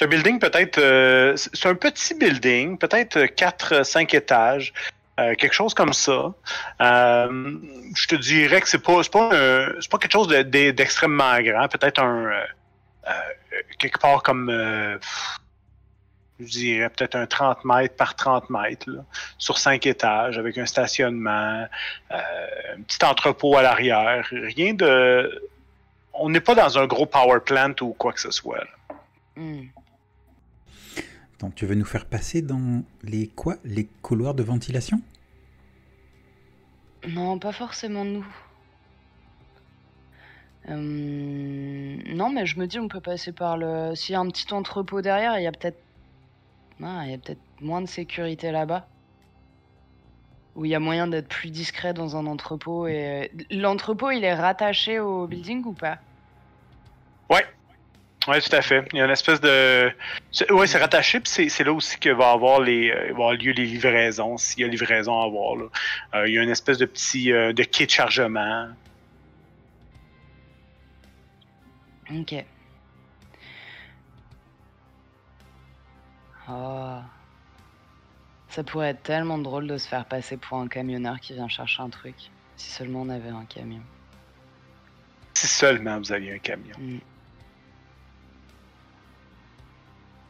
C'est 0.00 0.06
un 0.06 0.08
building 0.08 0.38
peut-être. 0.38 0.78
euh, 0.78 1.36
c'est 1.36 1.66
un 1.68 1.74
petit 1.74 2.14
building, 2.14 2.78
peut-être 2.78 3.18
4-5 3.36 4.14
étages. 4.16 4.72
euh, 5.18 5.34
quelque 5.34 5.52
chose 5.52 5.74
comme 5.74 5.92
ça. 5.92 6.32
Euh, 6.80 7.58
je 7.94 8.06
te 8.06 8.14
dirais 8.14 8.62
que 8.62 8.68
c'est 8.70 8.78
pas, 8.82 9.02
c'est 9.02 9.12
pas, 9.12 9.28
c'est 9.78 9.90
pas 9.90 9.98
quelque 9.98 10.12
chose 10.12 10.28
de- 10.28 10.40
de- 10.42 10.70
d'extrêmement 10.70 11.38
grand. 11.42 11.68
Peut-être 11.68 11.98
un. 12.02 12.24
euh, 12.24 12.44
euh, 13.08 13.12
quelque 13.78 13.98
part 13.98 14.22
comme. 14.22 14.48
euh, 14.48 14.98
je 16.38 16.46
dirais 16.46 16.88
peut-être 16.88 17.16
un 17.16 17.26
30 17.26 17.62
mètres 17.66 17.96
par 17.96 18.16
30 18.16 18.48
mètres, 18.48 18.88
sur 19.36 19.58
5 19.58 19.84
étages, 19.84 20.38
avec 20.38 20.56
un 20.56 20.64
stationnement, 20.64 21.66
euh, 22.10 22.16
un 22.78 22.80
petit 22.80 23.04
entrepôt 23.04 23.54
à 23.58 23.60
l'arrière. 23.62 24.26
Rien 24.32 24.72
de. 24.72 25.42
On 26.14 26.30
n'est 26.30 26.40
pas 26.40 26.54
dans 26.54 26.78
un 26.78 26.86
gros 26.86 27.04
power 27.04 27.40
plant 27.44 27.74
ou 27.82 27.92
quoi 27.92 28.14
que 28.14 28.20
ce 28.22 28.30
soit. 28.30 28.64
Donc 31.40 31.54
tu 31.54 31.66
veux 31.66 31.74
nous 31.74 31.86
faire 31.86 32.06
passer 32.06 32.42
dans 32.42 32.82
les 33.02 33.26
quoi? 33.28 33.56
Les 33.64 33.86
couloirs 34.02 34.34
de 34.34 34.42
ventilation? 34.42 35.00
Non, 37.08 37.38
pas 37.38 37.52
forcément 37.52 38.04
nous. 38.04 38.26
Euh, 40.68 41.96
Non, 42.14 42.30
mais 42.30 42.44
je 42.44 42.58
me 42.58 42.66
dis, 42.66 42.78
on 42.78 42.88
peut 42.88 43.00
passer 43.00 43.32
par 43.32 43.56
le. 43.56 43.94
S'il 43.94 44.12
y 44.12 44.16
a 44.16 44.20
un 44.20 44.28
petit 44.28 44.52
entrepôt 44.52 45.00
derrière, 45.00 45.38
il 45.38 45.44
y 45.44 45.46
a 45.46 45.52
peut-être. 45.52 45.80
Ah, 46.82 47.02
il 47.04 47.10
y 47.10 47.14
a 47.14 47.18
peut-être 47.18 47.40
moins 47.60 47.80
de 47.80 47.86
sécurité 47.86 48.52
là-bas. 48.52 48.86
Ou 50.56 50.64
il 50.66 50.70
y 50.70 50.74
a 50.74 50.80
moyen 50.80 51.06
d'être 51.06 51.28
plus 51.28 51.50
discret 51.50 51.94
dans 51.94 52.16
un 52.16 52.26
entrepôt. 52.26 52.86
Et 52.86 53.30
l'entrepôt, 53.50 54.10
il 54.10 54.24
est 54.24 54.34
rattaché 54.34 54.98
au 54.98 55.26
building 55.26 55.64
ou 55.64 55.72
pas? 55.72 55.98
Oui, 58.30 58.40
tout 58.40 58.54
à 58.54 58.62
fait. 58.62 58.86
Il 58.92 58.98
y 58.98 59.00
a 59.00 59.06
une 59.06 59.10
espèce 59.10 59.40
de. 59.40 59.90
Oui, 60.50 60.68
c'est 60.68 60.78
rattaché, 60.78 61.18
puis 61.18 61.48
c'est- 61.50 61.64
là 61.64 61.72
aussi 61.72 61.98
que 61.98 62.10
va 62.10 62.30
avoir 62.30 62.60
les, 62.60 62.90
euh, 62.90 63.06
va 63.06 63.10
avoir 63.10 63.32
lieu 63.32 63.50
les 63.50 63.66
livraisons, 63.66 64.36
s'il 64.36 64.60
y 64.60 64.64
a 64.64 64.68
livraison 64.68 65.20
à 65.20 65.24
avoir. 65.24 65.56
Là. 65.56 65.64
Euh, 66.14 66.28
il 66.28 66.34
y 66.34 66.38
a 66.38 66.42
une 66.42 66.50
espèce 66.50 66.78
de 66.78 66.84
petit 66.86 67.32
euh, 67.32 67.52
de 67.52 67.64
kit 67.64 67.86
de 67.86 67.90
chargement. 67.90 68.68
Ok. 72.12 72.44
Oh. 76.48 76.98
Ça 78.48 78.62
pourrait 78.62 78.90
être 78.90 79.02
tellement 79.02 79.38
drôle 79.38 79.66
de 79.66 79.76
se 79.76 79.88
faire 79.88 80.04
passer 80.04 80.36
pour 80.36 80.58
un 80.58 80.68
camionneur 80.68 81.18
qui 81.18 81.34
vient 81.34 81.48
chercher 81.48 81.82
un 81.82 81.90
truc. 81.90 82.14
Si 82.56 82.70
seulement 82.70 83.02
on 83.02 83.08
avait 83.08 83.28
un 83.30 83.44
camion. 83.44 83.82
Si 85.34 85.48
seulement 85.48 85.98
vous 85.98 86.12
aviez 86.12 86.34
un 86.34 86.38
camion. 86.38 86.76
Mm. 86.78 86.98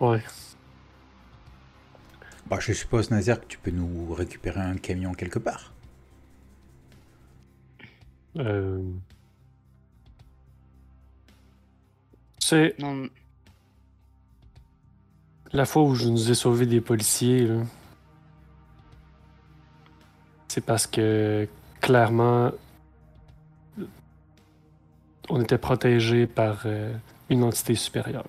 Ouais. 0.01 0.23
bah, 2.47 2.59
Je 2.61 2.73
suppose, 2.73 3.11
Nazaire, 3.11 3.41
que 3.41 3.47
tu 3.47 3.59
peux 3.59 3.71
nous 3.71 4.13
récupérer 4.15 4.61
un 4.61 4.77
camion 4.77 5.13
quelque 5.15 5.39
part. 5.39 5.73
Euh... 8.39 8.83
C'est 12.39 12.75
Non, 12.79 13.09
la 15.53 15.67
fois 15.67 15.83
où 15.83 15.95
je 15.95 16.09
nous 16.09 16.31
ai 16.31 16.35
sauvé 16.35 16.67
des 16.67 16.81
policiers. 16.81 17.47
là. 17.47 17.63
C'est 20.49 20.65
parce 20.65 20.87
que 20.87 21.49
clairement, 21.81 22.51
on 25.29 25.41
était 25.41 25.59
protégé 25.59 26.27
par 26.27 26.63
euh, 26.67 26.93
une 27.29 27.45
entité 27.45 27.75
supérieure. 27.75 28.25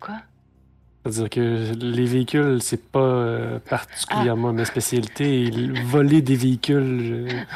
Quoi? 0.00 0.16
C'est-à-dire 1.04 1.30
que 1.30 1.72
les 1.74 2.04
véhicules, 2.04 2.60
c'est 2.60 2.90
pas 2.90 3.00
euh, 3.00 3.58
particulièrement 3.58 4.52
ma 4.52 4.66
spécialité. 4.66 5.44
Et 5.46 5.50
voler 5.84 6.20
des 6.20 6.36
véhicules, 6.36 7.28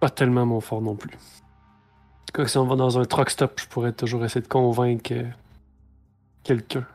pas 0.00 0.10
tellement 0.10 0.46
mon 0.46 0.60
fort 0.60 0.82
non 0.82 0.96
plus. 0.96 1.14
En 1.14 2.24
tout 2.26 2.42
cas, 2.42 2.46
si 2.46 2.58
on 2.58 2.66
va 2.66 2.76
dans 2.76 2.98
un 2.98 3.04
truck 3.04 3.30
stop, 3.30 3.60
je 3.60 3.66
pourrais 3.66 3.92
toujours 3.92 4.24
essayer 4.24 4.42
de 4.42 4.48
convaincre 4.48 5.12
euh, 5.12 5.24
quelqu'un. 6.42 6.86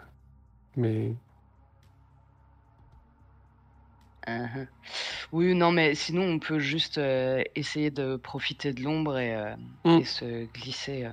Mais 0.77 1.13
Uh-huh. 4.27 4.67
Oui, 5.31 5.55
non, 5.55 5.71
mais 5.71 5.95
sinon 5.95 6.21
on 6.23 6.39
peut 6.39 6.59
juste 6.59 6.99
euh, 6.99 7.41
essayer 7.55 7.89
de 7.89 8.15
profiter 8.15 8.73
de 8.73 8.83
l'ombre 8.83 9.17
et, 9.17 9.33
euh, 9.35 9.55
Mm. 9.85 9.97
et 10.01 10.03
se 10.03 10.45
glisser. 10.53 11.07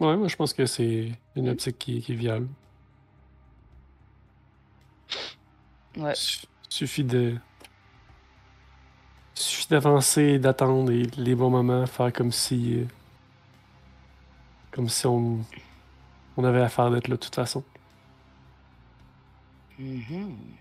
Ouais, 0.00 0.16
moi 0.16 0.28
je 0.28 0.36
pense 0.36 0.52
que 0.52 0.66
c'est 0.66 1.12
une 1.36 1.48
optique 1.48 1.78
qui, 1.78 2.00
qui 2.02 2.12
est 2.12 2.16
viable. 2.16 2.48
Ouais. 5.96 6.14
Su- 6.14 6.46
Suffit 6.68 7.04
de. 7.04 7.36
Suffit 9.34 9.66
d'avancer, 9.68 10.22
et 10.22 10.38
d'attendre 10.38 10.92
et 10.92 11.02
les 11.16 11.34
bons 11.34 11.50
moments, 11.50 11.84
faire 11.86 12.12
comme 12.12 12.30
si. 12.32 12.74
euh, 12.80 12.84
Comme 14.70 14.88
si 14.88 15.06
on. 15.06 15.44
On 16.36 16.44
avait 16.44 16.62
affaire 16.62 16.90
d'être 16.90 17.08
là 17.08 17.16
de 17.16 17.20
toute 17.20 17.34
façon. 17.34 17.64
Mhm. 19.78 20.56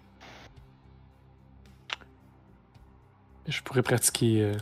Je 3.48 3.62
pourrais 3.64 3.84
pratiquer. 3.84 4.42
euh, 4.44 4.58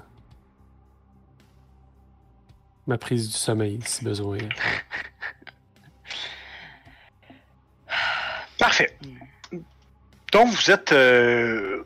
Ma 2.88 2.98
prise 2.98 3.28
du 3.30 3.36
sommeil 3.38 3.80
si 3.86 4.04
besoin. 4.06 4.38
Parfait. 8.58 8.98
Donc, 10.32 10.50
vous 10.50 10.72
êtes. 10.72 10.92
euh, 10.92 11.84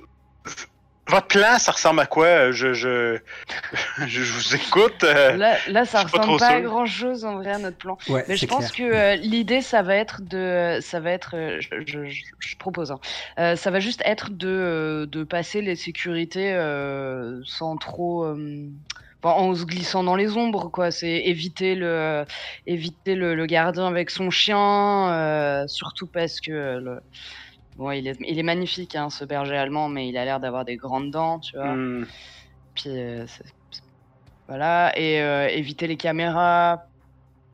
Votre 1.07 1.27
plan, 1.27 1.59
ça 1.59 1.71
ressemble 1.73 1.99
à 1.99 2.05
quoi? 2.05 2.51
Je, 2.51 2.73
je, 2.73 3.17
je, 4.07 4.21
vous 4.21 4.55
écoute. 4.55 5.03
euh, 5.03 5.35
Là, 5.37 5.57
là, 5.67 5.85
ça 5.85 6.05
pas 6.05 6.19
ressemble 6.19 6.39
pas, 6.39 6.47
à 6.49 6.61
grand 6.61 6.85
chose 6.85 7.25
en 7.25 7.35
vrai 7.35 7.51
à 7.53 7.57
notre 7.57 7.77
plan. 7.77 7.97
Ouais, 8.07 8.23
Mais 8.27 8.35
je 8.37 8.45
pense 8.45 8.71
clair. 8.71 8.89
que 8.89 8.95
euh, 8.95 9.15
l'idée, 9.15 9.61
ça 9.61 9.81
va 9.81 9.95
être 9.95 10.21
de, 10.21 10.79
ça 10.81 10.99
va 10.99 11.11
être, 11.11 11.35
je, 11.59 12.05
je- 12.07 12.55
propose, 12.57 12.91
hein. 12.91 12.99
Euh, 13.39 13.55
ça 13.55 13.71
va 13.71 13.79
juste 13.79 14.01
être 14.05 14.29
de, 14.29 15.07
de 15.11 15.23
passer 15.23 15.61
les 15.61 15.75
sécurités 15.75 16.53
euh, 16.53 17.41
sans 17.43 17.75
trop, 17.75 18.25
en 19.23 19.53
se 19.55 19.65
glissant 19.65 20.03
dans 20.03 20.15
les 20.15 20.35
ombres, 20.35 20.69
quoi. 20.69 20.91
C'est 20.91 21.11
éviter 21.25 21.75
le, 21.75 22.25
éviter 22.65 23.15
le, 23.15 23.35
le 23.35 23.45
gardien 23.45 23.87
avec 23.87 24.09
son 24.09 24.29
chien, 24.29 25.11
euh, 25.11 25.67
surtout 25.67 26.07
parce 26.07 26.41
que 26.41 26.79
le, 26.79 27.01
bon, 27.77 27.91
il 27.91 28.07
est, 28.07 28.17
il 28.27 28.39
est 28.39 28.43
magnifique, 28.43 28.95
hein, 28.95 29.09
ce 29.09 29.25
berger 29.25 29.57
allemand, 29.57 29.89
mais 29.89 30.07
il 30.09 30.17
a 30.17 30.25
l'air 30.25 30.39
d'avoir 30.39 30.65
des 30.65 30.75
grandes 30.75 31.11
dents, 31.11 31.39
tu 31.39 31.55
vois. 31.55 31.73
hmm, 31.73 32.05
Puis 32.75 32.89
euh, 32.89 33.25
voilà, 34.47 34.91
et 34.97 35.21
euh, 35.21 35.47
éviter 35.49 35.87
les 35.87 35.97
caméras. 35.97 36.83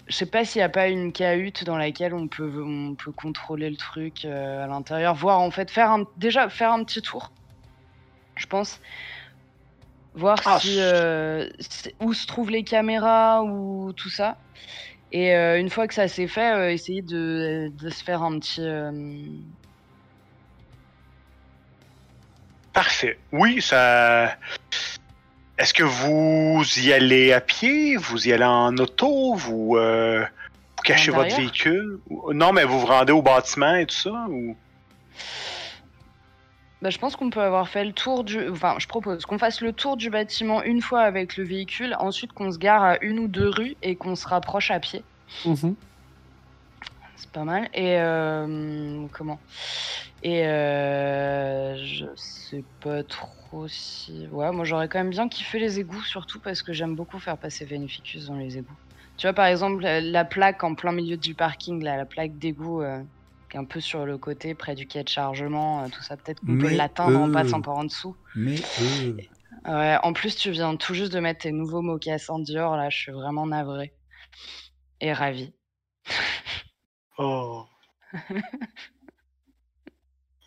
Je 0.07 0.15
sais 0.15 0.25
pas 0.25 0.45
s'il 0.45 0.59
n'y 0.61 0.63
a 0.63 0.69
pas 0.69 0.87
une 0.87 1.11
cahute 1.11 1.65
dans 1.65 1.77
laquelle 1.77 2.13
on 2.13 2.29
peut, 2.29 2.63
on 2.65 2.95
peut 2.95 3.11
contrôler 3.11 3.69
le 3.69 3.75
truc 3.75 4.23
à 4.23 4.65
l'intérieur, 4.65 5.13
voir 5.15 5.41
en 5.41 5.51
fait 5.51 5.69
faire 5.69 5.91
un, 5.91 6.05
déjà 6.15 6.47
faire 6.47 6.71
un 6.71 6.85
petit 6.85 7.01
tour. 7.01 7.33
Je 8.35 8.45
pense 8.45 8.79
voir 10.15 10.39
Ah, 10.45 10.59
si 10.59 10.77
euh, 10.79 11.47
où 11.99 12.13
se 12.13 12.25
trouvent 12.25 12.49
les 12.49 12.63
caméras 12.63 13.43
ou 13.43 13.93
tout 13.93 14.09
ça. 14.09 14.37
Et 15.11 15.35
euh, 15.35 15.59
une 15.59 15.69
fois 15.69 15.87
que 15.87 15.93
ça 15.93 16.07
s'est 16.07 16.27
fait, 16.27 16.53
euh, 16.53 16.71
essayer 16.71 17.01
de, 17.01 17.71
de 17.79 17.89
se 17.89 18.03
faire 18.03 18.23
un 18.23 18.39
petit 18.39 18.61
Parfait. 22.73 23.17
Oui, 23.31 23.61
ça. 23.61 24.37
Est-ce 25.57 25.73
que 25.73 25.83
vous 25.83 26.63
y 26.77 26.93
allez 26.93 27.33
à 27.33 27.41
pied? 27.41 27.95
Vous 27.97 28.27
y 28.27 28.33
allez 28.33 28.43
en 28.43 28.77
auto? 28.77 29.33
Vous, 29.33 29.75
vous 29.75 30.83
cachez 30.83 31.09
votre 31.09 31.35
véhicule? 31.35 31.99
Non, 32.33 32.53
mais 32.53 32.65
vous 32.65 32.79
vous 32.79 32.85
rendez 32.85 33.13
au 33.13 33.23
bâtiment 33.23 33.73
et 33.73 33.87
tout 33.87 33.95
ça? 33.95 34.27
Ou... 34.29 34.55
Bah, 36.81 36.91
je 36.91 36.99
pense 36.99 37.15
qu'on 37.15 37.31
peut 37.31 37.41
avoir 37.41 37.69
fait 37.69 37.83
le 37.83 37.91
tour 37.91 38.23
du. 38.23 38.49
Enfin, 38.49 38.75
je 38.77 38.87
propose 38.87 39.25
qu'on 39.25 39.39
fasse 39.39 39.61
le 39.61 39.73
tour 39.73 39.97
du 39.97 40.09
bâtiment 40.11 40.61
une 40.61 40.81
fois 40.81 41.01
avec 41.01 41.35
le 41.35 41.43
véhicule, 41.43 41.95
ensuite 41.99 42.33
qu'on 42.33 42.51
se 42.51 42.59
gare 42.59 42.83
à 42.83 43.03
une 43.03 43.17
ou 43.19 43.27
deux 43.27 43.49
rues 43.49 43.75
et 43.81 43.95
qu'on 43.95 44.15
se 44.15 44.27
rapproche 44.27 44.69
à 44.69 44.79
pied. 44.79 45.03
C'est 47.15 47.31
pas 47.31 47.43
mal. 47.43 47.67
Et 47.73 47.97
euh, 47.97 49.07
comment? 49.11 49.39
Et 50.21 50.45
euh, 50.45 51.77
je 51.83 52.05
sais 52.15 52.63
pas 52.79 53.03
trop 53.03 53.67
si. 53.67 54.27
Ouais, 54.31 54.51
moi 54.51 54.65
j'aurais 54.65 54.87
quand 54.87 54.99
même 54.99 55.09
bien 55.09 55.27
kiffé 55.29 55.57
les 55.57 55.79
égouts, 55.79 56.03
surtout 56.03 56.39
parce 56.39 56.61
que 56.61 56.73
j'aime 56.73 56.95
beaucoup 56.95 57.17
faire 57.17 57.37
passer 57.37 57.65
Veneficus 57.65 58.27
dans 58.27 58.35
les 58.35 58.59
égouts. 58.59 58.77
Tu 59.17 59.25
vois, 59.25 59.33
par 59.33 59.47
exemple, 59.47 59.81
la, 59.81 59.99
la 59.99 60.25
plaque 60.25 60.63
en 60.63 60.75
plein 60.75 60.91
milieu 60.91 61.17
du 61.17 61.33
parking, 61.33 61.83
là, 61.83 61.97
la 61.97 62.05
plaque 62.05 62.37
d'égout 62.37 62.83
euh, 62.83 63.01
un 63.55 63.65
peu 63.65 63.79
sur 63.79 64.05
le 64.05 64.17
côté, 64.17 64.55
près 64.55 64.75
du 64.75 64.87
quai 64.87 65.03
de 65.03 65.09
chargement, 65.09 65.83
euh, 65.83 65.87
tout 65.87 66.01
ça, 66.01 66.17
peut-être 66.17 66.39
qu'on 66.41 66.57
peut 66.57 66.69
l'atteindre 66.69 67.19
en 67.19 67.31
passant 67.31 67.61
par 67.61 67.75
en 67.75 67.85
dessous. 67.85 68.15
Mais 68.35 68.55
euh, 68.81 69.13
Ouais, 69.67 69.97
en 70.03 70.13
plus, 70.13 70.35
tu 70.35 70.51
viens 70.51 70.75
tout 70.75 70.93
juste 70.93 71.11
de 71.11 71.19
mettre 71.19 71.41
tes 71.41 71.51
nouveaux 71.51 71.81
mocassins 71.81 72.39
Dior, 72.39 72.77
là, 72.77 72.89
je 72.89 72.97
suis 72.97 73.11
vraiment 73.11 73.45
navrée. 73.45 73.93
Et 75.01 75.11
ravie. 75.11 75.53
Oh. 77.17 77.65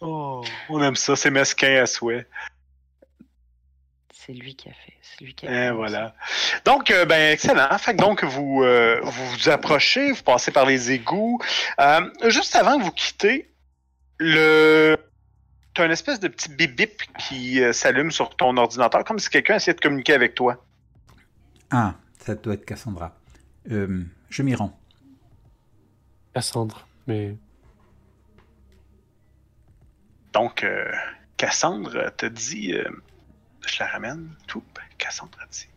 oh, 0.00 0.42
on 0.68 0.82
aime 0.82 0.96
ça, 0.96 1.16
c'est 1.16 1.30
mesquin 1.30 1.82
à 1.82 1.86
souhait. 1.86 2.26
C'est 4.26 4.34
lui 4.34 4.54
qui 4.54 4.68
a 4.68 4.72
fait. 4.72 4.92
C'est 5.00 5.24
lui 5.24 5.34
qui 5.34 5.46
a 5.46 5.50
Et 5.50 5.68
fait 5.68 5.70
voilà. 5.72 6.14
Donc, 6.66 6.90
euh, 6.90 7.06
ben, 7.06 7.32
excellent. 7.32 7.76
Fait 7.78 7.96
que 7.96 8.02
donc, 8.02 8.22
vous, 8.22 8.62
euh, 8.62 9.00
vous 9.02 9.26
vous 9.30 9.48
approchez, 9.48 10.12
vous 10.12 10.22
passez 10.22 10.50
par 10.50 10.66
les 10.66 10.90
égouts. 10.92 11.40
Euh, 11.80 12.10
juste 12.28 12.54
avant 12.54 12.78
que 12.78 12.84
vous 12.84 12.92
quittez, 12.92 13.50
le... 14.18 14.96
tu 15.74 15.80
as 15.80 15.86
une 15.86 15.92
espèce 15.92 16.20
de 16.20 16.28
petit 16.28 16.50
bip 16.50 16.76
bip 16.76 17.02
qui 17.18 17.62
euh, 17.62 17.72
s'allume 17.72 18.10
sur 18.10 18.36
ton 18.36 18.56
ordinateur, 18.58 19.04
comme 19.04 19.18
si 19.18 19.30
quelqu'un 19.30 19.56
essayait 19.56 19.74
de 19.74 19.80
communiquer 19.80 20.12
avec 20.12 20.34
toi. 20.34 20.62
Ah, 21.70 21.94
ça 22.18 22.34
doit 22.34 22.54
être 22.54 22.66
Cassandra. 22.66 23.16
Euh, 23.70 24.04
je 24.28 24.42
m'y 24.42 24.54
rends. 24.54 24.78
Cassandre. 26.34 26.86
Mais 27.06 27.34
Donc, 30.34 30.62
euh, 30.62 30.92
Cassandre 31.38 32.14
te 32.16 32.26
dit, 32.26 32.74
euh, 32.74 32.84
je 33.66 33.78
la 33.80 33.86
ramène, 33.86 34.28
tout. 34.46 34.62
Dit, 35.50 35.68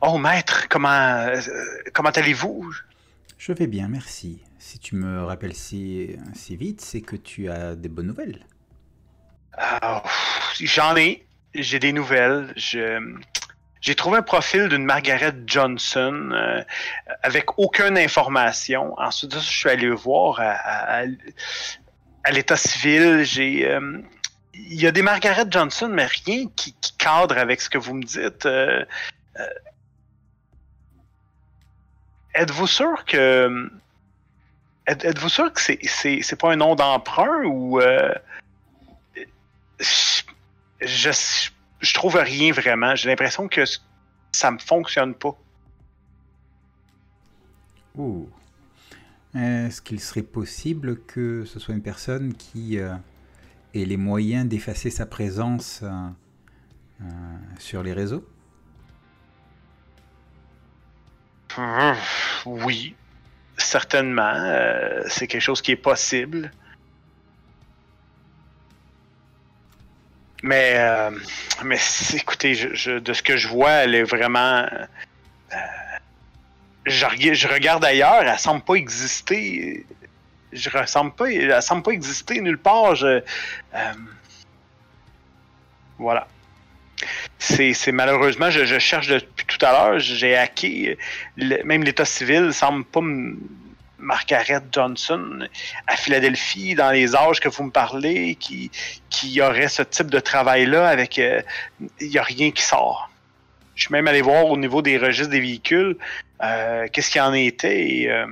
oh 0.00 0.18
maître, 0.18 0.66
comment, 0.68 0.88
euh, 0.88 1.40
comment 1.92 2.10
allez-vous? 2.10 2.72
Je 3.38 3.52
vais 3.52 3.66
bien, 3.66 3.88
merci. 3.88 4.40
Si 4.58 4.78
tu 4.78 4.94
me 4.94 5.24
rappelles 5.24 5.54
si, 5.54 6.16
si 6.34 6.56
vite, 6.56 6.80
c'est 6.80 7.00
que 7.00 7.16
tu 7.16 7.50
as 7.50 7.74
des 7.74 7.88
bonnes 7.88 8.06
nouvelles. 8.06 8.46
Ah, 9.54 10.02
J'en 10.60 10.96
ai. 10.96 11.26
J'ai 11.54 11.78
des 11.78 11.92
nouvelles. 11.92 12.52
Je- 12.56 13.14
J'ai 13.80 13.96
trouvé 13.96 14.18
un 14.18 14.22
profil 14.22 14.68
d'une 14.68 14.84
Margaret 14.84 15.34
Johnson 15.44 16.30
euh, 16.32 16.62
avec 17.24 17.58
aucune 17.58 17.98
information. 17.98 18.94
Ensuite 18.98 19.34
je 19.34 19.40
suis 19.40 19.68
allé 19.68 19.90
voir 19.90 20.38
à, 20.40 20.52
à- 20.52 21.04
à 22.24 22.30
l'état 22.30 22.56
civil. 22.56 23.24
J'ai, 23.24 23.68
euh, 23.68 23.98
il 24.54 24.80
y 24.80 24.86
a 24.86 24.92
des 24.92 25.02
Margaret 25.02 25.46
Johnson, 25.48 25.88
mais 25.88 26.06
rien 26.06 26.46
qui, 26.56 26.74
cadre 26.98 27.38
avec 27.38 27.60
ce 27.60 27.70
que 27.70 27.78
vous 27.78 27.94
me 27.94 28.04
dites. 28.04 28.46
Euh, 28.46 28.84
euh, 29.38 29.46
êtes-vous 32.34 32.66
sûr 32.66 33.04
que 33.04 33.70
êtes- 34.86 35.04
êtes-vous 35.04 35.28
sûr 35.28 35.52
que 35.52 35.60
c'est 35.60 35.78
c'est 35.82 36.22
c'est 36.22 36.36
pas 36.36 36.52
un 36.52 36.56
nom 36.56 36.74
d'emprunt 36.74 37.44
ou 37.44 37.80
euh, 37.80 38.14
je, 39.80 40.22
je, 41.80 41.94
trouve 41.94 42.16
rien 42.16 42.52
vraiment. 42.52 42.94
J'ai 42.94 43.08
l'impression 43.08 43.48
que 43.48 43.64
ça 44.30 44.50
me 44.50 44.58
fonctionne 44.58 45.14
pas. 45.14 45.36
Ouh. 47.96 48.28
Est-ce 49.34 49.80
qu'il 49.80 50.00
serait 50.00 50.22
possible 50.22 51.00
que 51.04 51.44
ce 51.46 51.58
soit 51.58 51.74
une 51.74 51.82
personne 51.82 52.34
qui 52.34 52.78
euh, 53.74 53.78
ait 53.80 53.84
les 53.84 53.96
moyens 53.96 54.46
d'effacer 54.46 54.90
sa 54.90 55.06
présence 55.06 55.80
euh, 55.82 55.88
euh, 57.02 57.04
sur 57.58 57.82
les 57.82 57.92
réseaux? 57.92 58.24
Hum, 61.56 61.96
Oui, 62.46 62.94
certainement. 63.56 64.34
euh, 64.34 65.02
c'est 65.08 65.26
quelque 65.26 65.42
chose 65.42 65.60
qui 65.62 65.72
est 65.72 65.76
possible. 65.76 66.50
Mais, 70.42 70.74
euh, 70.76 71.10
mais 71.64 71.78
écoutez, 72.14 72.54
de 72.54 73.12
ce 73.12 73.22
que 73.22 73.36
je 73.36 73.48
vois, 73.48 73.70
elle 73.70 73.94
est 73.94 74.02
vraiment. 74.02 74.66
euh, 74.72 74.86
je, 76.86 77.06
je 77.34 77.48
regarde 77.48 77.84
ailleurs, 77.84 78.22
elle 78.22 78.38
semble 78.38 78.62
pas 78.62 78.74
exister. 78.74 79.86
Je 80.52 80.70
ressemble 80.70 81.12
pas, 81.12 81.30
elle 81.30 81.62
semble 81.62 81.82
pas 81.82 81.92
exister 81.92 82.40
nulle 82.40 82.58
part. 82.58 83.02
Euh, 83.02 83.20
voilà. 85.98 86.26
C'est 87.38 87.92
malheureusement, 87.92 88.50
je, 88.50 88.64
je 88.64 88.78
cherche 88.78 89.08
depuis 89.08 89.46
tout 89.46 89.64
à 89.64 89.72
l'heure, 89.72 89.98
j'ai 89.98 90.36
hacké 90.36 90.96
même 91.36 91.82
l'État 91.82 92.04
civil 92.04 92.52
semble 92.52 92.84
pas 92.84 93.00
Margaret 93.98 94.62
Johnson 94.72 95.46
à 95.86 95.96
Philadelphie, 95.96 96.74
dans 96.74 96.90
les 96.90 97.14
âges 97.14 97.40
que 97.40 97.48
vous 97.48 97.64
me 97.64 97.70
parlez, 97.70 98.34
qui, 98.34 98.70
qui 99.10 99.40
aurait 99.40 99.68
ce 99.68 99.82
type 99.82 100.10
de 100.10 100.18
travail-là 100.20 100.88
avec. 100.88 101.18
euh, 101.18 101.40
Il 102.00 102.08
n'y 102.08 102.18
a 102.18 102.22
rien 102.22 102.50
qui 102.50 102.62
sort. 102.62 103.10
Je 103.74 103.84
suis 103.84 103.92
même 103.92 104.06
allé 104.08 104.20
voir 104.20 104.46
au 104.46 104.56
niveau 104.56 104.82
des 104.82 104.98
registres 104.98 105.30
des 105.30 105.40
véhicules 105.40 105.96
euh, 106.42 106.86
qu'est-ce 106.92 107.10
qu'il 107.10 107.20
en 107.20 107.32
était 107.32 107.88
et 107.88 108.10
euh, 108.10 108.26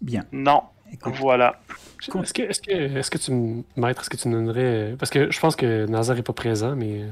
Bien. 0.00 0.24
non. 0.32 0.62
Écoute, 0.92 1.14
Voilà. 1.20 1.60
est-ce 2.02 2.34
que, 2.34 2.42
est-ce 2.42 2.60
que, 2.60 2.72
est-ce 2.72 3.10
que 3.12 3.18
tu, 3.18 3.30
me- 3.30 3.62
maître, 3.76 4.00
est-ce 4.00 4.10
que 4.10 4.16
tu 4.16 4.26
me 4.28 4.34
donnerais. 4.34 4.96
Parce 4.98 5.08
que 5.10 5.30
je 5.30 5.38
pense 5.38 5.54
que 5.54 5.86
Nazar 5.86 6.18
est 6.18 6.22
pas 6.22 6.32
présent, 6.32 6.74
mais. 6.74 7.04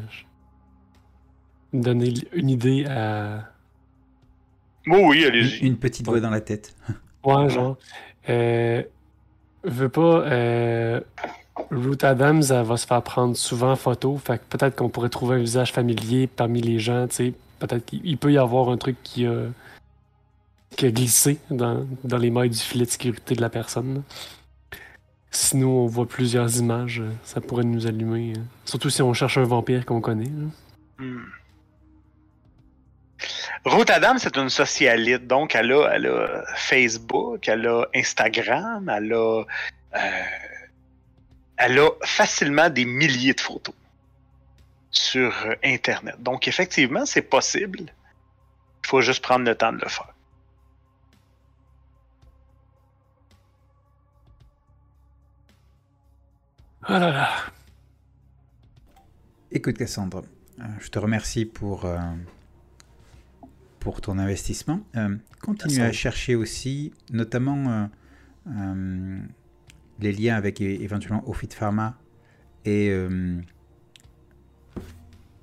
Me 1.72 1.82
donner 1.82 2.12
une 2.32 2.48
idée 2.50 2.86
à. 2.86 3.44
Oui, 4.86 5.00
oui, 5.04 5.18
une, 5.20 5.26
allez-y. 5.26 5.58
une 5.66 5.76
petite 5.76 6.06
voix 6.06 6.18
dans 6.20 6.30
la 6.30 6.40
tête. 6.40 6.74
Ouais, 7.24 7.48
genre. 7.50 7.76
Euh, 8.28 8.82
veux 9.64 9.88
pas. 9.88 10.22
Euh, 10.26 11.00
Ruth 11.70 12.04
Adams, 12.04 12.42
elle 12.50 12.62
va 12.64 12.76
se 12.76 12.86
faire 12.86 13.02
prendre 13.02 13.36
souvent 13.36 13.72
en 13.72 13.76
photo. 13.76 14.16
Fait 14.16 14.38
que 14.38 14.56
peut-être 14.56 14.76
qu'on 14.76 14.88
pourrait 14.88 15.08
trouver 15.08 15.36
un 15.36 15.40
visage 15.40 15.72
familier 15.72 16.26
parmi 16.26 16.60
les 16.62 16.78
gens, 16.78 17.06
tu 17.08 17.14
sais. 17.14 17.32
Peut-être 17.58 17.84
qu'il 17.84 18.00
il 18.04 18.16
peut 18.16 18.32
y 18.32 18.38
avoir 18.38 18.70
un 18.70 18.76
truc 18.76 18.96
qui 19.02 19.26
a, 19.26 19.42
qui 20.78 20.86
a 20.86 20.90
glissé 20.92 21.38
dans, 21.50 21.84
dans 22.04 22.16
les 22.18 22.30
mailles 22.30 22.50
du 22.50 22.58
filet 22.58 22.84
de 22.86 22.90
sécurité 22.90 23.34
de 23.34 23.40
la 23.40 23.50
personne. 23.50 24.04
Sinon, 25.30 25.70
on 25.70 25.86
voit 25.86 26.06
plusieurs 26.06 26.56
images. 26.56 27.00
euh, 27.00 27.10
Ça 27.24 27.40
pourrait 27.40 27.64
nous 27.64 27.86
allumer. 27.88 28.32
euh. 28.36 28.40
Surtout 28.64 28.88
si 28.88 29.02
on 29.02 29.12
cherche 29.12 29.36
un 29.38 29.42
vampire 29.44 29.84
qu'on 29.84 30.00
connaît. 30.00 30.30
Hmm. 30.98 31.24
Ruth 33.64 33.90
Adams, 33.90 34.18
c'est 34.20 34.36
une 34.36 34.48
socialite, 34.50 35.26
donc 35.26 35.56
elle 35.56 35.72
a, 35.72 35.88
elle 35.94 36.06
a 36.06 36.44
Facebook, 36.54 37.48
elle 37.48 37.66
a 37.66 37.84
Instagram, 37.92 38.88
elle 38.96 39.12
a, 39.12 39.42
euh, 39.96 39.98
elle 41.56 41.78
a 41.80 41.90
facilement 42.04 42.70
des 42.70 42.84
milliers 42.84 43.34
de 43.34 43.40
photos 43.40 43.74
sur 44.92 45.34
euh, 45.44 45.54
Internet. 45.64 46.14
Donc 46.20 46.46
effectivement, 46.46 47.04
c'est 47.04 47.22
possible. 47.22 47.80
Il 48.84 48.86
faut 48.86 49.00
juste 49.00 49.22
prendre 49.24 49.44
le 49.44 49.56
temps 49.56 49.72
de 49.72 49.78
le 49.82 49.88
faire. 49.88 50.14
Oh 56.88 56.92
là 56.92 57.10
là. 57.10 57.28
Écoute 59.50 59.76
Cassandre, 59.78 60.24
euh, 60.60 60.64
je 60.80 60.88
te 60.88 60.98
remercie 60.98 61.44
pour, 61.44 61.84
euh, 61.84 61.98
pour 63.80 64.00
ton 64.00 64.18
investissement. 64.18 64.80
Euh, 64.96 65.16
continue 65.40 65.74
Cassandre. 65.74 65.88
à 65.88 65.92
chercher 65.92 66.34
aussi, 66.34 66.92
notamment 67.10 67.68
euh, 67.70 67.86
euh, 68.48 69.20
les 70.00 70.12
liens 70.12 70.36
avec 70.36 70.60
éventuellement 70.60 71.28
Ofit 71.28 71.48
Pharma 71.52 71.96
et, 72.64 72.88
euh, 72.90 73.40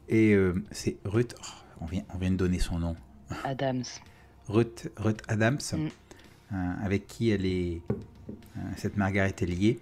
et 0.10 0.34
euh, 0.34 0.54
c'est 0.72 0.98
Ruth, 1.06 1.36
oh, 1.42 1.46
on, 1.82 1.86
vient, 1.86 2.04
on 2.14 2.18
vient 2.18 2.32
de 2.32 2.38
donner 2.38 2.60
son 2.60 2.80
nom, 2.80 2.96
Adams. 3.44 3.84
Ruth, 4.48 4.90
Ruth 4.98 5.22
Adams, 5.28 5.60
Mm. 5.74 5.88
euh, 6.54 6.74
avec 6.84 7.08
qui 7.08 7.30
elle 7.32 7.46
est, 7.46 7.82
euh, 8.30 8.62
cette 8.78 8.98
Margaret 8.98 9.34
est 9.40 9.46
liée. 9.46 9.80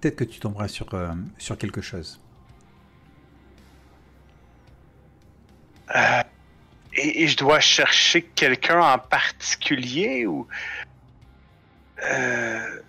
Peut-être 0.00 0.16
que 0.16 0.24
tu 0.24 0.40
tomberas 0.40 0.68
sur, 0.68 0.92
euh, 0.94 1.12
sur 1.38 1.56
quelque 1.56 1.80
chose. 1.80 2.20
Euh, 5.94 6.22
et, 6.94 7.22
et 7.22 7.28
je 7.28 7.36
dois 7.36 7.60
chercher 7.60 8.22
quelqu'un 8.22 8.80
en 8.80 8.98
particulier 8.98 10.26
ou? 10.26 10.46
Euh, 12.02 12.82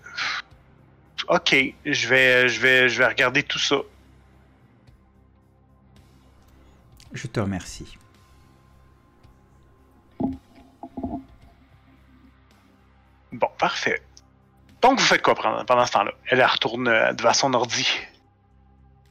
ok, 1.29 1.55
je 1.85 2.07
vais, 2.07 2.49
je 2.49 2.59
vais, 2.59 2.89
je 2.89 2.97
vais 2.97 3.07
regarder 3.07 3.43
tout 3.43 3.59
ça. 3.59 3.77
Je 7.13 7.27
te 7.27 7.39
remercie. 7.39 7.97
Bon, 13.31 13.49
parfait. 13.57 14.01
Donc, 14.81 14.99
vous 14.99 15.05
faites 15.05 15.21
quoi 15.21 15.35
pendant, 15.35 15.65
pendant 15.65 15.85
ce 15.85 15.91
temps-là? 15.93 16.11
Elle 16.27 16.43
retourne 16.43 16.87
euh, 16.87 17.13
devant 17.13 17.33
son 17.33 17.53
ordi. 17.53 17.87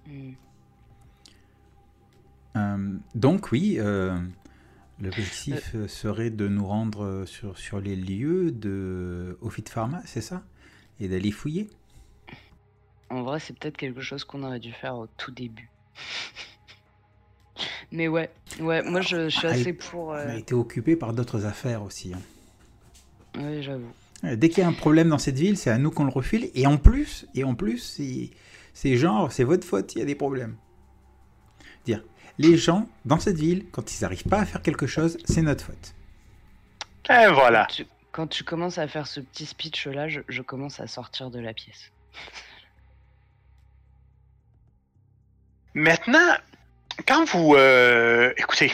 Hmm. 0.07 0.33
Euh, 2.57 2.99
donc 3.15 3.53
oui, 3.53 3.77
euh, 3.79 4.17
l'objectif 5.01 5.73
euh, 5.75 5.89
serait 5.89 6.31
de 6.31 6.49
nous 6.49 6.65
rendre 6.65 7.25
sur, 7.27 7.59
sur 7.59 7.81
les 7.81 7.97
lieux 7.97 8.51
de 8.51 9.37
Ofit 9.43 9.65
Pharma, 9.69 10.01
c'est 10.07 10.23
ça? 10.23 10.43
Et 11.01 11.09
d'aller 11.09 11.33
fouiller? 11.33 11.69
En 13.11 13.23
vrai, 13.23 13.41
c'est 13.41 13.59
peut-être 13.59 13.77
quelque 13.77 14.01
chose 14.01 14.25
qu'on 14.25 14.43
aurait 14.43 14.59
dû 14.61 14.73
faire 14.73 14.97
au 14.97 15.07
tout 15.07 15.31
début. 15.33 15.69
Mais 17.93 18.09
ouais, 18.09 18.31
ouais, 18.59 18.83
moi 18.83 19.01
je, 19.01 19.29
je 19.29 19.37
suis 19.39 19.47
assez 19.47 19.73
pour. 19.73 20.09
On 20.09 20.13
a 20.15 20.37
été 20.37 20.55
occupé 20.55 20.97
par 20.97 21.13
d'autres 21.13 21.45
affaires 21.47 21.83
aussi. 21.83 22.15
hein. 22.15 23.41
Ouais, 23.41 23.63
j'avoue. 23.63 23.93
Euh, 24.25 24.37
Dès 24.37 24.49
qu'il 24.49 24.59
y 24.59 24.63
a 24.63 24.69
un 24.69 24.73
problème 24.73 25.09
dans 25.11 25.19
cette 25.19 25.39
ville, 25.39 25.57
c'est 25.57 25.71
à 25.71 25.79
nous 25.79 25.91
qu'on 25.91 26.05
le 26.05 26.11
refile. 26.11 26.51
Et 26.55 26.67
en 26.67 26.77
plus, 26.79 27.27
et 27.35 27.45
en 27.45 27.55
plus, 27.55 27.79
c'est- 28.75 28.97
genre, 28.97 29.31
c'est 29.33 29.45
votre 29.45 29.67
faute 29.67 29.91
s'il 29.91 30.01
y 30.01 30.03
a 30.03 30.07
des 30.07 30.15
problèmes. 30.15 30.57
Dire, 31.85 32.03
les 32.39 32.57
gens 32.57 32.89
dans 33.05 33.19
cette 33.19 33.37
ville, 33.39 33.67
quand 33.73 33.93
ils 33.95 34.03
n'arrivent 34.03 34.25
pas 34.25 34.41
à 34.41 34.47
faire 34.47 34.63
quelque 34.63 34.87
chose, 34.87 35.19
c'est 35.25 35.43
notre 35.43 35.65
faute. 35.65 35.95
Et 37.11 37.29
voilà. 37.33 37.67
Quand 37.69 37.75
tu, 37.75 37.87
quand 38.13 38.27
tu 38.27 38.45
commences 38.45 38.79
à 38.79 38.89
faire 38.89 39.07
ce 39.07 39.21
petit 39.21 39.47
speech 39.47 39.87
là, 39.87 40.09
je, 40.09 40.21
je 40.29 40.43
commence 40.43 40.81
à 40.81 40.87
sortir 40.87 41.31
de 41.31 41.39
la 41.39 41.53
pièce. 41.55 41.93
Maintenant, 45.75 46.35
quand 47.07 47.25
vous... 47.27 47.55
euh, 47.55 48.33
écoutez, 48.37 48.73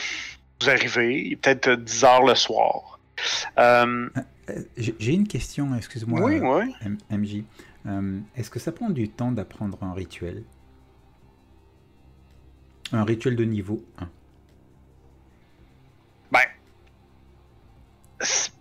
vous 0.61 0.69
arrivez, 0.69 1.21
il 1.25 1.33
est 1.33 1.35
peut-être 1.35 1.69
10 1.75 2.03
heures 2.05 2.23
le 2.23 2.35
soir. 2.35 2.99
Euh, 3.57 4.09
Euh, 4.17 4.21
J'ai 4.77 4.95
j'ai 4.99 5.13
une 5.13 5.27
question, 5.27 5.73
excuse-moi, 5.75 6.21
oui, 6.21 6.35
euh, 6.39 6.63
oui. 6.65 6.75
M- 6.83 6.97
MJ. 7.09 7.43
Euh, 7.85 8.19
Est-ce 8.35 8.49
que 8.49 8.59
ça 8.59 8.71
prend 8.71 8.89
du 8.89 9.09
temps 9.09 9.31
d'apprendre 9.31 9.77
un 9.83 9.93
rituel? 9.93 10.43
Un 12.91 13.03
rituel 13.03 13.35
de 13.35 13.43
niveau 13.45 13.83
1 13.99 14.09
Ben, 16.31 16.39
si 18.21 18.51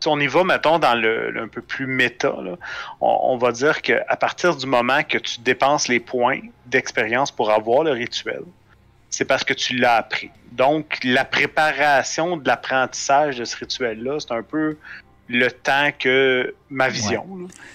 si 0.00 0.08
on 0.08 0.18
y 0.18 0.26
va, 0.26 0.42
mettons, 0.42 0.78
dans 0.80 0.94
le, 1.00 1.30
le 1.30 1.42
un 1.42 1.48
peu 1.48 1.62
plus 1.62 1.86
méta, 1.86 2.34
là, 2.42 2.56
on, 3.00 3.18
on 3.34 3.36
va 3.38 3.52
dire 3.52 3.82
qu'à 3.82 4.16
partir 4.16 4.56
du 4.56 4.66
moment 4.66 5.04
que 5.04 5.16
tu 5.18 5.40
dépenses 5.40 5.86
les 5.86 6.00
points 6.00 6.40
d'expérience 6.66 7.30
pour 7.30 7.50
avoir 7.52 7.84
le 7.84 7.92
rituel, 7.92 8.42
c'est 9.12 9.24
parce 9.26 9.44
que 9.44 9.52
tu 9.54 9.76
l'as 9.76 9.96
appris. 9.98 10.30
Donc, 10.52 10.98
la 11.04 11.24
préparation 11.24 12.36
de 12.36 12.46
l'apprentissage 12.48 13.36
de 13.38 13.44
ce 13.44 13.56
rituel-là, 13.56 14.18
c'est 14.18 14.32
un 14.32 14.42
peu 14.42 14.76
le 15.28 15.48
temps 15.50 15.90
que 15.96 16.54
ma 16.70 16.88
vision. 16.88 17.24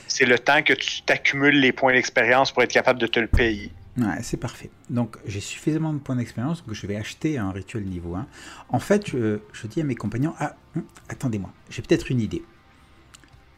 C'est 0.08 0.26
le 0.26 0.38
temps 0.38 0.62
que 0.64 0.74
tu 0.74 1.02
t'accumules 1.04 1.60
les 1.60 1.72
points 1.72 1.94
d'expérience 1.94 2.52
pour 2.52 2.64
être 2.64 2.74
capable 2.74 3.00
de 3.00 3.08
te 3.08 3.20
le 3.20 3.28
payer. 3.28 3.72
Ouais, 3.98 4.18
c'est 4.22 4.38
parfait. 4.38 4.70
Donc, 4.92 5.18
j'ai 5.26 5.40
suffisamment 5.40 5.94
de 5.94 6.00
points 6.00 6.16
d'expérience 6.18 6.62
que 6.62 6.74
je 6.76 6.86
vais 6.86 6.98
acheter 6.98 7.38
un 7.40 7.52
rituel 7.52 7.84
niveau 7.86 8.16
1. 8.16 8.28
En 8.70 8.80
fait, 8.80 9.08
je, 9.10 9.40
je 9.54 9.68
dis 9.68 9.80
à 9.82 9.84
mes 9.84 9.96
compagnons 9.96 10.36
Ah, 10.40 10.56
hum, 10.76 10.84
attendez-moi, 11.10 11.52
j'ai 11.70 11.82
peut-être 11.82 12.12
une 12.12 12.22
idée. 12.22 12.44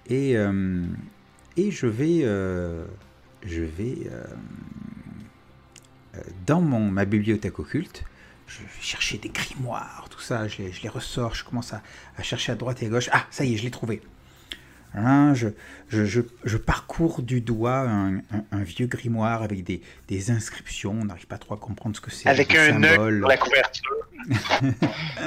Et, 0.07 0.37
euh, 0.37 0.85
et 1.57 1.71
je 1.71 1.87
vais. 1.87 2.21
euh, 2.23 2.85
je 3.45 3.63
vais. 3.63 3.97
euh, 4.11 4.23
dans 6.45 6.61
mon, 6.61 6.89
ma 6.91 7.05
bibliothèque 7.05 7.59
occulte, 7.59 8.03
je 8.47 8.59
vais 8.59 8.69
chercher 8.81 9.17
des 9.17 9.29
grimoires, 9.29 10.07
tout 10.09 10.19
ça, 10.21 10.47
je 10.47 10.57
les, 10.57 10.71
je 10.71 10.81
les 10.81 10.89
ressors, 10.89 11.35
je 11.35 11.43
commence 11.43 11.71
à, 11.73 11.81
à 12.17 12.23
chercher 12.23 12.51
à 12.51 12.55
droite 12.55 12.81
et 12.81 12.87
à 12.87 12.89
gauche. 12.89 13.09
Ah, 13.13 13.25
ça 13.29 13.45
y 13.45 13.53
est, 13.53 13.57
je 13.57 13.63
l'ai 13.63 13.71
trouvé. 13.71 14.01
Hein, 14.95 15.35
je, 15.35 15.49
je, 15.89 16.03
je, 16.05 16.21
je 16.45 16.57
parcours 16.57 17.21
du 17.21 17.41
doigt 17.41 17.81
un, 17.81 18.17
un- 18.17 18.21
un 18.51 18.63
vieux 18.63 18.87
grimoire 18.87 19.43
avec 19.43 19.63
des, 19.63 19.81
des 20.07 20.31
inscriptions. 20.31 20.97
On 20.99 21.05
n'arrive 21.05 21.27
pas 21.27 21.37
trop 21.37 21.53
à 21.53 21.57
comprendre 21.57 21.95
ce 21.95 22.01
que 22.01 22.09
c'est. 22.09 22.27
Avec 22.27 22.55
un 22.55 22.81
symboles. 22.81 23.19
sur 23.19 23.27
la 23.27 23.37
couverture. 23.37 23.95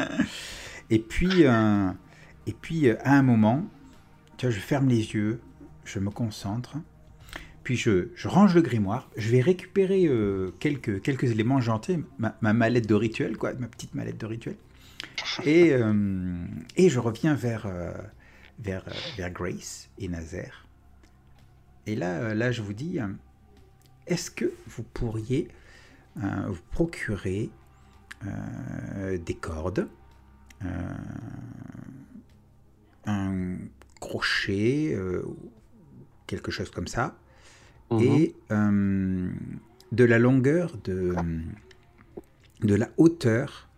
Et 0.91 0.99
puis, 0.99 1.45
euh, 1.47 1.91
et 2.47 2.53
puis 2.53 2.89
euh, 2.89 2.97
à 3.05 3.15
un 3.17 3.23
moment, 3.23 3.65
tu 4.37 4.47
vois, 4.47 4.55
je 4.55 4.61
ferme 4.61 4.89
les 4.89 5.15
yeux, 5.15 5.41
je 5.85 5.99
me 6.01 6.11
concentre, 6.11 6.77
puis 7.63 7.77
je, 7.77 8.09
range 8.25 8.55
le 8.55 8.63
grimoire, 8.63 9.09
je 9.17 9.31
vais 9.31 9.41
récupérer 9.41 10.07
euh, 10.07 10.53
quelques, 10.59 11.31
éléments 11.31 11.61
gentils, 11.61 12.03
ma, 12.19 12.37
ma 12.41 12.53
mallette 12.53 12.89
de 12.89 12.95
rituel, 12.95 13.37
quoi, 13.37 13.53
ma 13.55 13.69
petite 13.69 13.95
mallette 13.95 14.19
de 14.19 14.27
rituel, 14.27 14.57
et, 15.45 15.73
euh, 15.73 15.93
je 16.77 16.99
reviens 16.99 17.35
vers, 17.35 17.67
euh, 17.67 17.93
vers, 18.59 18.85
Grace 19.33 19.89
et 19.99 20.09
Nazaire. 20.09 20.67
Et 21.87 21.97
là, 21.97 22.35
là, 22.35 22.53
je 22.53 22.63
vous 22.63 22.75
dis, 22.75 22.99
est-ce 24.07 24.31
que 24.31 24.53
vous 24.69 24.85
pourriez 24.85 25.49
vous 26.17 26.63
procurer 26.71 27.51
des 28.23 29.35
cordes 29.35 29.89
un 33.05 33.57
crochet, 33.99 34.97
quelque 36.29 36.53
chose 36.53 36.71
comme 36.71 36.87
ça, 36.87 37.17
Mhm. 37.93 38.01
et 38.03 38.35
euh, 38.51 39.31
de 39.93 40.05
la 40.05 40.19
longueur 40.19 40.77
de, 40.85 41.15
de 42.63 42.75
la 42.75 42.89
hauteur 42.97 43.69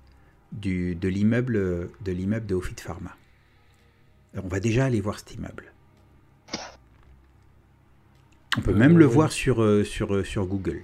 du, 0.53 0.95
de 0.95 1.09
l'immeuble 1.09 1.91
de 2.05 2.13
l'immeuble 2.13 2.47
de 2.47 2.55
Office 2.55 2.81
Pharma. 2.81 3.17
On 4.37 4.49
va 4.49 4.61
déjà 4.61 4.87
aller 4.87 5.01
voir 5.01 5.19
cet 5.19 5.35
immeuble. 5.35 5.73
On 8.57 8.61
peut 8.61 8.71
Euh, 8.73 8.77
même 8.77 8.99
le 8.99 9.07
oui. 9.07 9.13
voir 9.13 9.33
sur, 9.33 9.63
euh, 9.63 9.85
sur, 9.85 10.25
sur 10.25 10.47
Google. 10.47 10.83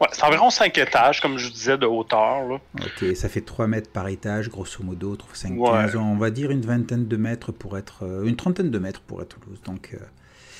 Ouais, 0.00 0.08
c'est 0.12 0.24
environ 0.24 0.50
5 0.50 0.76
étages, 0.78 1.20
comme 1.22 1.38
je 1.38 1.50
disais, 1.50 1.78
de 1.78 1.86
hauteur. 1.86 2.46
Là. 2.48 2.60
Ok, 2.80 3.16
ça 3.16 3.28
fait 3.30 3.40
3 3.40 3.66
mètres 3.66 3.90
par 3.90 4.08
étage, 4.08 4.50
grosso 4.50 4.82
modo, 4.84 5.16
5, 5.32 5.52
Ouais. 5.58 5.70
15, 5.70 5.96
on 5.96 6.16
va 6.16 6.30
dire 6.30 6.50
une 6.50 6.60
vingtaine 6.60 7.06
de 7.08 7.16
mètres 7.16 7.50
pour 7.52 7.78
être... 7.78 8.04
euh, 8.04 8.24
une 8.24 8.36
trentaine 8.36 8.70
de 8.70 8.78
mètres 8.78 9.00
pour 9.00 9.22
être 9.22 9.38
loose. 9.46 9.62
Donc, 9.62 9.90
euh, 9.94 10.04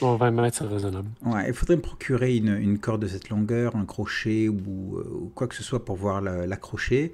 Bon, 0.01 0.17
20 0.17 0.31
mètres, 0.31 0.57
c'est 0.59 0.65
raisonnable. 0.67 1.09
ouais, 1.25 1.45
il 1.49 1.55
faudrait 1.55 1.77
me 1.77 1.83
procurer 1.83 2.37
une, 2.37 2.57
une 2.57 2.79
corde 2.79 3.03
de 3.03 3.07
cette 3.09 3.29
longueur, 3.31 3.77
un 3.77 3.85
crochet 3.85 4.49
ou, 4.49 4.97
euh, 4.99 5.09
ou 5.23 5.33
quoi 5.35 5.47
que 5.49 5.55
ce 5.55 5.63
soit 5.63 5.85
pour 5.85 5.97
pouvoir 5.97 6.21
la- 6.23 6.47
l'accrocher. 6.47 7.13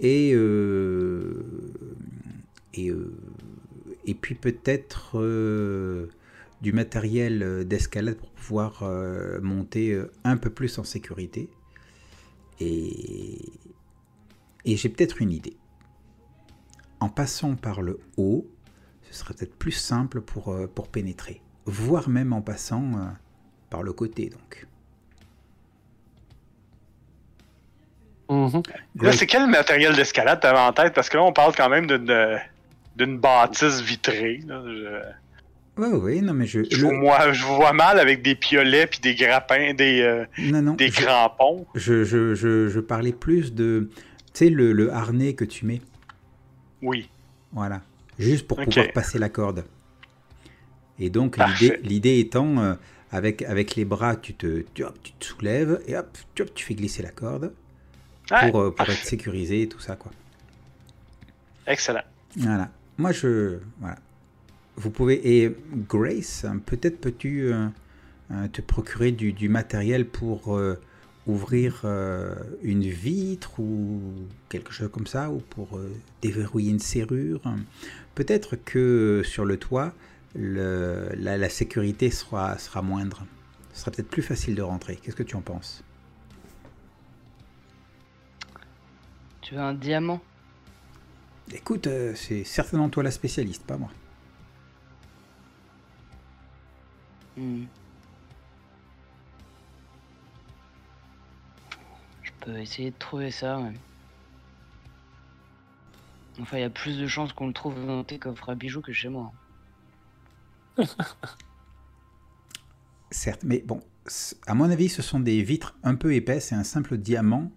Et, 0.00 0.32
euh, 0.34 1.44
et, 2.74 2.90
euh, 2.90 3.12
et 4.04 4.14
puis 4.14 4.34
peut-être 4.34 5.12
euh, 5.18 6.06
du 6.62 6.72
matériel 6.72 7.42
euh, 7.42 7.64
d'escalade 7.64 8.16
pour 8.16 8.30
pouvoir 8.30 8.82
euh, 8.84 9.40
monter 9.42 9.92
euh, 9.92 10.10
un 10.24 10.36
peu 10.36 10.48
plus 10.48 10.78
en 10.78 10.84
sécurité. 10.84 11.50
Et, 12.60 13.52
et 14.64 14.76
j'ai 14.76 14.88
peut-être 14.88 15.20
une 15.20 15.32
idée. 15.32 15.56
En 17.00 17.08
passant 17.08 17.56
par 17.56 17.82
le 17.82 17.98
haut, 18.16 18.46
ce 19.02 19.12
serait 19.12 19.34
peut-être 19.34 19.56
plus 19.56 19.72
simple 19.72 20.20
pour, 20.20 20.52
euh, 20.52 20.68
pour 20.68 20.86
pénétrer. 20.88 21.42
Voire 21.66 22.08
même 22.08 22.32
en 22.32 22.42
passant 22.42 22.92
euh, 22.94 23.06
par 23.68 23.82
le 23.82 23.92
côté, 23.92 24.30
donc. 24.30 24.66
Mhm. 28.30 28.62
Là, 29.02 29.12
c'est 29.12 29.26
quel 29.26 29.48
matériel 29.48 29.94
d'escalade 29.96 30.40
tu 30.40 30.46
avais 30.46 30.58
en 30.60 30.72
tête? 30.72 30.94
Parce 30.94 31.08
que 31.08 31.16
là, 31.16 31.24
on 31.24 31.32
parle 31.32 31.54
quand 31.54 31.68
même 31.68 31.86
d'une 31.86 32.38
d'une 32.96 33.18
bâtisse 33.18 33.80
vitrée. 33.80 34.40
là. 34.46 34.62
Je, 34.64 35.02
Ouais, 35.78 35.88
ouais, 35.88 36.20
non, 36.20 36.34
mais 36.34 36.46
je. 36.46 36.60
je 36.70 36.86
le- 36.86 36.92
moi, 36.92 37.32
je 37.32 37.44
vois 37.46 37.72
mal 37.72 37.98
avec 37.98 38.20
des 38.22 38.34
piolets 38.34 38.86
puis 38.86 39.00
des 39.00 39.14
grappins, 39.14 39.72
des, 39.72 40.02
euh, 40.02 40.26
non, 40.38 40.60
non, 40.60 40.74
des 40.74 40.88
je, 40.90 41.00
crampons. 41.00 41.66
je, 41.74 42.04
je, 42.04 42.34
je- 42.34 42.80
parlais 42.80 43.12
plus 43.12 43.54
de. 43.54 43.88
Tu 43.94 44.04
sais, 44.34 44.50
le, 44.50 44.72
le 44.72 44.92
harnais 44.92 45.32
que 45.32 45.44
tu 45.44 45.64
mets. 45.64 45.80
Oui. 46.82 47.08
Voilà. 47.52 47.80
Juste 48.18 48.46
pour 48.46 48.58
pouvoir 48.58 48.92
passer 48.92 49.18
la 49.18 49.28
corde. 49.30 49.64
Et 50.98 51.08
donc, 51.10 51.36
l'idée 51.82 52.18
étant, 52.18 52.58
euh, 52.58 52.74
avec, 53.10 53.42
avec 53.42 53.74
les 53.74 53.84
bras, 53.86 54.14
tu 54.16 54.34
te, 54.34 54.64
tu, 54.74 54.84
hop, 54.84 54.96
tu 55.02 55.12
te 55.12 55.24
soulèves 55.24 55.80
et 55.86 55.96
hop, 55.96 56.06
tu, 56.34 56.42
hop, 56.42 56.54
tu 56.54 56.64
fais 56.66 56.74
glisser 56.74 57.02
la 57.02 57.10
corde 57.10 57.52
Ouais, 58.30 58.50
pour, 58.50 58.60
euh, 58.60 58.70
pour 58.74 58.88
être 58.88 59.04
sécurisé 59.04 59.62
et 59.62 59.68
tout 59.68 59.80
ça, 59.80 59.96
quoi. 59.96 60.12
Excellent. 61.66 62.02
Voilà. 62.36 62.68
Moi, 62.98 63.12
je. 63.12 63.58
Voilà. 63.80 63.96
Vous 64.76 64.90
pouvez. 64.90 65.42
Et 65.42 65.54
Grace, 65.88 66.46
peut-être 66.66 67.00
peux-tu 67.00 67.52
euh, 67.52 67.66
euh, 68.30 68.48
te 68.48 68.60
procurer 68.62 69.12
du, 69.12 69.32
du 69.32 69.48
matériel 69.48 70.06
pour 70.06 70.56
euh, 70.56 70.80
ouvrir 71.26 71.84
une 72.62 72.82
vitre 72.82 73.60
ou 73.60 74.00
quelque 74.48 74.72
chose 74.72 74.90
comme 74.90 75.06
ça, 75.06 75.30
ou 75.30 75.38
pour 75.38 75.78
déverrouiller 76.20 76.72
une 76.72 76.80
serrure? 76.80 77.40
Peut-être 78.16 78.56
que 78.56 79.22
sur 79.24 79.44
le 79.44 79.56
toit, 79.56 79.94
le- 80.34 81.10
la, 81.16 81.38
la 81.38 81.48
sécurité 81.48 82.10
sera, 82.10 82.58
sera 82.58 82.82
moindre. 82.82 83.24
Ce 83.72 83.82
sera 83.82 83.90
peut-être 83.92 84.08
plus 84.08 84.22
facile 84.22 84.56
de 84.56 84.62
rentrer. 84.62 84.96
Qu'est-ce 84.96 85.14
que 85.14 85.22
tu 85.22 85.36
en 85.36 85.42
penses? 85.42 85.84
Tu 89.42 89.54
veux 89.54 89.60
un 89.60 89.74
diamant? 89.74 90.20
Écoute, 91.54 91.88
c'est 92.16 92.42
certainement 92.42 92.88
toi 92.88 93.02
la 93.04 93.10
spécialiste, 93.12 93.62
pas 93.64 93.76
moi. 93.76 93.90
Je 97.36 97.66
peux 102.40 102.58
essayer 102.58 102.90
de 102.90 102.98
trouver 102.98 103.30
ça. 103.30 103.60
Enfin, 106.40 106.58
il 106.58 106.60
y 106.60 106.64
a 106.64 106.70
plus 106.70 106.98
de 106.98 107.06
chances 107.06 107.32
qu'on 107.32 107.46
le 107.46 107.52
trouve 107.52 107.74
dans 107.86 108.02
tes 108.04 108.18
coffres 108.18 108.50
à 108.50 108.54
bijoux 108.54 108.80
que 108.80 108.92
chez 108.92 109.08
moi. 109.08 109.32
Certes, 113.10 113.42
mais 113.44 113.62
bon, 113.66 113.82
à 114.46 114.54
mon 114.54 114.70
avis, 114.70 114.88
ce 114.88 115.02
sont 115.02 115.20
des 115.20 115.42
vitres 115.42 115.76
un 115.82 115.94
peu 115.94 116.14
épaisses 116.14 116.52
et 116.52 116.54
un 116.54 116.64
simple 116.64 116.96
diamant. 116.96 117.52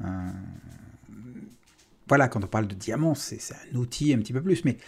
Euh, 0.00 0.30
voilà, 2.08 2.28
quand 2.28 2.44
on 2.44 2.48
parle 2.48 2.66
de 2.66 2.74
diamant, 2.74 3.14
c'est 3.14 3.40
un 3.72 3.76
outil 3.76 4.12
un 4.12 4.18
petit 4.18 4.32
peu 4.32 4.42
plus, 4.42 4.64
mais 4.64 4.78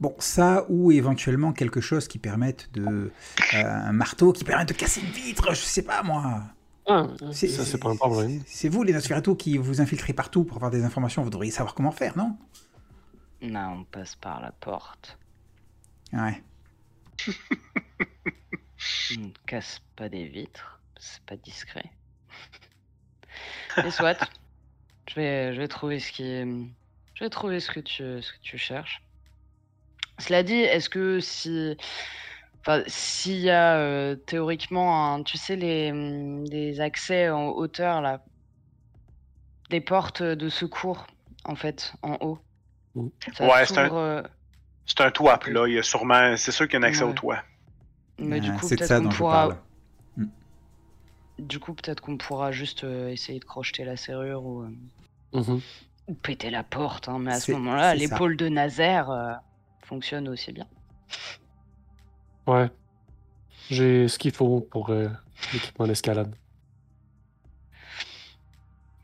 bon, 0.00 0.14
ça 0.18 0.64
ou 0.68 0.92
éventuellement 0.92 1.52
quelque 1.52 1.80
chose 1.80 2.08
qui 2.08 2.18
permette 2.18 2.70
de 2.72 2.84
euh, 2.86 3.10
un 3.54 3.92
marteau 3.92 4.32
qui 4.32 4.44
permette 4.44 4.68
de 4.68 4.74
casser 4.74 5.00
une 5.00 5.10
vitre, 5.12 5.50
je 5.54 5.60
sais 5.60 5.82
pas 5.82 6.02
moi. 6.02 6.42
Ah, 6.86 7.06
C'est- 7.32 7.48
ça, 7.48 7.64
c'est 7.64 7.78
pas 7.78 7.88
un 7.90 7.96
problème. 7.96 8.42
C'est 8.46 8.68
vous 8.68 8.82
les 8.82 8.92
Nosferatu 8.92 9.36
qui 9.36 9.56
vous 9.56 9.80
infiltrez 9.80 10.12
partout 10.12 10.44
pour 10.44 10.56
avoir 10.58 10.70
des 10.70 10.84
informations. 10.84 11.22
Vous 11.22 11.30
devriez 11.30 11.50
savoir 11.50 11.74
comment 11.74 11.92
faire, 11.92 12.16
non? 12.18 12.36
Non, 13.40 13.78
on 13.80 13.84
passe 13.84 14.16
par 14.16 14.40
la 14.42 14.52
porte. 14.52 15.18
Ouais. 16.12 16.42
On 19.16 19.20
ne 19.20 19.28
casse 19.46 19.80
pas 19.96 20.08
des 20.08 20.26
vitres. 20.26 20.80
C'est 20.98 21.22
pas 21.22 21.36
discret. 21.36 21.90
Et 23.84 23.90
soit, 23.90 24.18
je 25.08 25.14
vais, 25.14 25.54
je 25.54 25.60
vais 25.60 25.68
trouver 25.68 26.00
ce 26.00 26.12
qui 26.12 26.24
est... 26.24 26.46
Je 27.14 27.24
vais 27.24 27.30
trouver 27.30 27.60
ce 27.60 27.70
que 27.70 27.80
tu, 27.80 28.02
ce 28.22 28.32
que 28.32 28.38
tu 28.42 28.58
cherches. 28.58 29.02
Cela 30.18 30.42
dit, 30.42 30.54
est-ce 30.54 30.88
que 30.88 31.20
si... 31.20 31.76
Enfin, 32.60 32.82
s'il 32.86 33.40
y 33.40 33.50
a 33.50 33.76
euh, 33.78 34.16
théoriquement, 34.16 35.14
un, 35.14 35.22
tu 35.22 35.36
sais, 35.36 35.54
les, 35.56 35.92
les 36.50 36.80
accès 36.80 37.28
en 37.28 37.48
hauteur, 37.48 38.00
là, 38.00 38.24
des 39.70 39.80
portes 39.82 40.22
de 40.22 40.48
secours, 40.48 41.06
en 41.44 41.56
fait, 41.56 41.92
en 42.02 42.14
haut. 42.22 42.38
Mm. 42.94 43.08
Ça 43.34 43.46
Ouais, 43.46 43.66
c'est 43.66 43.78
un- 43.78 43.92
euh, 43.92 44.22
C'est 44.86 45.00
un 45.02 45.10
toit 45.10 45.38
plat. 45.38 45.66
Il 45.68 45.74
y 45.74 45.78
a 45.78 45.82
sûrement. 45.82 46.36
C'est 46.36 46.52
sûr 46.52 46.66
qu'il 46.66 46.80
y 46.80 46.82
a 46.82 46.86
un 46.86 46.88
accès 46.88 47.02
au 47.02 47.12
toit. 47.12 47.42
mais 48.18 48.40
du 48.40 48.50
coup, 48.52 48.68
peut-être 48.68 48.96
qu'on 48.98 49.08
pourra... 49.08 49.48
parle. 49.48 50.26
Du 51.38 51.58
coup, 51.58 51.74
peut-être 51.74 52.00
qu'on 52.00 52.16
pourra 52.16 52.52
juste 52.52 52.84
euh, 52.84 53.08
essayer 53.08 53.40
de 53.40 53.44
crocheter 53.44 53.84
la 53.84 53.96
serrure 53.96 54.44
ou, 54.44 54.62
euh, 54.62 54.70
Mhm. 55.32 55.60
ou 56.06 56.14
péter 56.14 56.48
la 56.48 56.62
porte. 56.62 57.08
hein, 57.08 57.18
Mais 57.18 57.32
à 57.32 57.40
ce 57.40 57.50
moment-là, 57.52 57.94
l'épaule 57.94 58.36
de 58.36 58.48
Nazaire 58.48 59.10
euh, 59.10 59.32
fonctionne 59.84 60.28
aussi 60.28 60.52
bien. 60.52 60.66
Ouais. 62.46 62.68
J'ai 63.70 64.08
ce 64.08 64.18
qu'il 64.18 64.32
faut 64.32 64.60
pour 64.60 64.90
euh, 64.90 65.08
l'équipement 65.52 65.86
d'escalade. 65.86 66.34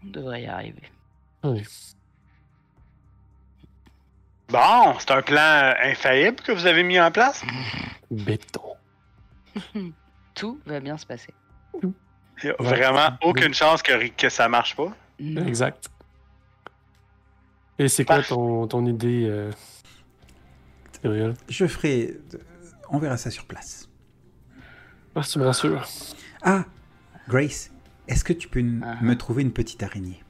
On 0.04 0.08
devrait 0.08 0.42
y 0.42 0.46
arriver. 0.46 0.82
Oui. 1.44 1.62
Bon, 4.48 4.98
c'est 4.98 5.10
un 5.12 5.22
plan 5.22 5.74
infaillible 5.82 6.40
que 6.42 6.52
vous 6.52 6.66
avez 6.66 6.82
mis 6.82 6.98
en 7.00 7.10
place. 7.10 7.42
Béton. 8.10 8.74
Tout 10.34 10.60
va 10.66 10.80
bien 10.80 10.96
se 10.96 11.06
passer. 11.06 11.32
Il 11.82 11.92
y 12.44 12.48
a 12.48 12.60
Ouais. 12.60 12.68
vraiment 12.68 13.16
aucune 13.22 13.54
chance 13.54 13.82
que, 13.82 14.08
que 14.08 14.28
ça 14.28 14.48
marche 14.48 14.74
pas. 14.74 14.92
Non. 15.18 15.46
Exact. 15.46 15.88
Et 17.78 17.88
c'est 17.88 18.04
quoi 18.04 18.22
ton, 18.22 18.66
ton 18.66 18.84
idée, 18.86 19.26
euh... 19.28 19.50
Je 21.02 21.66
ferai. 21.66 22.16
On 22.90 22.98
verra 22.98 23.16
ça 23.16 23.30
sur 23.30 23.46
place. 23.46 23.88
Ah, 25.14 25.22
tu 25.22 25.38
me 25.38 25.44
rassures. 25.46 25.86
Ah, 26.42 26.64
Grace, 27.28 27.70
est-ce 28.08 28.24
que 28.24 28.32
tu 28.32 28.48
peux 28.48 28.64
Ah. 28.82 28.96
me 29.02 29.14
trouver 29.16 29.42
une 29.42 29.52
petite 29.52 29.82
araignée 29.82 30.22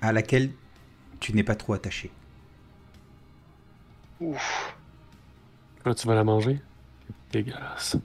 à 0.00 0.12
laquelle 0.12 0.50
tu 1.20 1.32
n'es 1.34 1.44
pas 1.44 1.54
trop 1.54 1.72
attaché? 1.74 2.10
Ouf. 4.20 4.76
Là, 5.84 5.94
tu 5.94 6.06
vas 6.06 6.14
la 6.14 6.24
manger? 6.24 6.60
Dégueulasse. 7.32 7.96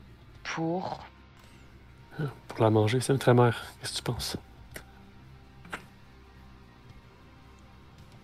Pour? 0.44 1.06
Pour 2.48 2.60
la 2.64 2.70
manger, 2.70 3.00
c'est 3.00 3.18
très 3.18 3.34
mère. 3.34 3.64
Qu'est-ce 3.80 3.94
que 3.94 3.98
tu 3.98 4.04
penses? 4.04 4.38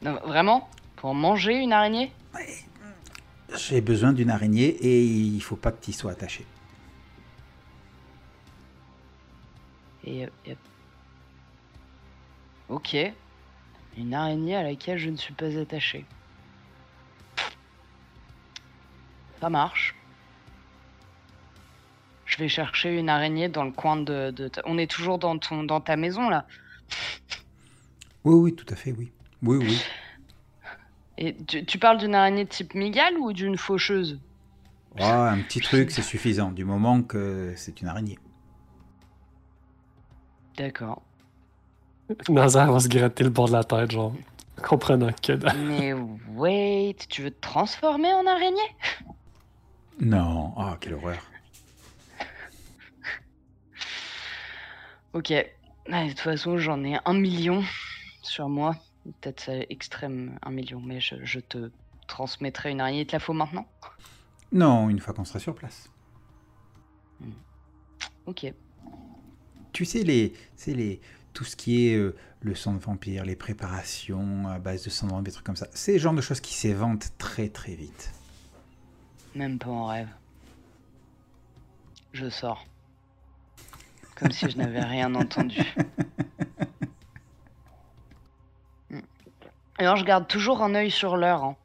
Non, 0.01 0.19
vraiment? 0.25 0.69
Pour 0.97 1.13
manger 1.15 1.53
une 1.61 1.71
araignée? 1.73 2.11
J'ai 3.57 3.81
besoin 3.81 4.13
d'une 4.13 4.29
araignée 4.29 4.67
et 4.67 5.03
il 5.03 5.41
faut 5.41 5.55
pas 5.55 5.71
que 5.71 5.83
tu 5.83 5.91
y 5.91 5.93
sois 5.93 6.11
attaché. 6.11 6.45
Et. 10.03 10.25
euh, 10.25 10.29
et- 10.45 10.57
Ok. 12.69 12.95
Une 13.97 14.13
araignée 14.13 14.55
à 14.55 14.63
laquelle 14.63 14.97
je 14.97 15.09
ne 15.09 15.15
suis 15.17 15.33
pas 15.33 15.55
attaché. 15.57 16.03
Ça 19.39 19.49
marche. 19.49 19.95
Je 22.25 22.37
vais 22.37 22.49
chercher 22.49 22.97
une 22.97 23.07
araignée 23.07 23.47
dans 23.49 23.63
le 23.63 23.71
coin 23.71 23.95
de. 23.97 24.31
de 24.31 24.47
ta- 24.47 24.61
On 24.65 24.77
est 24.77 24.89
toujours 24.89 25.19
dans, 25.19 25.37
ton, 25.37 25.63
dans 25.63 25.79
ta 25.79 25.95
maison 25.95 26.27
là. 26.29 26.45
Oui, 28.23 28.33
oui, 28.35 28.55
tout 28.55 28.65
à 28.73 28.75
fait, 28.75 28.91
oui. 28.91 29.11
Oui, 29.43 29.57
oui. 29.57 29.79
Et 31.17 31.35
tu, 31.35 31.65
tu 31.65 31.79
parles 31.79 31.97
d'une 31.97 32.15
araignée 32.15 32.43
de 32.43 32.49
type 32.49 32.75
migale 32.75 33.17
ou 33.17 33.33
d'une 33.33 33.57
faucheuse 33.57 34.19
Oh, 34.99 35.03
un 35.03 35.41
petit 35.41 35.59
truc, 35.59 35.91
c'est 35.91 36.01
suffisant, 36.01 36.51
du 36.51 36.63
moment 36.63 37.01
que 37.01 37.53
c'est 37.57 37.81
une 37.81 37.87
araignée. 37.87 38.17
D'accord. 40.57 41.01
Nazar 42.29 42.71
va 42.71 42.79
se 42.79 42.87
gratter 42.87 43.25
le 43.25 43.29
bord 43.29 43.47
de 43.47 43.53
la 43.53 43.63
tête, 43.65 43.91
genre, 43.91 44.13
comprenant 44.63 45.11
que. 45.21 45.33
Mais 45.67 45.91
wait, 46.33 46.95
tu 47.09 47.23
veux 47.23 47.31
te 47.31 47.41
transformer 47.41 48.13
en 48.13 48.25
araignée? 48.25 48.75
Non, 49.99 50.53
oh, 50.55 50.75
quelle 50.79 50.93
horreur. 50.93 51.21
Ok. 55.13 55.33
Ah, 55.91 56.03
de 56.03 56.09
toute 56.09 56.19
façon, 56.19 56.57
j'en 56.57 56.83
ai 56.83 56.97
un 57.05 57.13
million 57.13 57.63
sur 58.21 58.49
moi. 58.49 58.75
Peut-être 59.21 59.41
c'est 59.41 59.67
extrême 59.69 60.37
un 60.41 60.51
million, 60.51 60.81
mais 60.81 60.99
je, 60.99 61.15
je 61.23 61.39
te 61.39 61.71
transmettrai 62.07 62.71
une 62.71 62.81
araignée. 62.81 63.05
Te 63.05 63.13
la 63.13 63.19
faut 63.19 63.33
maintenant 63.33 63.67
Non, 64.51 64.89
une 64.89 64.99
fois 64.99 65.13
qu'on 65.13 65.25
sera 65.25 65.39
sur 65.39 65.55
place. 65.55 65.89
Ok. 68.25 68.51
Tu 69.71 69.85
sais, 69.85 70.03
les, 70.03 70.33
c'est 70.55 70.73
les, 70.73 71.01
tout 71.33 71.43
ce 71.43 71.55
qui 71.55 71.87
est 71.87 71.95
euh, 71.95 72.15
le 72.41 72.55
sang 72.55 72.73
de 72.73 72.79
vampire, 72.79 73.25
les 73.25 73.35
préparations 73.35 74.47
à 74.47 74.57
base 74.57 74.83
de 74.83 74.89
sang 74.89 75.07
de 75.07 75.11
vampire, 75.11 75.23
des 75.25 75.31
trucs 75.31 75.45
comme 75.45 75.55
ça, 75.55 75.67
c'est 75.73 75.93
le 75.93 75.99
genre 75.99 76.13
de 76.13 76.21
choses 76.21 76.39
qui 76.39 76.53
s'éventent 76.53 77.11
très 77.17 77.49
très 77.49 77.75
vite. 77.75 78.11
Même 79.35 79.59
pas 79.59 79.69
en 79.69 79.85
rêve. 79.87 80.09
Je 82.13 82.29
sors. 82.29 82.65
Comme 84.15 84.31
si 84.31 84.49
je 84.49 84.57
n'avais 84.57 84.81
rien 84.81 85.13
entendu. 85.15 85.61
Alors, 89.77 89.95
je 89.97 90.05
garde 90.05 90.27
toujours 90.27 90.61
un 90.61 90.73
œil 90.75 90.91
sur 90.91 91.17
l'heure. 91.17 91.43
hein. 91.43 91.55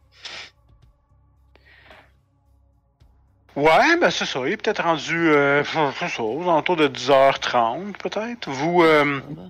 Ouais, 3.57 3.97
ben 4.01 4.11
c'est 4.11 4.27
ça. 4.27 4.41
Il 4.47 4.53
est 4.53 4.57
peut-être 4.57 4.83
rendu, 4.83 5.29
euh, 5.31 5.65
ça, 5.65 6.23
aux 6.23 6.43
alentours 6.43 6.77
de 6.77 6.89
10h30, 6.89 7.93
peut-être. 7.99 8.49
Vous, 8.49 8.83
euh, 8.83 9.21
bah. 9.31 9.43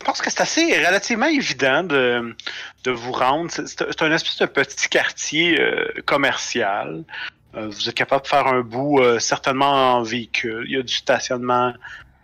je 0.00 0.06
pense 0.06 0.22
que 0.22 0.30
c'est 0.30 0.40
assez 0.40 0.64
relativement 0.86 1.26
évident 1.26 1.82
de, 1.82 2.36
de 2.84 2.90
vous 2.90 3.12
rendre. 3.12 3.50
C'est 3.50 4.02
un 4.02 4.12
espèce 4.12 4.38
de 4.38 4.46
petit 4.46 4.88
quartier 4.88 5.60
euh, 5.60 5.88
commercial. 6.06 7.04
Euh, 7.56 7.68
vous 7.68 7.88
êtes 7.88 7.94
capable 7.94 8.22
de 8.22 8.28
faire 8.28 8.46
un 8.46 8.60
bout 8.60 9.00
certainement 9.18 9.96
en 9.96 10.02
véhicule. 10.02 10.64
Il 10.68 10.76
y 10.76 10.78
a 10.78 10.82
du 10.82 10.94
stationnement. 10.94 11.72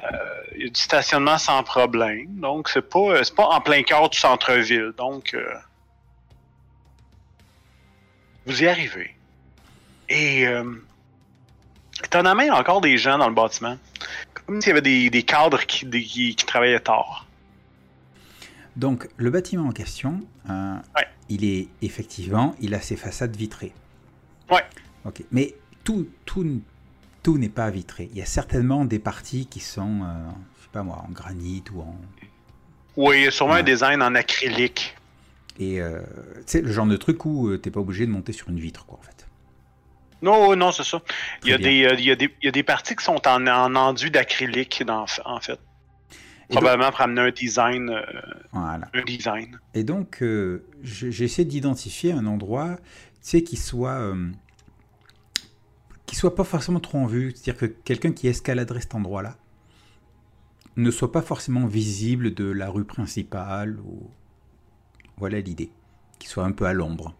Euh, 0.05 0.09
il 0.57 0.62
y 0.62 0.67
a 0.67 0.69
du 0.71 0.81
stationnement 0.81 1.38
sans 1.38 1.62
problème. 1.62 2.27
Donc 2.41 2.69
c'est 2.69 2.83
pas 2.88 2.99
euh, 2.99 3.23
c'est 3.25 3.35
pas 3.35 3.47
en 3.47 3.61
plein 3.61 3.83
cœur 3.83 4.09
du 4.11 4.19
centre-ville. 4.19 4.93
Donc 4.97 5.35
euh, 5.35 5.55
vous 8.47 8.62
y 8.62 8.67
arrivez. 8.67 9.15
Et 10.09 10.45
étonnamment, 12.05 12.43
il 12.43 12.49
y 12.49 12.51
a 12.51 12.57
encore 12.59 12.81
des 12.81 12.99
gens 12.99 13.17
dans 13.19 13.29
le 13.29 13.35
bâtiment. 13.35 13.79
Comme 14.35 14.61
s'il 14.61 14.71
y 14.71 14.73
avait 14.73 14.83
des, 14.83 15.09
des 15.11 15.23
cadres 15.23 15.65
qui, 15.65 15.87
des- 15.87 16.03
qui, 16.03 16.35
qui 16.35 16.45
travaillaient 16.45 16.81
tard. 16.81 17.27
Donc, 18.75 19.09
le 19.17 19.31
bâtiment 19.31 19.69
en 19.69 19.73
question, 19.73 20.21
euh, 20.51 20.75
Ouais. 20.97 21.07
il 21.29 21.45
est 21.45 21.69
effectivement, 21.83 22.55
il 22.61 22.75
a 22.75 22.81
ses 22.81 22.97
façades 22.97 23.37
vitrées. 23.37 23.73
Ouais. 24.51 24.65
Ok, 25.05 25.23
mais 25.31 25.55
tout, 25.85 26.09
tout, 26.25 26.61
tout 27.23 27.39
n'est 27.39 27.49
pas 27.49 27.71
vitré. 27.71 28.09
Il 28.13 28.19
y 28.19 28.23
a 28.23 28.27
certainement 28.27 28.85
des 28.85 28.99
parties 28.99 29.47
qui 29.47 29.61
sont, 29.61 30.03
euh, 30.03 30.31
je 30.59 30.63
sais 30.65 30.69
pas 30.73 30.83
moi, 30.83 31.05
en 31.09 31.13
granit 31.13 31.63
ou 31.75 31.81
en. 31.83 31.97
Oui, 32.97 33.21
il 33.21 33.25
y 33.25 33.27
a 33.29 33.31
sûrement 33.31 33.55
Ouais. 33.55 33.61
un 33.61 33.65
design 33.65 34.03
en 34.03 34.15
acrylique. 34.15 34.97
Et 35.59 35.81
euh, 35.81 36.01
c'est 36.47 36.63
le 36.63 36.73
genre 36.73 36.87
de 36.87 36.97
truc 36.97 37.25
où 37.25 37.49
euh, 37.49 37.59
t'es 37.59 37.71
pas 37.71 37.81
obligé 37.81 38.07
de 38.07 38.11
monter 38.11 38.33
sur 38.33 38.49
une 38.49 38.59
vitre, 38.59 38.85
quoi, 38.87 38.99
en 38.99 39.03
fait. 39.03 39.27
Non, 40.23 40.55
non, 40.57 40.71
c'est 40.73 40.85
ça. 40.85 41.01
Il 41.43 41.51
y, 41.51 41.53
a 41.53 41.59
des, 41.59 41.85
euh, 41.85 41.95
il, 41.99 42.05
y 42.05 42.11
a 42.11 42.17
des, 42.17 42.33
il 42.43 42.47
y 42.47 42.49
a 42.49 42.53
des 42.53 42.63
parties 42.63 42.95
qui 42.97 43.05
sont 43.05 43.21
en, 43.27 43.47
en 43.47 43.75
enduit 43.75 44.11
d'acrylique, 44.11 44.83
en 44.89 45.41
fait. 45.41 45.53
Et 46.51 46.55
donc, 46.55 46.63
Probablement 46.63 46.91
pour 46.91 47.01
amener 47.01 47.21
un 47.23 47.31
design. 47.31 47.91
euh, 47.91 48.03
voilà. 48.53 48.89
un 48.95 49.03
design. 49.03 49.59
Et 49.75 49.85
donc, 49.85 50.23
euh, 50.23 50.65
j'ai 50.83 51.25
essayé 51.25 51.45
d'identifier 51.45 52.13
un 52.13 52.27
endroit, 52.27 52.77
tu 52.77 52.83
sais, 53.23 53.43
qui 53.43 53.57
soit, 53.57 54.13
qui 56.12 56.18
soit 56.18 56.35
pas 56.35 56.44
forcément 56.44 56.79
trop 56.79 56.98
en 56.98 57.07
vue. 57.07 57.33
C'est-à-dire 57.35 57.57
que 57.57 57.64
quelqu'un 57.64 58.12
qui 58.12 58.29
escaladerait 58.29 58.83
cet 58.83 58.94
endroit-là 58.94 59.38
ne 60.77 60.90
soit 60.90 61.11
pas 61.11 61.22
forcément 61.22 61.66
visible 61.66 62.35
de 62.35 62.44
la 62.44 62.68
rue 62.68 62.85
principale. 62.85 63.79
Ou... 63.81 64.11
Voilà 65.16 65.40
l'idée. 65.40 65.70
Qu'il 66.18 66.29
soit 66.29 66.44
un 66.44 66.53
peu 66.53 66.66
à 66.66 66.75
l'ombre. 66.75 67.14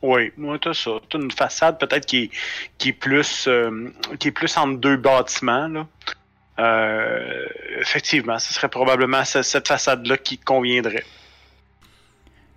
Oui, 0.00 0.32
moi, 0.38 0.58
t'as 0.58 0.72
ça. 0.72 0.92
T'as 1.10 1.18
une 1.18 1.30
façade 1.30 1.78
peut-être 1.78 2.06
qui, 2.06 2.30
qui, 2.78 2.88
est 2.88 2.94
plus, 2.94 3.46
euh, 3.48 3.92
qui 4.18 4.28
est 4.28 4.32
plus 4.32 4.56
entre 4.56 4.80
deux 4.80 4.96
bâtiments. 4.96 5.68
Là. 5.68 5.86
Euh, 6.60 7.46
effectivement, 7.80 8.38
ce 8.38 8.54
serait 8.54 8.70
probablement 8.70 9.26
cette 9.26 9.68
façade-là 9.68 10.16
qui 10.16 10.38
conviendrait. 10.38 11.04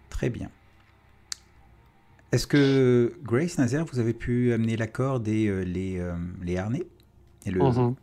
Très 0.09 0.29
bien. 0.29 0.49
Est-ce 2.31 2.45
que 2.47 3.13
Grace 3.23 3.57
Nazaire, 3.57 3.85
vous 3.85 3.99
avez 3.99 4.13
pu 4.13 4.51
amener 4.51 4.75
la 4.75 4.87
corde 4.87 5.27
et 5.27 5.47
euh, 5.47 5.63
les, 5.63 6.03
les, 6.41 6.57
harnais 6.57 6.85
et 7.45 7.51
le, 7.51 7.59
Mhm. 7.61 7.95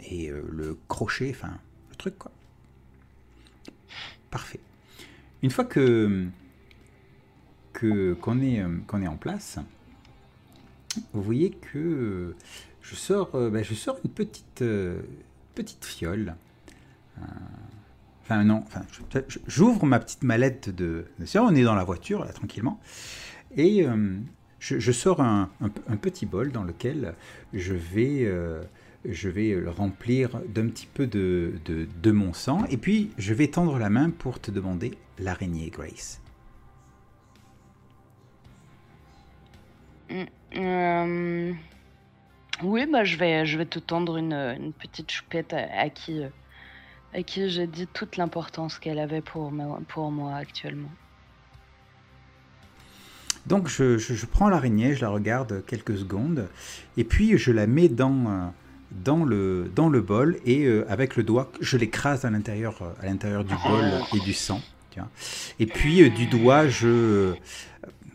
et 0.00 0.30
le 0.30 0.76
crochet, 0.88 1.30
enfin 1.30 1.58
le 1.90 1.96
truc 1.96 2.18
quoi? 2.18 2.30
Parfait. 4.30 4.60
Une 5.42 5.50
fois 5.50 5.64
que 5.64 6.26
que 7.72 8.12
qu'on 8.14 8.40
est 8.42 8.60
euh, 8.60 8.76
qu'on 8.86 9.00
est 9.02 9.06
en 9.06 9.16
place, 9.16 9.58
vous 11.12 11.22
voyez 11.22 11.50
que 11.50 11.78
euh, 11.78 12.36
je 12.82 12.94
sors 12.94 13.34
euh, 13.34 13.48
ben, 13.50 13.62
je 13.64 13.74
sors 13.74 13.98
une 14.04 14.10
petite 14.10 14.62
euh, 14.62 15.00
petite 15.54 15.84
fiole. 15.84 16.34
Enfin 18.30 18.44
non, 18.44 18.62
j'ouvre 19.46 19.86
ma 19.86 19.98
petite 19.98 20.22
mallette 20.22 20.68
de. 20.68 21.06
on 21.36 21.54
est 21.54 21.62
dans 21.62 21.74
la 21.74 21.84
voiture 21.84 22.26
là 22.26 22.30
tranquillement 22.30 22.78
et 23.56 23.86
euh, 23.86 24.18
je, 24.58 24.92
sors 24.92 25.22
un, 25.22 25.48
petit 26.02 26.26
bol 26.26 26.52
dans 26.52 26.62
lequel 26.62 27.14
je 27.54 27.72
vais 27.72 28.24
euh, 28.24 28.62
le 29.04 29.70
remplir 29.70 30.40
d'un 30.46 30.68
petit 30.68 30.86
peu 30.86 31.06
de, 31.06 32.10
mon 32.10 32.34
sang, 32.34 32.66
et 32.66 32.76
puis 32.76 33.10
je 33.16 33.32
vais 33.32 33.48
tendre 33.48 33.78
la 33.78 33.88
main 33.88 34.10
pour 34.10 34.40
te 34.40 34.50
demander 34.50 34.92
l'araignée, 35.18 35.70
Grace. 35.70 36.20
Euh, 40.56 41.52
Oui, 42.62 42.86
bah, 42.90 43.04
je, 43.04 43.16
vais, 43.16 43.64
te 43.64 43.78
tendre 43.78 44.18
une, 44.18 44.74
petite 44.78 45.10
choupette 45.10 45.54
à, 45.54 45.88
qui, 45.88 46.22
à 47.14 47.22
qui 47.22 47.48
j'ai 47.48 47.66
dit 47.66 47.86
toute 47.86 48.16
l'importance 48.16 48.78
qu'elle 48.78 48.98
avait 48.98 49.22
pour, 49.22 49.52
pour 49.88 50.10
moi 50.10 50.36
actuellement. 50.36 50.90
Donc 53.46 53.68
je, 53.68 53.96
je- 53.96 54.26
prends 54.26 54.48
l'araignée, 54.50 54.94
je 54.94 55.00
la 55.00 55.08
regarde 55.08 55.64
quelques 55.66 55.96
secondes, 55.96 56.48
et 56.98 57.04
puis 57.04 57.38
je 57.38 57.50
la 57.50 57.66
mets 57.66 57.88
dans, 57.88 58.26
euh, 58.26 58.46
dans, 58.90 59.24
le, 59.24 59.70
dans 59.74 59.88
le 59.88 60.02
bol, 60.02 60.36
et 60.44 60.64
euh, 60.66 60.84
avec 60.90 61.16
le 61.16 61.22
doigt, 61.22 61.50
je 61.60 61.78
l'écrase 61.78 62.26
à 62.26 62.30
l'intérieur 62.30 62.82
euh, 62.82 62.92
à 63.00 63.06
l'intérieur 63.06 63.44
du 63.44 63.54
bol 63.66 63.84
et 64.14 64.20
du 64.20 64.32
sang. 64.34 64.60
Et 65.60 65.66
puis 65.66 66.10
du 66.10 66.26
doigt, 66.26 66.66
je, 66.66 67.32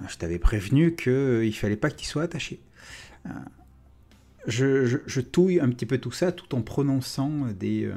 je 0.09 0.17
t'avais 0.17 0.37
prévenu 0.37 0.93
qu'il 0.95 1.55
fallait 1.55 1.77
pas 1.77 1.89
qu'il 1.89 2.05
soit 2.07 2.23
attaché. 2.23 2.59
Je, 4.47 4.99
je- 5.07 5.21
touille 5.21 5.61
un 5.61 5.69
petit 5.69 5.85
peu 5.85 5.97
tout 5.97 6.11
ça 6.11 6.33
tout 6.33 6.53
en 6.53 6.61
prononçant 6.61 7.29
des, 7.57 7.89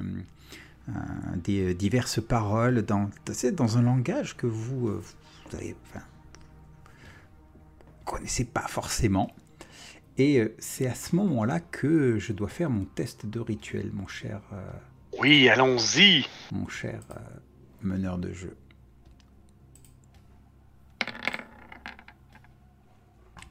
des 1.36 1.74
diverses 1.74 2.20
paroles 2.22 2.82
dans, 2.82 3.10
dans 3.52 3.78
un 3.78 3.82
langage 3.82 4.36
que 4.36 4.46
vous, 4.46 4.88
euh, 4.88 5.02
vous 5.50 5.56
avez, 5.56 5.76
enfin, 5.86 6.04
connaissez 8.04 8.44
pas 8.44 8.66
forcément. 8.68 9.30
Et 10.18 10.38
euh, 10.40 10.54
c'est 10.58 10.86
à 10.86 10.94
ce 10.94 11.14
moment-là 11.16 11.60
que 11.60 12.18
je 12.18 12.32
dois 12.32 12.48
faire 12.48 12.70
mon 12.70 12.84
test 12.84 13.26
de 13.26 13.40
rituel, 13.40 13.90
mon 13.92 14.06
cher, 14.06 14.40
euh, 14.52 14.70
Oui, 15.18 15.48
allons-y. 15.48 16.24
mon 16.52 16.68
cher 16.68 17.00
euh, 17.10 17.14
meneur 17.82 18.16
de 18.18 18.32
jeu. 18.32 18.56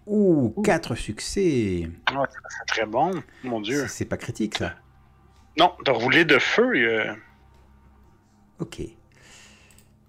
Ouh, 0.08 0.54
quatre 0.64 0.96
succès. 0.96 1.90
Ah, 2.06 2.24
c'est 2.30 2.66
très 2.68 2.86
bon, 2.86 3.12
mon 3.44 3.60
Dieu. 3.60 3.82
C'est- 3.84 3.88
C'est 3.88 4.06
pas 4.06 4.18
critique 4.18 4.58
ça. 4.58 4.76
Non, 5.58 5.74
de 5.86 5.92
rouler 5.92 6.26
de 6.26 6.38
feu. 6.40 6.72
euh, 6.76 7.14
Ok. 8.60 8.82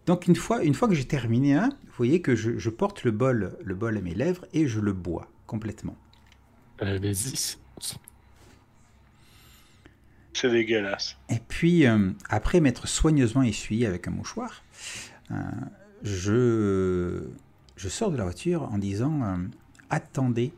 Donc 0.07 0.27
une 0.29 0.37
fois, 0.37 0.63
une 0.63 0.75
fois 0.75 0.89
que 0.89 0.95
j'ai 0.95 1.05
terminé 1.07 1.55
un, 1.55 1.69
vous 1.69 1.93
voyez 1.97 2.21
que 2.23 2.37
je, 2.37 2.59
je 2.59 2.71
porte 2.71 3.03
le 3.05 3.11
bol, 3.11 3.57
le 3.65 3.75
bol 3.75 3.97
à 3.97 4.01
mes 4.01 4.15
lèvres 4.15 4.45
et 4.53 4.69
je 4.69 4.81
le 4.81 4.93
bois 4.93 5.29
complètement. 5.47 5.97
Euh, 6.83 6.99
vas-y. 7.01 7.57
C'est 10.33 10.51
dégueulasse. 10.51 11.17
Et 11.31 11.39
puis, 11.49 11.87
euh, 11.87 12.11
après 12.29 12.61
m'être 12.61 12.87
soigneusement 12.87 13.43
essuyé 13.43 13.87
avec 13.87 14.07
un 14.07 14.11
mouchoir, 14.11 14.63
euh, 15.31 15.35
je, 16.03 17.27
je 17.77 17.89
sors 17.89 18.11
de 18.11 18.17
la 18.19 18.25
voiture 18.25 18.63
en 18.65 18.79
disant 18.79 19.23
euh, 19.25 19.37
Attendez 19.89 20.53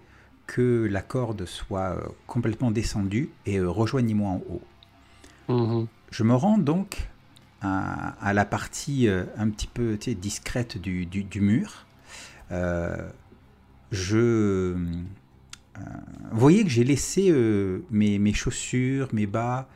que 0.46 0.88
la 0.90 1.00
corde 1.02 1.44
soit 1.46 1.96
euh, 1.96 2.08
complètement 2.26 2.70
descendue 2.72 3.30
et 3.46 3.58
euh, 3.58 3.68
rejoignez-moi 3.70 4.30
en 4.30 4.42
haut. 4.50 4.62
Mhm. 5.48 5.86
Je 6.10 6.22
me 6.24 6.34
rends 6.34 6.58
donc 6.58 7.08
à, 7.60 8.10
à 8.26 8.32
la 8.32 8.44
partie 8.44 9.08
euh, 9.08 9.24
un 9.36 9.48
petit 9.50 9.66
peu 9.66 9.96
tu 9.98 10.10
sais, 10.10 10.14
discrète 10.14 10.78
du, 10.78 11.06
du- 11.06 11.24
du 11.24 11.40
mur. 11.40 11.86
Euh, 12.50 12.96
je. 13.92 14.16
euh, 14.16 14.74
vous 16.32 16.40
voyez 16.40 16.64
que 16.64 16.70
j'ai 16.70 16.84
laissé 16.84 17.32
mes, 17.90 18.18
mes 18.18 18.32
chaussures, 18.32 19.08
mes 19.12 19.26
bas 19.26 19.68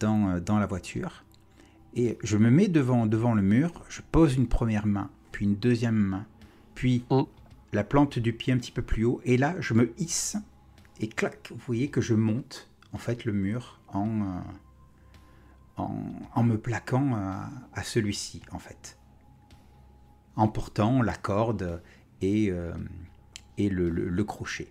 dans, 0.00 0.40
dans 0.44 0.58
la 0.58 0.66
voiture. 0.66 1.22
Et 1.94 2.18
je 2.24 2.36
me 2.36 2.50
mets 2.50 2.66
devant, 2.68 3.06
devant 3.06 3.34
le 3.34 3.42
mur, 3.42 3.70
je 3.88 4.00
pose 4.10 4.34
une 4.34 4.48
première 4.48 4.86
main, 4.86 5.08
puis 5.30 5.44
une 5.44 5.54
deuxième 5.54 5.94
main, 5.96 6.26
puis 6.74 7.04
Mm. 7.10 7.22
la 7.72 7.84
plante 7.84 8.18
du 8.18 8.32
pied 8.32 8.52
un 8.52 8.58
petit 8.58 8.72
peu 8.72 8.82
plus 8.82 9.04
haut. 9.04 9.20
Et 9.24 9.36
là, 9.36 9.54
je 9.60 9.74
me 9.74 9.92
hisse 9.98 10.36
et 11.00 11.06
clac, 11.08 11.50
vous 11.52 11.62
voyez 11.66 11.88
que 11.88 12.00
je 12.00 12.14
monte 12.14 12.68
en 12.92 12.98
fait 12.98 13.24
le 13.24 13.32
mur 13.32 13.78
en, 13.92 14.42
en, 15.76 15.90
en 16.34 16.42
me 16.42 16.58
plaquant 16.58 17.14
à, 17.14 17.50
à 17.74 17.82
celui-ci 17.82 18.42
en 18.52 18.58
fait. 18.58 18.98
En 20.36 20.48
portant 20.48 21.02
la 21.02 21.14
corde 21.14 21.82
et, 22.22 22.50
euh, 22.50 22.72
et 23.58 23.68
le, 23.68 23.90
le- 23.90 24.08
le 24.08 24.24
crochet. 24.24 24.68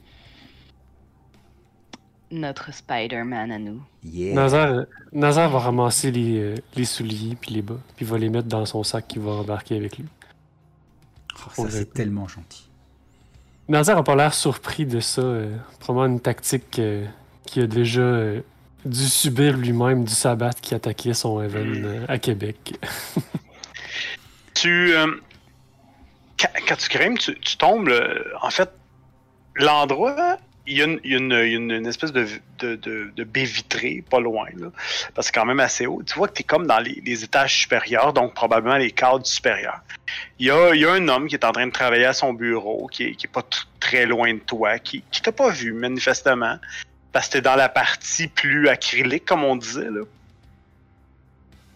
Notre 2.32 2.74
Spider-Man 2.74 3.52
à 3.52 3.60
nous. 3.60 3.82
Yeah. 4.04 4.34
Nazar, 4.34 4.86
Nazar 5.12 5.50
va 5.52 5.60
ramasser 5.60 6.10
les, 6.12 6.40
euh, 6.40 6.56
les 6.76 6.86
souliers 6.86 7.36
puis 7.40 7.52
les 7.54 7.62
bas, 7.62 7.78
puis 7.96 8.06
va 8.06 8.18
les 8.18 8.30
mettre 8.30 8.48
dans 8.48 8.66
son 8.66 8.82
sac 8.84 9.08
qu'il 9.08 9.22
va 9.22 9.32
embarquer 9.34 9.78
avec 9.78 10.00
lui. 10.00 10.06
Oh, 11.58 11.66
ça 11.66 11.70
c'est 11.70 11.94
tellement 11.94 12.28
gentil. 12.28 12.70
Nazar 13.70 13.98
a 14.00 14.04
pas 14.04 14.16
l'air 14.16 14.34
surpris 14.34 14.86
de 14.86 15.00
ça. 15.00 15.22
euh, 15.22 15.56
probablement 15.80 16.16
une 16.16 16.20
tactique 16.22 16.80
euh, 16.80 17.06
qu'il 17.46 17.64
a 17.64 17.68
déjà 17.68 18.02
euh, 18.02 18.42
dû 18.86 19.06
subir 19.08 19.58
lui-même 19.58 20.04
du 20.04 20.14
sabbat 20.14 20.52
qui 20.62 20.76
attaquait 20.76 21.14
son 21.14 21.42
Evan 21.42 21.86
euh, 21.86 22.06
à 22.08 22.18
Québec. 22.18 22.74
Tu. 24.56 24.94
euh, 24.96 25.08
quand, 26.40 26.50
quand 26.68 26.76
tu 26.76 26.90
grimpes, 26.90 27.20
tu, 27.20 27.36
tu 27.40 27.58
tombes. 27.58 27.90
euh, 27.90 28.24
en 28.42 28.50
fait, 28.50 28.70
l'endroit. 29.56 30.38
Il 30.66 30.78
y 30.78 30.82
a, 30.82 30.86
une, 30.86 31.02
il 31.04 31.12
y 31.12 31.16
a 31.16 31.18
une- 31.58 31.86
espèce 31.88 32.14
de, 32.14 32.26
de, 32.60 32.76
de- 32.78 33.12
de 33.14 33.24
baie 33.26 33.44
vitrée, 33.44 34.02
pas 34.10 34.22
loin, 34.22 34.46
là, 34.56 34.68
parce 35.14 35.28
que 35.28 35.34
c'est 35.36 35.38
quand 35.42 35.46
même 35.46 35.60
assez 35.60 35.86
haut. 35.88 36.02
Tu 36.06 36.14
vois 36.16 36.30
que 36.30 36.36
tu 36.36 36.40
es 36.40 36.46
comme 36.46 36.66
dans 36.68 36.80
les, 36.80 37.02
les 37.06 37.22
étages 37.26 37.58
supérieurs, 37.60 38.14
donc 38.14 38.34
probablement 38.34 38.78
les 38.78 38.92
cadres 38.92 39.26
supérieurs. 39.26 39.82
Il 40.40 40.48
y, 40.48 40.52
a, 40.52 40.74
il 40.74 40.80
y 40.80 40.86
a 40.86 40.94
un 40.94 41.06
homme 41.10 41.28
qui 41.28 41.36
est 41.36 41.44
en 41.44 41.52
train 41.52 41.68
de 41.68 41.72
travailler 41.74 42.06
à 42.06 42.14
son 42.14 42.32
bureau, 42.32 42.88
qui 42.88 43.04
est, 43.04 43.16
qui 43.16 43.26
est 43.28 43.30
pas 43.30 43.44
très 43.82 44.06
loin 44.06 44.34
de 44.34 44.40
toi, 44.40 44.80
qui, 44.80 45.04
qui 45.12 45.22
t'a 45.22 45.34
pas 45.34 45.50
vu, 45.50 45.74
manifestement, 45.74 46.58
parce 47.14 47.28
que 47.28 47.34
t'es 47.34 47.42
dans 47.42 47.56
la 47.56 47.70
partie 47.70 48.28
plus 48.28 48.68
acrylique, 48.68 49.24
comme 49.26 49.44
on 49.46 49.56
disait. 49.56 49.90
Là. 49.90 50.02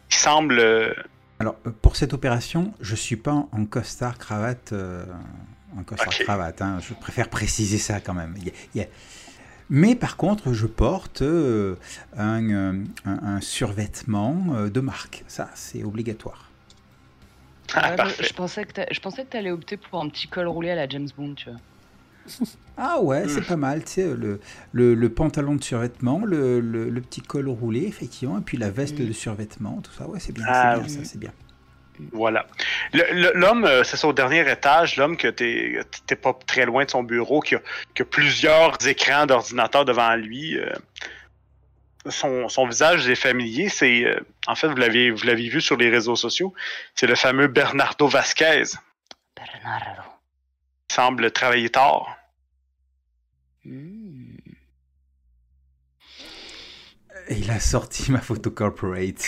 Il 0.09 0.15
semble. 0.15 0.59
euh, 0.59 0.93
Alors, 1.39 1.55
euh, 1.65 1.71
pour 1.81 1.95
cette 1.95 2.13
opération, 2.13 2.73
je 2.81 2.95
suis 2.95 3.15
pas 3.15 3.31
en- 3.51 3.65
costard 3.65 4.17
cravate. 4.17 4.73
euh, 4.73 5.05
en 5.77 5.83
costard 5.83 6.09
cravate, 6.09 6.61
hein, 6.61 6.79
je 6.81 6.93
préfère 6.93 7.29
préciser 7.29 7.77
ça 7.77 7.99
quand 8.01 8.13
même. 8.13 8.35
Mais 9.69 9.95
par 9.95 10.15
contre, 10.15 10.53
je 10.53 10.65
porte 10.65 11.21
euh, 11.21 11.75
un, 12.17 12.49
un- 12.53 12.83
un 13.05 13.41
survêtement 13.41 14.45
euh, 14.55 14.69
de 14.69 14.79
marque. 14.79 15.23
Ça, 15.27 15.49
c'est 15.55 15.83
obligatoire. 15.83 16.49
Ah, 17.75 17.95
Ouais, 17.97 18.13
je- 18.21 18.33
pensais 18.33 18.63
que 18.63 18.81
je 18.89 18.99
pensais 19.01 19.25
que 19.25 19.29
t'allais 19.31 19.51
opter 19.51 19.75
pour 19.75 20.01
un 20.01 20.07
petit 20.07 20.29
col 20.29 20.47
roulé 20.47 20.69
à 20.71 20.75
la 20.75 20.87
James 20.87 21.09
Bond, 21.17 21.33
tu 21.35 21.49
vois. 21.49 21.59
Ah 22.77 22.99
ouais, 23.01 23.27
c'est 23.27 23.45
pas 23.47 23.55
mal. 23.57 23.83
Tu 23.83 23.91
sais, 23.93 24.03
le, 24.07 24.39
le, 24.71 24.93
le 24.93 25.09
pantalon 25.09 25.55
de 25.55 25.63
survêtement, 25.63 26.21
le, 26.23 26.59
le- 26.59 26.89
le 26.89 27.01
petit 27.01 27.21
col 27.21 27.47
roulé, 27.49 27.83
effectivement, 27.87 28.37
et 28.37 28.41
puis 28.41 28.57
la 28.57 28.69
veste 28.69 28.95
de 29.01 29.11
survêtement, 29.13 29.81
tout 29.81 29.91
ça. 29.91 30.07
Ouais, 30.07 30.19
c'est 30.19 30.31
bien, 30.33 30.45
Ah, 30.47 30.73
c'est 30.75 30.79
bien, 30.81 30.87
oui. 30.87 30.93
ça, 31.05 31.09
c'est 31.11 31.19
bien. 31.19 31.31
Voilà. 32.11 32.45
L'homme, 32.93 33.65
euh, 33.65 33.83
c'est 33.83 33.97
ça, 33.97 34.07
au 34.07 34.13
dernier 34.13 34.47
étage, 34.51 34.97
l'homme 34.97 35.17
que 35.17 35.27
t'es 35.27 35.79
t'es 36.05 36.15
pas 36.15 36.37
très 36.45 36.65
loin 36.67 36.85
de 36.85 36.91
son 36.91 37.01
bureau, 37.01 37.39
qui 37.39 37.55
a, 37.55 37.61
qui 37.95 38.03
a 38.03 38.05
plusieurs 38.05 38.77
écrans 38.87 39.25
d'ordinateur 39.25 39.83
devant 39.83 40.15
lui. 40.15 40.57
euh, 40.59 40.69
son, 42.09 42.47
son 42.49 42.67
visage 42.67 43.09
est 43.09 43.15
familier. 43.15 43.67
C'est, 43.69 44.05
euh, 44.05 44.19
en 44.45 44.53
fait, 44.55 44.67
vous 44.67 44.75
l'avez 44.75 45.09
vous 45.09 45.25
l'avez 45.25 45.49
vu 45.49 45.59
sur 45.59 45.75
les 45.75 45.89
réseaux 45.89 46.15
sociaux. 46.15 46.53
C'est 46.93 47.07
le 47.07 47.15
fameux 47.15 47.47
Bernardo 47.47 48.07
Vasquez. 48.07 48.63
Bernardo. 49.35 50.03
Il 50.89 50.93
semble 50.93 51.31
travailler 51.31 51.69
tard. 51.69 52.17
Hmm. 53.65 54.37
Et 57.27 57.39
il 57.39 57.51
a 57.51 57.59
sorti 57.59 58.09
ma 58.11 58.21
photo 58.21 58.51
corporate. 58.51 59.25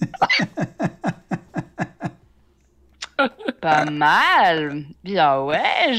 Pas 3.60 3.84
mal. 3.90 4.84
Bien 5.02 5.40
ouais. 5.40 5.94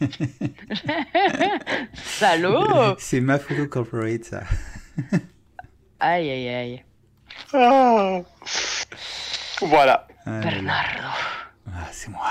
Salaud. 1.94 2.96
C'est 2.98 3.20
ma 3.20 3.38
photo 3.38 3.66
corporate, 3.66 4.24
ça. 4.24 4.42
Aïe 5.98 6.30
aïe 6.30 6.48
aïe. 6.48 6.84
Ah. 7.52 8.20
Voilà. 9.60 10.06
Ah, 10.24 10.30
là 10.30 10.40
là. 10.40 10.42
Bernardo. 10.50 11.08
Ah, 11.66 11.88
c'est 11.92 12.10
moi. 12.10 12.30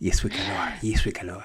Yes, 0.00 0.22
we 0.24 0.30
calor. 0.30 0.68
Yes, 0.82 1.04
we 1.04 1.12
calor. 1.12 1.42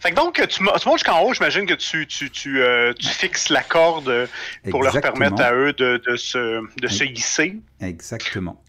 Fait 0.00 0.10
que 0.10 0.14
donc, 0.14 0.44
tu, 0.48 0.62
mo- 0.62 0.72
tu 0.78 0.88
montes 0.88 0.98
jusqu'en 0.98 1.20
haut, 1.22 1.32
j'imagine 1.34 1.66
que 1.66 1.74
tu, 1.74 2.06
tu, 2.06 2.30
tu, 2.30 2.62
euh, 2.62 2.92
tu 2.94 3.06
fixes 3.08 3.48
la 3.50 3.62
corde 3.62 4.28
pour 4.70 4.82
leur 4.82 4.98
permettre 5.00 5.42
à 5.42 5.52
eux 5.52 5.72
de, 5.74 6.02
de 6.08 6.16
se, 6.16 6.62
de 6.80 6.88
se 6.88 7.04
hisser. 7.04 7.56
Exactement. 7.80 8.62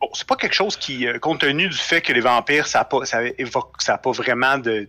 Bon, 0.00 0.08
c'est 0.14 0.26
pas 0.26 0.36
quelque 0.36 0.54
chose 0.54 0.76
qui, 0.76 1.06
euh, 1.06 1.18
compte 1.18 1.40
tenu 1.40 1.68
du 1.68 1.76
fait 1.76 2.00
que 2.00 2.12
les 2.12 2.20
vampires, 2.20 2.66
ça 2.66 2.80
a 2.80 2.84
pas, 2.84 3.04
ça 3.04 3.22
évoque, 3.36 3.82
ça 3.82 3.94
a 3.94 3.98
pas 3.98 4.12
vraiment 4.12 4.56
de, 4.58 4.88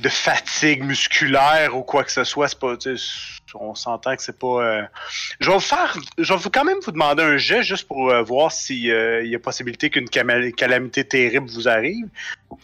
de 0.00 0.08
fatigue 0.08 0.82
musculaire 0.82 1.76
ou 1.76 1.82
quoi 1.82 2.04
que 2.04 2.12
ce 2.12 2.24
soit. 2.24 2.48
C'est 2.48 2.58
pas, 2.58 2.74
on 3.54 3.74
s'entend 3.74 4.16
que 4.16 4.22
c'est 4.22 4.38
pas. 4.38 4.62
euh, 4.62 4.82
Je 5.40 5.50
vais 5.50 5.60
faire, 5.60 5.96
je 6.18 6.34
vais 6.34 6.50
quand 6.50 6.64
même 6.64 6.78
vous 6.84 6.92
demander 6.92 7.22
un 7.22 7.36
jet 7.36 7.62
juste 7.62 7.86
pour 7.88 8.10
euh, 8.10 8.22
voir 8.22 8.52
si 8.52 8.90
euh, 8.90 9.24
y 9.24 9.34
a 9.34 9.38
possibilité 9.38 9.90
qu'une 9.90 10.08
calamité 10.08 11.04
terrible 11.04 11.48
vous 11.48 11.68
arrive. 11.68 12.06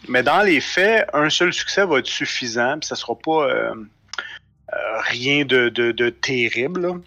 Mais 0.07 0.23
dans 0.23 0.41
les 0.41 0.61
faits, 0.61 1.09
un 1.13 1.29
seul 1.29 1.53
succès 1.53 1.85
va 1.85 1.99
être 1.99 2.07
suffisant, 2.07 2.79
puis 2.79 2.87
ça 2.87 2.95
sera 2.95 3.15
pas 3.15 3.47
rien 5.07 5.45
de, 5.45 6.09
terrible. 6.09 7.01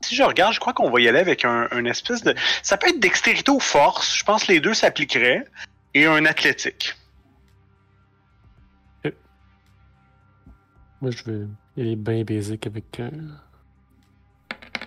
Si 0.00 0.14
je 0.14 0.22
regarde, 0.22 0.54
je 0.54 0.60
crois 0.60 0.72
qu'on 0.72 0.90
va 0.90 1.00
y 1.00 1.08
aller 1.08 1.18
avec 1.18 1.44
un, 1.44 1.68
un 1.70 1.84
espèce 1.84 2.22
de. 2.22 2.34
Ça 2.62 2.76
peut 2.76 2.88
être 2.88 3.00
dextérité 3.00 3.50
ou 3.50 3.58
force. 3.58 4.16
Je 4.16 4.24
pense 4.24 4.44
que 4.44 4.52
les 4.52 4.60
deux 4.60 4.74
s'appliqueraient. 4.74 5.44
Et 5.94 6.04
un 6.04 6.26
athlétique. 6.26 6.94
Moi, 11.00 11.10
je 11.10 11.22
vais 11.24 11.46
y 11.76 11.80
aller 11.82 11.96
bien 11.96 12.24
basic 12.24 12.66
avec 12.66 13.00
euh, 13.00 13.10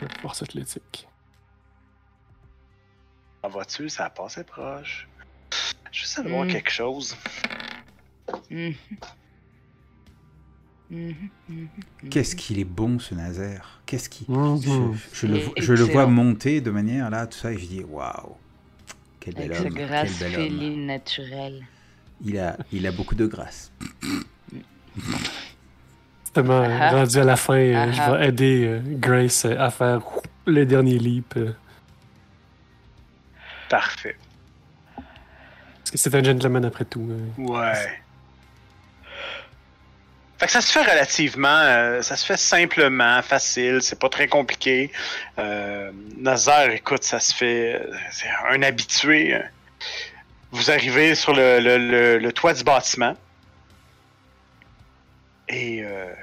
la 0.02 0.10
force 0.22 0.42
athlétique. 0.42 1.08
En 3.44 3.50
voiture, 3.50 3.90
ça 3.90 4.06
a 4.06 4.10
passé 4.10 4.44
proche. 4.44 5.08
Je 5.92 6.02
veux 6.02 6.08
savoir 6.08 6.46
Mm. 6.46 6.50
quelque 6.50 6.72
chose. 6.72 7.16
Mhm, 8.50 8.74
mhm, 10.90 11.30
mhm. 11.48 11.68
Qu'est-ce 12.10 12.36
qu'il 12.36 12.60
est 12.60 12.64
bon, 12.66 13.00
ce 13.00 13.14
Nazaire. 13.16 13.80
Qu'est-ce 13.86 14.10
qu'il. 14.10 14.30
Mhm. 14.30 14.60
Je, 14.62 14.70
je 15.14 15.28
le, 15.28 15.36
Il 15.38 15.40
est 15.42 15.46
vo- 15.46 15.54
je 15.58 15.74
le 15.74 15.84
vois 15.84 16.06
monter 16.08 16.62
de 16.62 16.72
manière 16.72 17.10
là, 17.10 17.28
tout 17.28 17.38
ça, 17.38 17.52
et 17.54 17.58
je 17.58 17.66
dis 17.66 17.84
waouh. 17.84 18.36
Quel 19.20 19.36
bel 19.36 19.54
Avec 19.54 19.68
homme. 19.68 19.78
grâce 19.78 20.20
Quel 20.20 20.32
bel 20.34 20.54
homme. 20.64 20.86
naturelle. 20.86 21.66
Il 22.24 22.38
a, 22.40 22.58
il 22.72 22.86
a 22.88 22.92
beaucoup 22.92 23.16
de 23.16 23.26
grâce. 23.26 23.72
Justement, 26.30 26.62
euh, 26.62 26.78
Ah. 26.80 26.92
rendu 26.92 27.18
à 27.18 27.24
la 27.24 27.36
fin, 27.36 27.56
euh, 27.58 27.74
Ah. 27.76 27.92
je 27.92 28.12
vais 28.12 28.28
aider 28.28 28.66
euh, 28.68 28.82
Grace 28.86 29.46
à 29.46 29.72
faire 29.72 30.02
le 30.46 30.64
dernier 30.64 31.00
leap. 31.00 31.34
Parfait. 33.68 34.16
parce 34.96 35.92
que 35.92 35.98
c'est 35.98 36.14
un 36.14 36.24
gentleman 36.24 36.64
après 36.66 36.86
tout. 36.86 37.08
euh. 37.10 37.42
Ouais. 37.42 37.74
Fait 40.38 40.46
que 40.46 40.52
ça 40.52 40.62
se 40.62 40.72
fait 40.72 40.84
relativement, 40.84 41.48
euh, 41.50 42.04
ça 42.04 42.16
se 42.16 42.24
fait 42.24 42.38
simplement, 42.38 43.20
facile, 43.24 43.80
c'est 43.82 44.00
pas 44.00 44.08
très 44.10 44.28
compliqué. 44.28 44.92
Euh, 45.40 45.92
Nazar, 46.18 46.70
écoute, 46.70 47.04
ça 47.04 47.20
se 47.20 47.34
fait, 47.36 47.82
c'est 48.12 48.30
un 48.52 48.62
habitué. 48.62 49.36
Vous 50.52 50.70
arrivez 50.70 51.16
sur 51.16 51.34
le, 51.34 51.60
le- 51.60 51.78
le- 51.80 52.18
le 52.20 52.32
toit 52.34 52.54
du 52.54 52.64
bâtiment 52.64 53.16
et 55.50 55.84
euh, 55.84 56.14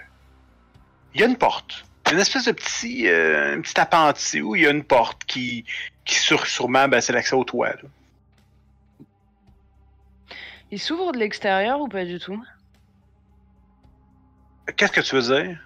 il 1.15 1.21
y 1.21 1.25
a 1.25 1.27
une 1.27 1.37
porte. 1.37 1.85
Une 2.13 2.19
espèce 2.21 2.45
de 2.45 2.53
petit, 2.53 3.09
euh, 3.09 3.57
un 3.57 3.61
petit 3.61 3.79
appentis 3.81 4.41
où 4.41 4.55
il 4.55 4.63
y 4.63 4.67
a 4.67 4.71
une 4.71 4.85
porte 4.85 5.25
qui, 5.25 5.65
qui 6.05 6.15
sur, 6.15 6.47
sûrement, 6.47 6.87
ben, 6.89 7.01
c'est 7.01 7.13
l'accès 7.13 7.35
au 7.35 7.43
toit. 7.45 7.71
là. 7.71 7.89
Il 10.71 10.81
s'ouvre 10.81 11.13
de 11.13 11.19
l'extérieur 11.19 11.81
ou 11.81 11.89
pas 11.89 12.05
du 12.05 12.19
tout? 12.19 12.43
Qu'est-ce 14.77 14.93
que 14.93 15.01
tu 15.01 15.17
veux 15.17 15.23
dire? 15.43 15.59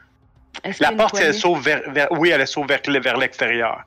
La 0.80 0.92
porte, 0.92 1.18
elle 1.18 1.34
s'ouvre 1.34 1.60
vers, 1.60 1.90
vers- 1.90 2.12
oui, 2.12 2.30
elle 2.30 2.46
s'ouvre 2.46 2.66
vers, 2.68 2.80
vers 3.00 3.16
l'extérieur. 3.16 3.84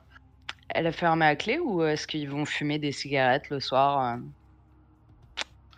Elle 0.70 0.86
est 0.86 0.92
fermée 0.92 1.26
à 1.26 1.36
clé 1.36 1.58
ou 1.58 1.84
est-ce 1.84 2.06
qu'ils 2.06 2.28
vont 2.28 2.44
fumer 2.44 2.78
des 2.78 2.90
cigarettes 2.90 3.48
le 3.50 3.60
soir 3.60 4.00
euh? 4.00 4.16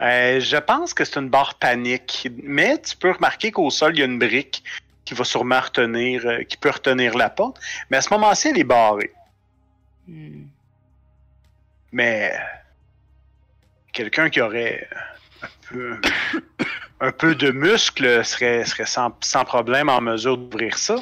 Euh, 0.01 0.41
je 0.41 0.57
pense 0.57 0.93
que 0.93 1.05
c'est 1.05 1.19
une 1.19 1.31
barre 1.31 1.55
panique, 1.55 2.29
mais 2.43 2.81
tu 2.81 2.97
peux 2.97 3.13
remarquer 3.13 3.51
qu'au 3.51 3.71
sol, 3.71 3.97
il 3.97 4.01
y 4.01 4.03
a 4.03 4.07
une 4.07 4.19
brique 4.19 4.63
qui 5.05 5.15
va 5.15 5.25
sûrement 5.25 5.61
retenir, 5.61 6.27
euh, 6.27 6.43
qui 6.43 6.57
peut 6.57 6.71
retenir 6.71 7.17
la 7.17 7.31
porte. 7.31 7.59
Mais 7.91 7.97
à 7.97 8.03
ce 8.03 8.13
moment-ci, 8.13 8.49
elle 8.49 8.59
est 8.59 8.65
barrée. 8.65 9.13
Hmm. 10.07 10.45
Mais 11.93 12.37
quelqu'un 13.93 14.29
qui 14.29 14.41
aurait 14.41 14.89
un 15.43 15.49
peu, 15.69 16.01
un 17.01 17.13
peu 17.13 17.35
de 17.35 17.51
muscle 17.51 18.25
serait, 18.25 18.65
serait 18.65 18.87
sans, 18.87 19.17
sans 19.21 19.45
problème 19.45 19.89
en 19.89 20.01
mesure 20.01 20.37
d'ouvrir 20.37 20.77
ça. 20.77 20.97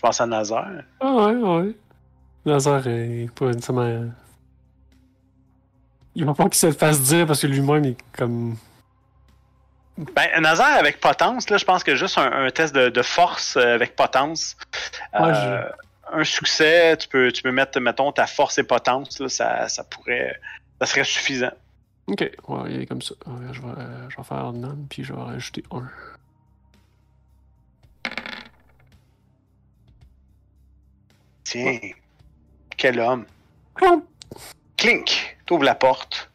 Je 0.00 0.02
pense 0.02 0.20
à 0.20 0.26
Nazar. 0.26 0.66
Ah 1.00 1.12
ouais, 1.12 1.34
ouais. 1.34 1.74
Lazare 2.44 2.86
est 2.86 3.30
pas 3.34 3.46
nécessairement. 3.46 4.10
Il 6.14 6.24
va 6.24 6.34
pas 6.34 6.44
qu'il 6.44 6.54
se 6.54 6.66
le 6.66 6.72
fasse 6.72 7.00
dire 7.02 7.26
parce 7.26 7.42
que 7.42 7.46
lui-même 7.46 7.84
est 7.84 7.96
comme. 8.12 8.56
Ben, 10.14 10.40
Nazar 10.40 10.78
avec 10.78 10.98
potence, 11.00 11.50
là, 11.50 11.58
je 11.58 11.64
pense 11.64 11.84
que 11.84 11.94
juste 11.94 12.16
un, 12.16 12.46
un 12.46 12.50
test 12.50 12.74
de, 12.74 12.88
de 12.88 13.02
force 13.02 13.56
euh, 13.56 13.74
avec 13.74 13.96
potence. 13.96 14.56
Ouais, 15.12 15.30
euh, 15.34 15.68
Un 16.12 16.24
succès, 16.24 16.96
tu 16.96 17.06
peux, 17.08 17.30
tu 17.30 17.42
peux 17.42 17.52
mettre, 17.52 17.78
mettons, 17.80 18.10
ta 18.10 18.26
force 18.26 18.56
et 18.58 18.62
potence, 18.64 19.18
là, 19.20 19.28
ça, 19.28 19.68
ça 19.68 19.84
pourrait. 19.84 20.40
Ça 20.80 20.86
serait 20.86 21.04
suffisant. 21.04 21.52
Ok, 22.06 22.20
ouais, 22.48 22.72
il 22.72 22.80
est 22.80 22.86
comme 22.86 23.02
ça. 23.02 23.14
Ouais, 23.26 23.52
je, 23.52 23.60
vais, 23.60 23.68
euh, 23.76 24.08
je 24.08 24.16
vais 24.16 24.22
faire 24.24 24.52
none 24.54 24.86
puis 24.88 25.04
je 25.04 25.12
vais 25.12 25.20
rajouter 25.20 25.62
un. 25.70 25.86
Tiens. 31.44 31.78
Quel 32.80 32.98
homme? 32.98 33.26
Clink! 34.78 35.36
T'ouvres 35.44 35.64
la 35.64 35.74
porte. 35.74 36.30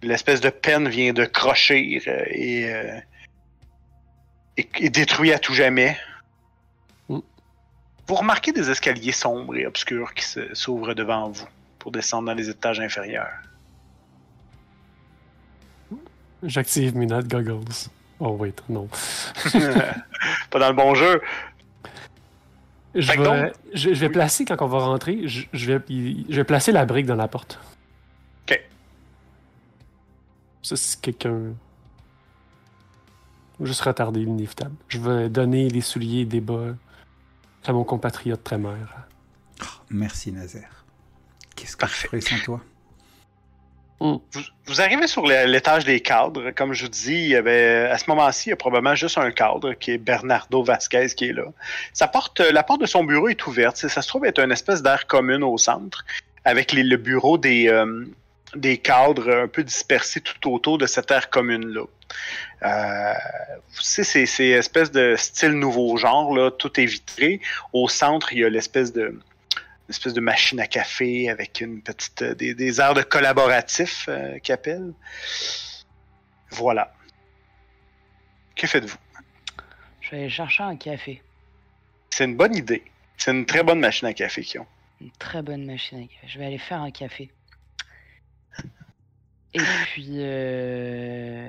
L'espèce 0.00 0.40
de 0.40 0.48
peine 0.48 0.88
vient 0.88 1.12
de 1.12 1.24
crocher 1.24 2.00
euh, 2.06 2.24
et, 2.28 2.72
euh, 2.72 3.00
et, 4.56 4.68
et 4.78 4.90
détruit 4.90 5.32
à 5.32 5.40
tout 5.40 5.52
jamais. 5.52 5.98
Mm. 7.08 7.18
Vous 8.06 8.14
remarquez 8.14 8.52
des 8.52 8.70
escaliers 8.70 9.10
sombres 9.10 9.56
et 9.56 9.66
obscurs 9.66 10.14
qui 10.14 10.24
s'ouvrent 10.52 10.94
devant 10.94 11.30
vous 11.30 11.48
pour 11.80 11.90
descendre 11.90 12.26
dans 12.26 12.34
les 12.34 12.48
étages 12.48 12.78
inférieurs. 12.78 13.34
J'active 16.44 16.96
mes 16.96 17.06
night 17.06 17.26
goggles. 17.26 17.64
Oh, 18.20 18.36
wait, 18.36 18.54
non. 18.68 18.88
Pas 20.50 20.58
dans 20.60 20.68
le 20.68 20.74
bon 20.74 20.94
jeu. 20.94 21.20
Je 22.94 23.12
vais, 23.12 23.16
donc- 23.18 23.52
je, 23.72 23.90
je 23.94 24.00
vais 24.00 24.08
placer, 24.08 24.44
quand 24.44 24.60
on 24.62 24.66
va 24.66 24.78
rentrer, 24.80 25.28
je, 25.28 25.46
je 25.52 25.72
vais, 25.72 25.80
il- 25.88 26.26
je 26.28 26.36
vais 26.36 26.44
placer 26.44 26.72
la 26.72 26.84
brique 26.86 27.06
dans 27.06 27.14
la 27.16 27.28
porte. 27.28 27.58
Ok. 28.48 28.60
Ça, 30.62 30.76
c'est 30.76 31.00
quelqu'un. 31.00 31.54
Juste 33.60 33.82
retarder 33.82 34.20
l'inévitable. 34.20 34.74
Je 34.88 34.98
vais 34.98 35.28
donner 35.28 35.68
les 35.68 35.82
souliers 35.82 36.24
des 36.24 36.40
bas 36.40 36.74
à 37.64 37.72
mon 37.72 37.84
compatriote 37.84 38.42
Trémère. 38.42 39.06
Merci, 39.90 40.32
Nazaire. 40.32 40.84
Qu'est-ce 41.54 41.76
que 41.76 41.80
Parfait. 41.82 42.02
je 42.04 42.06
ferais 42.08 42.20
sans 42.38 42.44
toi? 42.44 42.60
Vous, 44.00 44.22
vous 44.64 44.80
arrivez 44.80 45.06
sur 45.06 45.26
l'étage 45.26 45.84
des 45.84 46.00
cadres. 46.00 46.52
Comme 46.52 46.72
je 46.72 46.84
vous 46.84 46.90
dis, 46.90 47.12
il 47.12 47.28
y 47.28 47.36
avait, 47.36 47.88
à 47.90 47.98
ce 47.98 48.04
moment-ci, 48.08 48.48
il 48.48 48.50
y 48.50 48.52
a 48.54 48.56
probablement 48.56 48.94
juste 48.94 49.18
un 49.18 49.30
cadre 49.30 49.74
qui 49.74 49.92
est 49.92 49.98
Bernardo 49.98 50.62
Vasquez 50.62 51.08
qui 51.14 51.26
est 51.26 51.32
là. 51.32 51.44
Porte, 52.10 52.40
la 52.40 52.62
porte 52.62 52.80
de 52.80 52.86
son 52.86 53.04
bureau 53.04 53.28
est 53.28 53.46
ouverte. 53.46 53.76
Ça 53.76 54.00
se 54.00 54.08
trouve 54.08 54.24
être 54.24 54.40
une 54.40 54.52
espèce 54.52 54.82
d'air 54.82 55.06
commune 55.06 55.44
au 55.44 55.58
centre, 55.58 56.04
avec 56.46 56.72
le 56.72 56.96
bureau 56.96 57.36
des, 57.36 57.68
euh, 57.68 58.06
des 58.54 58.78
cadres 58.78 59.30
un 59.30 59.48
peu 59.48 59.62
dispersés 59.62 60.22
tout 60.22 60.50
autour 60.50 60.78
de 60.78 60.86
cette 60.86 61.10
aire 61.10 61.28
commune-là. 61.28 61.84
Euh, 62.62 63.14
c'est 63.78 64.04
c'est 64.04 64.48
espèce 64.48 64.90
de 64.90 65.14
style 65.16 65.52
nouveau 65.52 65.96
genre, 65.96 66.34
là, 66.34 66.50
tout 66.50 66.80
est 66.80 66.86
vitré. 66.86 67.40
Au 67.74 67.88
centre, 67.88 68.32
il 68.32 68.40
y 68.40 68.44
a 68.44 68.48
l'espèce 68.48 68.92
de 68.92 69.18
espèce 69.90 70.14
de 70.14 70.20
machine 70.20 70.60
à 70.60 70.66
café 70.66 71.28
avec 71.28 71.60
une 71.60 71.82
petite 71.82 72.22
euh, 72.22 72.34
des, 72.34 72.54
des 72.54 72.80
airs 72.80 72.94
de 72.94 73.02
collaboratif 73.02 74.06
euh, 74.08 74.38
qu'ils 74.38 74.54
appellent. 74.54 74.92
Voilà. 76.50 76.92
Que 78.56 78.66
faites-vous? 78.66 78.98
Je 80.00 80.10
vais 80.10 80.16
aller 80.18 80.30
chercher 80.30 80.62
un 80.62 80.76
café. 80.76 81.22
C'est 82.10 82.24
une 82.24 82.36
bonne 82.36 82.54
idée. 82.54 82.84
C'est 83.16 83.30
une 83.30 83.46
très 83.46 83.62
bonne 83.62 83.80
machine 83.80 84.08
à 84.08 84.14
café 84.14 84.42
qu'ils 84.42 84.60
ont. 84.60 84.66
Une 85.00 85.10
très 85.12 85.42
bonne 85.42 85.64
machine 85.64 85.98
à 85.98 86.06
café. 86.06 86.26
Je 86.26 86.38
vais 86.38 86.46
aller 86.46 86.58
faire 86.58 86.80
un 86.80 86.90
café. 86.90 87.30
Et 89.54 89.58
puis, 89.58 90.06
euh, 90.18 91.48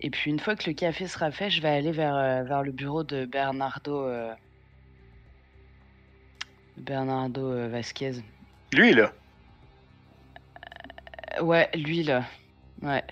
et 0.00 0.10
puis 0.10 0.30
une 0.30 0.40
fois 0.40 0.56
que 0.56 0.68
le 0.68 0.74
café 0.74 1.06
sera 1.06 1.30
fait, 1.30 1.48
je 1.48 1.62
vais 1.62 1.68
aller 1.68 1.92
vers, 1.92 2.16
euh, 2.16 2.42
vers 2.42 2.62
le 2.62 2.72
bureau 2.72 3.04
de 3.04 3.24
Bernardo, 3.24 4.06
euh, 4.06 4.34
Bernardo 6.76 7.52
euh, 7.52 7.68
Vasquez. 7.68 8.12
Lui, 8.72 8.92
là? 8.94 9.12
Euh, 11.38 11.42
Ouais, 11.42 11.68
lui 11.74 12.02
là. 12.02 12.24
Ouais, 12.82 13.02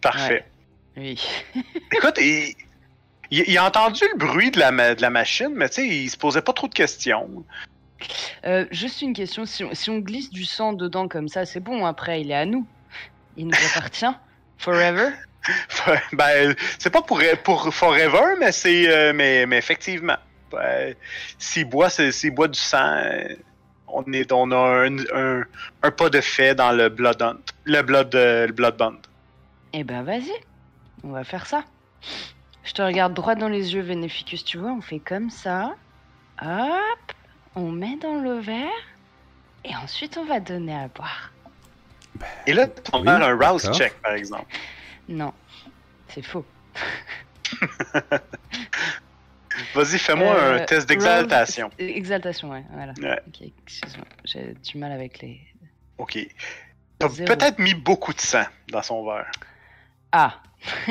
Parfait. 0.00 0.44
lui. 0.96 1.20
Écoute, 1.92 2.16
il, 2.18 2.54
il- 3.30 3.44
il 3.46 3.58
a 3.58 3.64
entendu 3.64 4.02
le 4.12 4.18
bruit 4.18 4.50
de 4.50 4.58
la, 4.58 4.72
ma- 4.72 4.94
de 4.94 5.02
la 5.02 5.10
machine, 5.10 5.50
mais 5.54 5.68
tu 5.68 5.74
sais, 5.76 5.86
il 5.86 6.08
se 6.10 6.16
posait 6.16 6.42
pas 6.42 6.52
trop 6.52 6.66
de 6.68 6.74
questions. 6.74 7.44
Euh, 8.44 8.64
juste 8.70 9.02
une 9.02 9.12
question, 9.12 9.44
si 9.44 9.64
on, 9.64 9.74
si 9.74 9.90
on 9.90 9.98
glisse 9.98 10.30
du 10.30 10.44
sang 10.44 10.72
dedans 10.72 11.08
comme 11.08 11.28
ça, 11.28 11.44
c'est 11.44 11.60
bon, 11.60 11.84
après 11.84 12.20
il 12.20 12.30
est 12.30 12.34
à 12.34 12.46
nous. 12.46 12.66
Il 13.36 13.46
nous 13.48 13.56
appartient. 13.74 14.06
Forever. 14.58 15.10
ben, 16.12 16.54
c'est 16.78 16.90
pas 16.90 17.02
pour, 17.02 17.20
pour 17.44 17.72
Forever, 17.74 18.34
mais 18.40 18.50
c'est. 18.52 18.88
euh, 18.88 19.12
mais, 19.12 19.46
mais 19.46 19.58
effectivement. 19.58 20.16
Ben, 20.50 20.94
s'il 21.38 21.64
boit, 21.66 21.90
c'est- 21.90 22.12
s'il 22.12 22.30
boit 22.34 22.48
du 22.48 22.58
sang, 22.58 23.02
on, 23.86 24.04
est, 24.12 24.32
on 24.32 24.50
a 24.50 24.56
un, 24.86 24.98
un, 25.14 25.42
un 25.82 25.90
pas 25.90 26.08
de 26.10 26.20
fait 26.20 26.54
dans 26.54 26.72
le 26.72 26.88
Blood 26.88 27.20
Hunt. 27.22 27.38
Le 27.64 27.82
Blood, 27.82 28.14
euh, 28.14 28.46
le 28.46 28.52
blood 28.52 28.76
Bond. 28.76 28.98
Eh 29.72 29.84
ben 29.84 30.02
vas-y, 30.02 30.32
on 31.04 31.10
va 31.10 31.24
faire 31.24 31.46
ça. 31.46 31.64
Je 32.64 32.72
te 32.72 32.82
regarde 32.82 33.14
droit 33.14 33.34
dans 33.34 33.48
les 33.48 33.74
yeux, 33.74 33.82
Veneficus, 33.82 34.44
tu 34.44 34.58
vois, 34.58 34.70
on 34.72 34.80
fait 34.80 34.98
comme 35.00 35.30
ça. 35.30 35.74
Hop, 36.42 37.12
on 37.54 37.70
met 37.70 37.96
dans 37.96 38.20
le 38.22 38.38
verre. 38.38 38.68
Et 39.64 39.74
ensuite 39.76 40.16
on 40.16 40.24
va 40.24 40.40
donner 40.40 40.74
à 40.74 40.88
boire. 40.88 41.32
Et 42.46 42.52
là, 42.52 42.66
on 42.92 43.00
Oui, 43.00 43.06
va 43.06 43.18
faire 43.18 43.28
un 43.28 43.50
rouse 43.52 43.70
check, 43.72 43.94
par 44.02 44.12
exemple. 44.12 44.46
Non, 45.08 45.32
c'est 46.08 46.22
faux. 46.22 46.44
Vas-y, 49.74 49.98
fais-moi 49.98 50.34
Euh, 50.34 50.56
un 50.62 50.64
test 50.64 50.88
d'exaltation. 50.88 51.70
Exaltation, 51.78 52.50
ouais, 52.50 52.64
voilà. 52.72 52.92
Ouais. 53.00 53.20
Ok, 53.28 53.48
excuse-moi, 53.66 54.06
j'ai 54.24 54.54
du 54.54 54.78
mal 54.78 54.92
avec 54.92 55.20
les... 55.20 55.40
Ok. 55.98 56.18
T'as 56.98 57.08
peut-être 57.08 57.58
mis 57.58 57.74
beaucoup 57.74 58.12
de 58.12 58.20
sang 58.20 58.44
dans 58.72 58.82
son 58.82 59.04
verre. 59.04 59.30
Ah, 60.12 60.40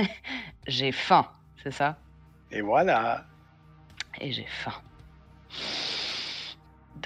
j'ai 0.67 0.91
faim, 0.91 1.27
c'est 1.63 1.73
ça? 1.73 1.97
Et 2.51 2.61
voilà. 2.61 3.25
Et 4.21 4.31
j'ai 4.31 4.45
faim. 4.63 4.73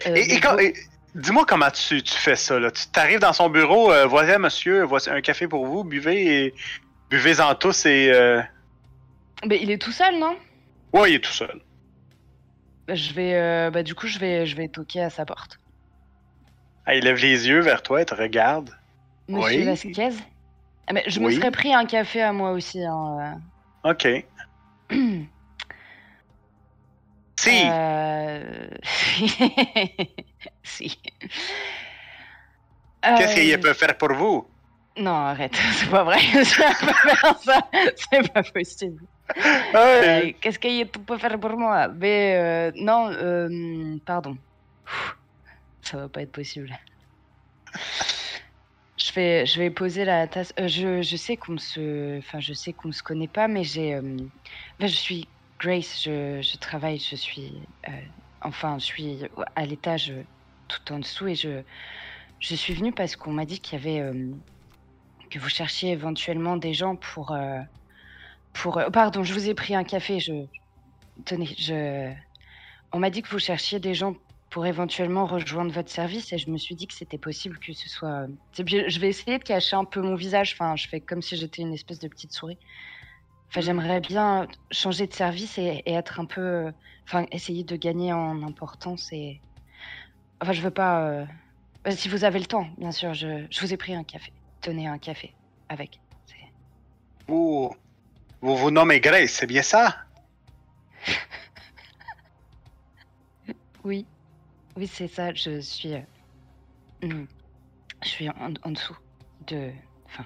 Euh, 0.08 0.16
Et, 0.16 0.22
et 0.22 0.28
donc, 0.40 0.42
quand- 0.44 0.60
et 0.60 0.74
dis-moi 1.16 1.46
comment 1.48 1.72
tu, 1.72 2.02
tu 2.04 2.14
fais 2.14 2.36
ça. 2.36 2.60
Là. 2.60 2.72
Tu 2.72 2.86
t'arrives 2.88 3.20
dans 3.20 3.34
son 3.34 3.50
bureau, 3.50 3.92
euh, 3.92 4.06
voici 4.06 4.38
monsieur, 4.38 4.84
voici 4.84 5.10
un 5.10 5.22
café 5.22 5.48
pour 5.48 5.66
vous, 5.66 5.84
buvez 5.84 6.46
et 6.46 6.56
buvez-en 7.10 7.56
tous 7.56 7.86
et. 7.86 8.12
Euh... 8.12 8.42
Mais 9.48 9.60
il 9.62 9.72
est 9.72 9.82
tout 9.82 9.92
seul, 9.92 10.18
non? 10.20 10.38
Ouais, 10.94 11.12
il 11.12 11.16
est 11.16 11.20
tout 11.20 11.32
seul. 11.32 11.62
Je 12.88 13.14
vais, 13.14 13.36
euh, 13.36 13.70
bah 13.72 13.84
du 13.84 13.96
coup, 13.96 14.08
je 14.08 14.20
vais, 14.20 14.46
je 14.46 14.56
vais 14.56 14.68
toquer 14.68 15.02
à 15.02 15.10
sa 15.10 15.26
porte. 15.26 15.58
Ah, 16.86 16.96
il 16.96 17.04
lève 17.04 17.18
les 17.18 17.48
yeux 17.48 17.60
vers 17.62 17.82
toi 17.84 18.02
et 18.02 18.06
te 18.06 18.14
regarde. 18.16 18.72
Monsieur 19.30 19.60
Oui. 19.60 19.64
Vasquez 19.66 20.10
Ah, 20.88 20.94
mais 20.94 21.04
Je 21.08 21.20
me 21.20 21.30
serais 21.32 21.52
pris 21.52 21.74
un 21.74 21.86
café 21.86 22.22
à 22.22 22.34
moi 22.34 22.52
aussi. 22.52 22.84
Hein, 22.84 23.40
Ok. 23.84 24.06
euh. 24.06 24.22
Si. 27.40 27.64
Euh, 27.66 28.68
si. 30.64 31.02
Qu'est-ce 33.02 33.32
Euh, 33.32 33.34
qu'il 33.34 33.60
peut 33.60 33.74
faire 33.74 33.98
pour 33.98 34.14
vous? 34.14 34.48
Non, 34.96 35.12
arrête, 35.16 35.56
c'est 35.74 35.90
pas 35.90 36.04
vrai. 36.04 36.20
C'est 37.96 38.32
pas 38.32 38.44
possible. 38.44 39.02
Euh, 39.76 40.32
Qu'est-ce 40.42 40.60
qu'il 40.60 40.88
peut 40.88 41.18
faire 41.18 41.40
pour 41.40 41.58
moi? 41.58 41.88
Mais 41.88 42.36
euh, 42.36 42.72
non, 42.76 43.10
euh, 43.12 43.98
pardon. 44.06 44.38
Ça 45.82 45.98
va 45.98 46.10
pas 46.10 46.22
être 46.22 46.32
possible. 46.32 46.70
Je 48.98 49.14
vais, 49.14 49.46
je 49.46 49.60
vais 49.60 49.70
poser 49.70 50.06
la 50.06 50.28
tasse. 50.28 50.54
je, 50.58 51.02
je 51.02 51.16
sais 51.16 51.38
qu'on 51.38 51.58
se, 51.58 52.18
enfin, 52.20 52.40
je 52.40 52.54
sais 52.54 52.74
qu'on 52.74 52.92
se 52.92 53.02
connaît 53.02 53.28
pas, 53.28 53.48
mais 53.48 53.64
j'ai, 53.64 54.00
ben, 54.00 54.30
je 54.80 54.88
suis 54.88 55.28
Grace. 55.60 56.04
Je, 56.04 56.42
je 56.42 56.58
travaille. 56.58 57.00
Je 57.00 57.16
suis, 57.16 57.54
enfin, 58.42 58.78
je 58.78 58.86
suis 58.86 59.20
à 59.56 59.66
l'étage 59.66 60.14
tout 60.68 60.94
en 60.94 61.00
dessous 61.00 61.28
et 61.28 61.36
je, 61.36 61.62
je 62.40 62.56
suis 62.56 62.74
venue 62.74 62.92
parce 62.92 63.16
qu'on 63.16 63.32
m'a 63.32 63.46
dit 63.46 63.60
qu'il 63.60 63.80
y 63.80 63.82
avait, 63.82 64.12
que 65.30 65.40
vous 65.40 65.50
cherchiez 65.50 65.92
éventuellement 65.92 66.58
des 66.58 66.74
gens 66.74 66.96
pour. 66.96 67.36
Euh, 68.66 68.72
euh, 68.78 68.90
pardon, 68.92 69.24
je 69.24 69.34
vous 69.34 69.50
ai 69.50 69.54
pris 69.54 69.76
un 69.76 69.84
café. 69.84 70.20
Je 70.20 70.34
tenez, 71.26 71.46
je. 71.58 72.14
On 72.94 73.00
m'a 73.00 73.10
dit 73.10 73.22
que 73.22 73.30
vous 73.30 73.40
cherchiez 73.40 73.80
des 73.80 73.94
gens 73.94 74.16
pour 74.50 74.66
éventuellement 74.66 75.26
rejoindre 75.26 75.72
votre 75.74 75.90
service 75.90 76.34
et 76.34 76.38
je 76.38 76.50
me 76.52 76.58
suis 76.58 76.76
dit 76.76 76.88
que 76.88 76.94
c'était 76.94 77.18
possible 77.18 77.58
que 77.60 77.74
ce 77.74 77.90
soit. 77.90 78.28
Bien, 78.60 78.84
Je 78.88 79.00
vais 79.00 79.10
essayer 79.10 79.40
de 79.40 79.44
cacher 79.44 79.76
un 79.78 79.86
peu 79.86 80.02
mon 80.02 80.16
visage. 80.16 80.54
Enfin, 80.54 80.76
je 80.76 80.88
fais 80.88 81.02
comme 81.02 81.22
si 81.22 81.38
j'étais 81.38 81.62
une 81.62 81.74
espèce 81.74 82.00
de 82.00 82.08
petite 82.10 82.34
souris. 82.34 82.60
Enfin, 83.50 83.62
j'aimerais 83.62 84.02
bien 84.02 84.48
changer 84.72 85.08
de 85.08 85.14
service 85.14 85.58
et, 85.58 85.84
être 85.86 86.20
un 86.20 86.26
peu. 86.26 86.42
euh, 86.42 86.72
Enfin, 87.08 87.26
essayer 87.32 87.64
de 87.66 87.76
gagner 87.76 88.14
en 88.14 88.44
importance 88.44 89.12
et. 89.12 89.42
Enfin, 90.42 90.54
je 90.54 90.62
veux 90.62 90.72
pas. 90.72 91.08
euh, 91.10 91.26
euh, 91.88 91.92
Si 91.92 92.10
vous 92.10 92.24
avez 92.24 92.40
le 92.40 92.46
temps, 92.46 92.68
bien 92.78 92.92
sûr, 92.92 93.14
je, 93.14 93.46
je 93.50 93.62
vous 93.62 93.74
ai 93.74 93.78
pris 93.78 93.94
un 93.96 94.04
café. 94.04 94.34
Tenez 94.62 94.88
un 94.88 95.00
café 95.00 95.36
avec. 95.70 96.02
C'est- 96.26 96.54
Vous, 98.42 98.58
vous 98.58 98.72
nommez 98.72 99.00
Grace, 99.00 99.32
c'est 99.32 99.46
bien 99.48 99.62
ça? 99.62 99.96
Oui, 103.84 104.06
oui, 104.76 104.88
c'est 104.88 105.08
ça. 105.08 105.34
Je 105.34 105.60
suis, 105.60 105.94
euh, 105.96 106.00
hmm, 107.04 107.26
je 108.04 108.08
suis 108.08 108.30
en, 108.30 108.54
en 108.64 108.72
dessous 108.72 108.98
de, 109.48 109.72
enfin, 110.06 110.26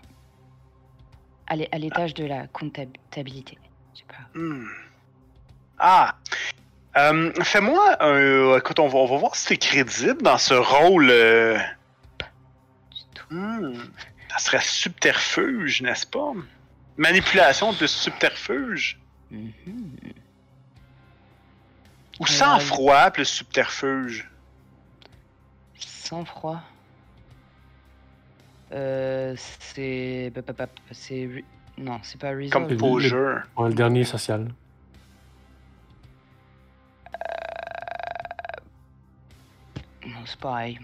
à 1.48 1.56
l'é- 1.56 1.70
à 1.72 1.78
l'étage 1.78 2.14
de 2.14 2.26
la 2.26 2.48
comptabilité. 2.48 3.58
Je 3.94 4.00
sais 4.00 4.06
pas. 4.08 4.38
Hmm. 4.40 4.68
Ah. 5.80 6.16
Euh, 6.98 7.32
Fais-moi 7.44 7.98
un. 8.02 8.58
Écoute, 8.58 8.80
on 8.80 8.88
va, 8.88 9.00
on 9.00 9.06
va 9.08 9.18
voir 9.18 9.36
si 9.36 9.48
t'es 9.48 9.58
crédible 9.58 10.22
dans 10.22 10.38
ce 10.38 10.54
rôle. 10.54 11.10
euh, 11.10 11.58
du 12.92 13.02
tout. 13.14 13.26
Hmm. 13.34 13.74
Ça 14.32 14.38
serait 14.40 14.62
subterfuge, 14.62 15.82
n'est-ce 15.82 16.06
pas? 16.08 16.32
Manipulation 16.98 17.74
plus 17.74 17.88
subterfuge. 17.90 18.98
Mhm. 19.32 19.52
Ou 22.20 22.24
Euh, 22.24 22.28
sang-froid 22.28 23.12
plus 23.12 23.26
subterfuge. 23.26 24.30
Sans 25.78 26.24
froid. 26.24 26.62
Euh, 28.72 29.36
c'est, 29.38 30.32
bah, 30.34 30.42
bah, 30.46 30.54
bah, 30.58 30.68
c'est, 30.92 31.30
non, 31.78 32.00
c'est 32.04 32.20
pas 32.20 32.30
resolve. 32.32 32.50
Comme 32.52 32.68
le- 32.70 32.78
poseur. 32.78 33.44
Ouais, 33.58 33.70
le 33.70 33.76
dernier 33.76 34.04
social. 34.06 34.48
Non, 40.06 40.20
c'est 40.26 40.40
pareil. 40.40 40.80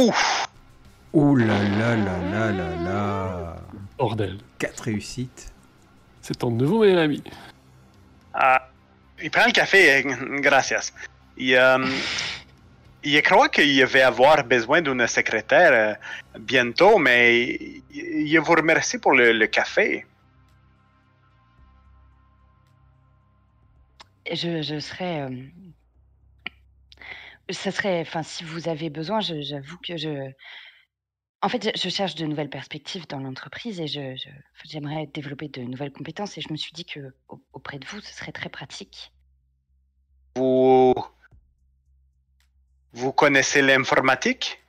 Ouf! 0.00 0.48
Ouh 1.12 1.36
là 1.36 1.58
là 1.78 1.96
là 1.96 2.18
là 2.22 2.50
là 2.52 2.76
là. 2.84 3.56
Bordel. 3.98 4.38
4 4.58 4.80
réussites. 4.84 5.52
C'est 6.22 6.36
ton 6.38 6.50
nouveau 6.50 6.80
meilleur 6.80 7.00
ami. 7.00 7.22
Ah, 8.32 8.68
il 9.22 9.30
prend 9.30 9.46
le 9.46 9.52
café, 9.52 10.04
euh, 10.06 10.40
gracias. 10.40 10.92
Il, 11.36 11.54
euh, 11.56 11.86
il 13.02 13.20
croit 13.22 13.48
qu'il 13.48 13.84
va 13.86 14.06
avoir 14.06 14.44
besoin 14.44 14.80
d'une 14.82 15.06
secrétaire 15.06 15.72
euh, 15.72 16.38
bientôt, 16.38 16.98
mais 16.98 17.44
il, 17.48 17.82
il 18.28 18.38
vous 18.38 18.52
remercie 18.52 18.98
pour 18.98 19.12
le, 19.12 19.32
le 19.32 19.46
café. 19.48 20.06
Je, 24.30 24.62
je 24.62 24.78
serais. 24.78 25.22
euh, 25.22 25.30
Ça 27.50 27.70
serait. 27.70 28.00
Enfin, 28.00 28.22
si 28.22 28.44
vous 28.44 28.68
avez 28.68 28.90
besoin, 28.90 29.20
je- 29.20 29.40
j'avoue 29.42 29.78
que 29.78 29.96
je. 29.96 30.30
En 31.42 31.48
fait, 31.48 31.64
je- 31.64 31.80
je 31.82 31.88
cherche 31.88 32.14
de 32.16 32.26
nouvelles 32.26 32.50
perspectives 32.50 33.06
dans 33.06 33.18
l'entreprise 33.18 33.80
et 33.80 33.86
je, 33.86 34.14
je- 34.16 34.28
j'aimerais 34.68 35.06
développer 35.06 35.48
de 35.48 35.62
nouvelles 35.62 35.92
compétences. 35.92 36.36
Et 36.36 36.40
je 36.42 36.52
me 36.52 36.56
suis 36.56 36.72
dit 36.72 36.84
que 36.84 37.14
au- 37.28 37.42
auprès 37.52 37.78
de 37.78 37.86
vous, 37.86 38.00
ce 38.00 38.12
serait 38.12 38.32
très 38.32 38.48
pratique. 38.50 39.12
Vous. 40.36 40.94
Vous 42.92 43.12
connaissez 43.12 43.62
l'informatique? 43.62 44.62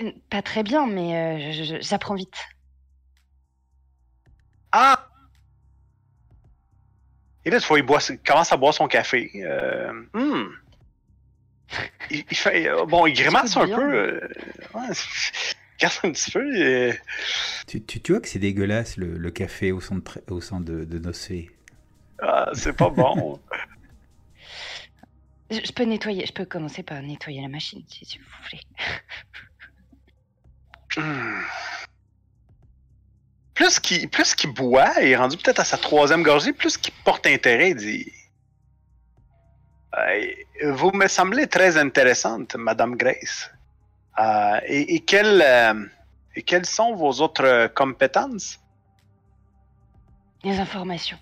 Euh, 0.00 0.12
Pas 0.30 0.42
très 0.42 0.62
bien, 0.62 0.86
mais 0.86 1.14
euh, 1.14 1.52
je- 1.52 1.64
je- 1.64 1.80
j'apprends 1.82 2.14
vite. 2.14 2.36
Ah! 4.72 5.08
Et 7.44 7.50
là, 7.50 7.60
tu 7.60 7.66
vois, 7.66 7.78
il, 7.78 7.82
boit, 7.84 7.98
il 8.08 8.18
commence 8.18 8.52
à 8.52 8.56
boire 8.56 8.72
son 8.72 8.88
café. 8.88 9.30
Euh, 9.44 9.92
hmm. 10.14 10.48
Il, 12.10 12.24
il 12.30 12.36
fait. 12.36 12.68
euh, 12.68 12.84
Bon, 12.86 13.06
il 13.06 13.14
grimace 13.14 13.56
un 13.56 13.66
bien. 13.66 13.76
peu. 13.76 13.82
euh, 13.94 14.28
ouais, 14.74 14.80
il 14.90 15.86
regarde 15.86 15.94
un 16.04 16.12
petit 16.12 16.30
peu. 16.30 16.92
Tu, 17.66 17.82
tu, 17.84 18.00
tu 18.00 18.12
vois 18.12 18.20
que 18.20 18.28
c'est 18.28 18.38
dégueulasse 18.38 18.96
le, 18.96 19.16
le 19.18 19.30
café 19.30 19.72
au 19.72 19.80
centre, 19.80 20.20
au 20.28 20.40
centre 20.40 20.64
de, 20.64 20.84
de 20.84 20.98
Nosé. 20.98 21.50
ah, 22.20 22.50
c'est 22.54 22.76
pas 22.76 22.90
bon. 22.90 23.40
Je, 25.50 25.60
je 25.64 25.72
peux 25.72 25.84
nettoyer. 25.84 26.26
Je 26.26 26.32
peux 26.32 26.44
commencer 26.46 26.82
par 26.82 27.02
nettoyer 27.02 27.40
la 27.42 27.48
machine, 27.48 27.82
si, 27.88 28.04
si 28.04 28.18
vous 28.18 28.24
voulez. 28.44 28.60
Plus 33.54 33.78
qu'il 34.34 34.52
boit, 34.54 34.92
il 35.00 35.08
est 35.08 35.16
rendu 35.16 35.36
peut-être 35.36 35.60
à 35.60 35.64
sa 35.64 35.76
troisième 35.78 36.22
gorgée, 36.22 36.52
plus 36.52 36.76
qu'il 36.78 36.92
porte 37.04 37.26
intérêt, 37.26 37.70
il 37.70 37.76
dit 37.76 38.12
Vous 40.64 40.90
me 40.92 41.06
semblez 41.06 41.46
très 41.46 41.76
intéressante, 41.76 42.56
Madame 42.56 42.96
Grace. 42.96 43.50
Euh, 44.18 44.60
et, 44.66 45.00
quelles, 45.00 45.42
euh, 45.42 45.86
et 46.34 46.42
quelles 46.42 46.66
sont 46.66 46.94
vos 46.94 47.20
autres 47.20 47.68
compétences? 47.74 48.58
Les 50.44 50.58
informations. 50.58 51.18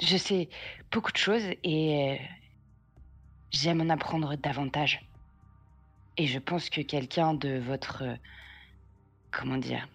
Je 0.00 0.16
sais 0.16 0.48
beaucoup 0.90 1.12
de 1.12 1.16
choses 1.16 1.44
et 1.62 2.18
euh, 2.20 2.24
j'aime 3.50 3.80
en 3.80 3.88
apprendre 3.88 4.34
davantage. 4.36 5.00
Et 6.16 6.26
je 6.26 6.38
pense 6.38 6.70
que 6.70 6.80
quelqu'un 6.80 7.34
de 7.34 7.58
votre... 7.58 8.02
euh, 8.02 8.16
comment 9.30 9.58
dire? 9.58 9.88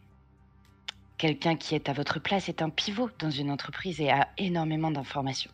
Quelqu'un 1.17 1.55
qui 1.55 1.75
est 1.75 1.87
à 1.87 1.93
votre 1.93 2.19
place 2.19 2.49
est 2.49 2.61
un 2.61 2.69
pivot 2.69 3.09
dans 3.19 3.29
une 3.29 3.51
entreprise 3.51 4.01
et 4.01 4.09
a 4.09 4.29
énormément 4.37 4.91
d'informations. 4.91 5.51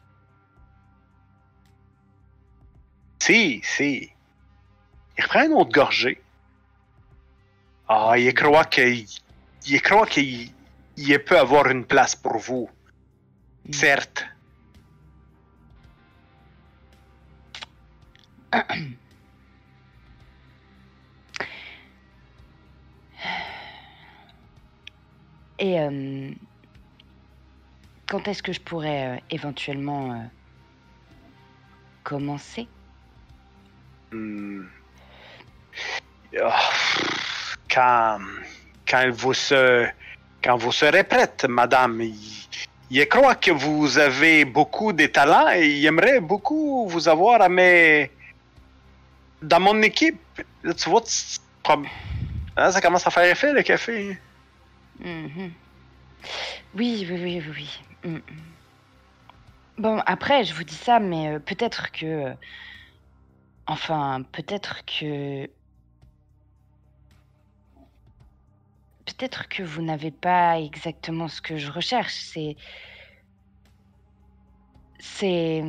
Si, 3.27 3.59
si. 3.61 4.09
Il 5.17 5.23
reprend 5.25 5.43
une 5.43 5.51
autre 5.51 5.73
gorgée. 5.73 6.21
Ah, 7.89 8.13
il 8.17 8.33
croit 8.33 8.63
qu'il 8.63 9.05
il 9.65 9.81
croit 9.81 10.07
qu'il 10.07 10.49
il 10.95 11.19
peut 11.19 11.37
avoir 11.37 11.67
une 11.67 11.83
place 11.83 12.15
pour 12.15 12.37
vous. 12.37 12.69
Certes. 13.69 14.25
Et 25.59 25.81
euh, 25.81 26.31
quand 28.07 28.25
est-ce 28.29 28.41
que 28.41 28.53
je 28.53 28.61
pourrais 28.61 29.17
euh, 29.17 29.19
éventuellement 29.31 30.13
euh, 30.13 30.23
commencer? 32.05 32.69
Hmm. 34.11 34.65
Ah, 36.41 36.59
Quand, 37.69 38.19
quand 38.87 39.09
vous 39.11 39.33
se, 39.33 39.87
quand 40.43 40.57
vous 40.57 40.71
serez 40.71 41.03
prête, 41.03 41.45
madame, 41.45 42.01
il, 42.01 42.15
il 42.89 43.07
croit 43.07 43.35
que 43.35 43.51
vous 43.51 43.97
avez 43.97 44.45
beaucoup 44.45 44.93
de 44.93 45.07
talents 45.07 45.49
et 45.53 45.67
il 45.67 45.85
aimerait 45.85 46.19
beaucoup 46.19 46.87
vous 46.87 47.07
avoir 47.07 47.41
à 47.41 47.49
dans 49.41 49.59
mon 49.59 49.81
équipe. 49.81 50.19
Tu 50.63 50.89
vois, 50.89 51.03
hein, 52.55 52.71
ça 52.71 52.81
commence 52.81 53.05
à 53.05 53.11
faire 53.11 53.25
effet 53.25 53.53
le 53.53 53.61
café. 53.63 54.17
Mhm. 54.99 55.51
Oui, 56.75 57.07
oui, 57.09 57.19
oui, 57.21 57.43
oui. 57.55 57.79
Mm, 58.03 58.15
mm. 58.15 58.21
Bon, 59.77 60.01
après, 60.05 60.43
je 60.43 60.53
vous 60.53 60.63
dis 60.63 60.75
ça, 60.75 60.99
mais 60.99 61.29
euh, 61.35 61.39
peut-être 61.39 61.91
que... 61.91 62.33
Enfin, 63.67 64.23
peut-être 64.31 64.85
que... 64.85 65.49
Peut-être 69.05 69.47
que 69.49 69.63
vous 69.63 69.81
n'avez 69.81 70.11
pas 70.11 70.59
exactement 70.59 71.27
ce 71.27 71.41
que 71.41 71.57
je 71.57 71.71
recherche. 71.71 72.13
C'est... 72.13 72.55
C'est... 74.99 75.63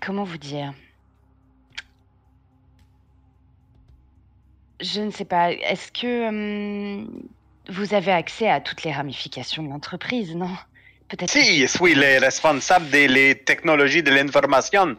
Comment 0.00 0.24
vous 0.24 0.38
dire? 0.38 0.74
Je 4.80 5.00
ne 5.00 5.10
sais 5.10 5.24
pas. 5.24 5.52
Est-ce 5.52 5.90
que 5.90 6.28
hum, 6.28 7.22
vous 7.68 7.94
avez 7.94 8.12
accès 8.12 8.48
à 8.48 8.60
toutes 8.60 8.82
les 8.82 8.92
ramifications 8.92 9.62
de 9.62 9.68
l'entreprise, 9.68 10.34
non? 10.34 10.50
Peut-être. 11.08 11.32
que 11.32 11.40
Si, 11.40 11.60
je 11.60 11.66
suis 11.66 11.94
le 11.94 12.20
responsable 12.20 12.90
des 12.90 13.08
les 13.08 13.38
technologies 13.38 14.02
de 14.02 14.10
l'information. 14.10 14.96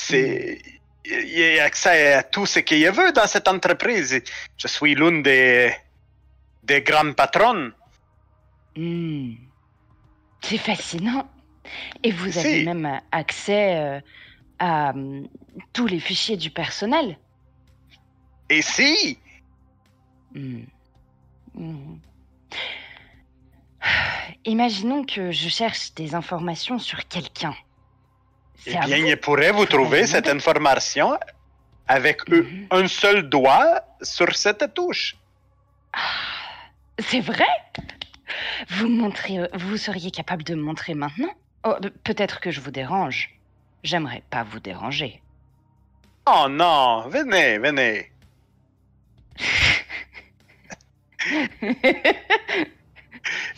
C'est. 0.00 0.58
Il 1.04 1.58
a 1.60 1.64
accès 1.64 2.12
à 2.14 2.22
tout 2.22 2.46
ce 2.46 2.60
qu'il 2.60 2.88
veut 2.90 3.12
dans 3.12 3.26
cette 3.26 3.48
entreprise. 3.48 4.22
Je 4.56 4.66
suis 4.68 4.94
l'une 4.94 5.22
des, 5.22 5.74
des 6.62 6.82
grandes 6.82 7.16
patronnes. 7.16 7.72
Hmm. 8.76 9.34
C'est 10.42 10.58
fascinant. 10.58 11.28
Et 12.02 12.12
vous 12.12 12.30
Si. 12.32 12.38
avez 12.38 12.64
même 12.64 13.00
accès 13.12 13.76
euh, 13.76 14.00
à 14.58 14.90
hum, 14.90 15.26
tous 15.72 15.86
les 15.86 16.00
fichiers 16.00 16.36
du 16.36 16.50
personnel. 16.50 17.18
Et 18.48 18.62
si, 18.62 19.18
Hmm. 20.32 20.62
Hmm. 21.54 21.96
Imaginons 24.44 25.04
que 25.04 25.32
je 25.32 25.48
cherche 25.48 25.92
des 25.94 26.14
informations 26.14 26.78
sur 26.78 27.08
quelqu'un. 27.08 27.54
Eh 28.66 28.76
bien, 28.86 28.96
il 28.98 29.16
pourrait 29.16 29.52
vous 29.52 29.66
trouver 29.66 30.06
cette 30.06 30.28
information 30.28 31.18
avec 31.88 32.28
Mhm. 32.28 32.66
un 32.70 32.86
seul 32.88 33.28
doigt 33.28 33.82
sur 34.02 34.34
cette 34.36 34.74
touche. 34.74 35.16
C'est 36.98 37.20
vrai? 37.20 37.46
Vous 38.68 38.88
montrez, 38.88 39.38
vous 39.54 39.76
seriez 39.76 40.10
capable 40.10 40.44
de 40.44 40.54
me 40.54 40.62
montrer 40.62 40.94
maintenant? 40.94 41.32
Oh, 41.64 41.74
pe- 41.82 41.88
Peut-être 42.04 42.40
que 42.40 42.50
je 42.50 42.60
vous 42.60 42.70
dérange. 42.70 43.30
J'aimerais 43.82 44.22
pas 44.30 44.42
vous 44.44 44.60
déranger. 44.60 45.20
Oh 46.26 46.46
non, 46.48 47.08
venez, 47.08 47.58
venez. 47.58 48.10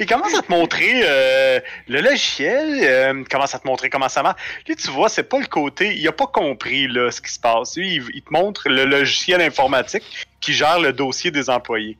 Il 0.02 0.06
commence 0.06 0.34
à 0.34 0.42
te 0.42 0.50
montrer 0.50 1.02
euh, 1.04 1.60
le 1.86 2.00
logiciel, 2.00 2.80
euh, 2.82 3.22
commence 3.30 3.54
à 3.54 3.60
te 3.60 3.68
montrer 3.68 3.88
comment 3.88 4.08
ça 4.08 4.24
marche? 4.24 4.40
Lui, 4.66 4.74
tu 4.74 4.90
vois, 4.90 5.08
c'est 5.08 5.22
pas 5.22 5.38
le 5.38 5.46
côté, 5.46 5.96
il 5.96 6.08
a 6.08 6.12
pas 6.12 6.26
compris 6.26 6.88
là, 6.88 7.12
ce 7.12 7.20
qui 7.20 7.30
se 7.30 7.38
passe. 7.38 7.76
Lui, 7.76 7.94
il, 7.94 8.04
il 8.12 8.20
te 8.22 8.32
montre 8.32 8.68
le 8.68 8.84
logiciel 8.84 9.40
informatique 9.40 10.02
qui 10.40 10.54
gère 10.54 10.80
le 10.80 10.92
dossier 10.92 11.30
des 11.30 11.48
employés. 11.48 11.96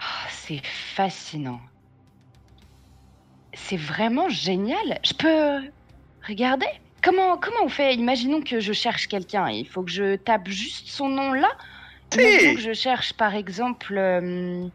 Ah, 0.00 0.26
c'est 0.28 0.60
fascinant. 0.96 1.60
C'est 3.54 3.76
vraiment 3.76 4.28
génial. 4.28 4.98
Je 5.04 5.12
peux 5.12 5.70
regarder? 6.26 6.66
Comment 7.00 7.36
comment 7.36 7.62
on 7.62 7.68
fait? 7.68 7.94
Imaginons 7.94 8.42
que 8.42 8.58
je 8.58 8.72
cherche 8.72 9.06
quelqu'un. 9.06 9.48
Il 9.50 9.68
faut 9.68 9.84
que 9.84 9.92
je 9.92 10.16
tape 10.16 10.48
juste 10.48 10.88
son 10.88 11.08
nom 11.08 11.32
là. 11.32 11.50
Imaginons 12.12 12.54
que 12.56 12.60
je 12.60 12.72
cherche 12.72 13.12
par 13.12 13.36
exemple. 13.36 13.94
euh, 13.96 14.66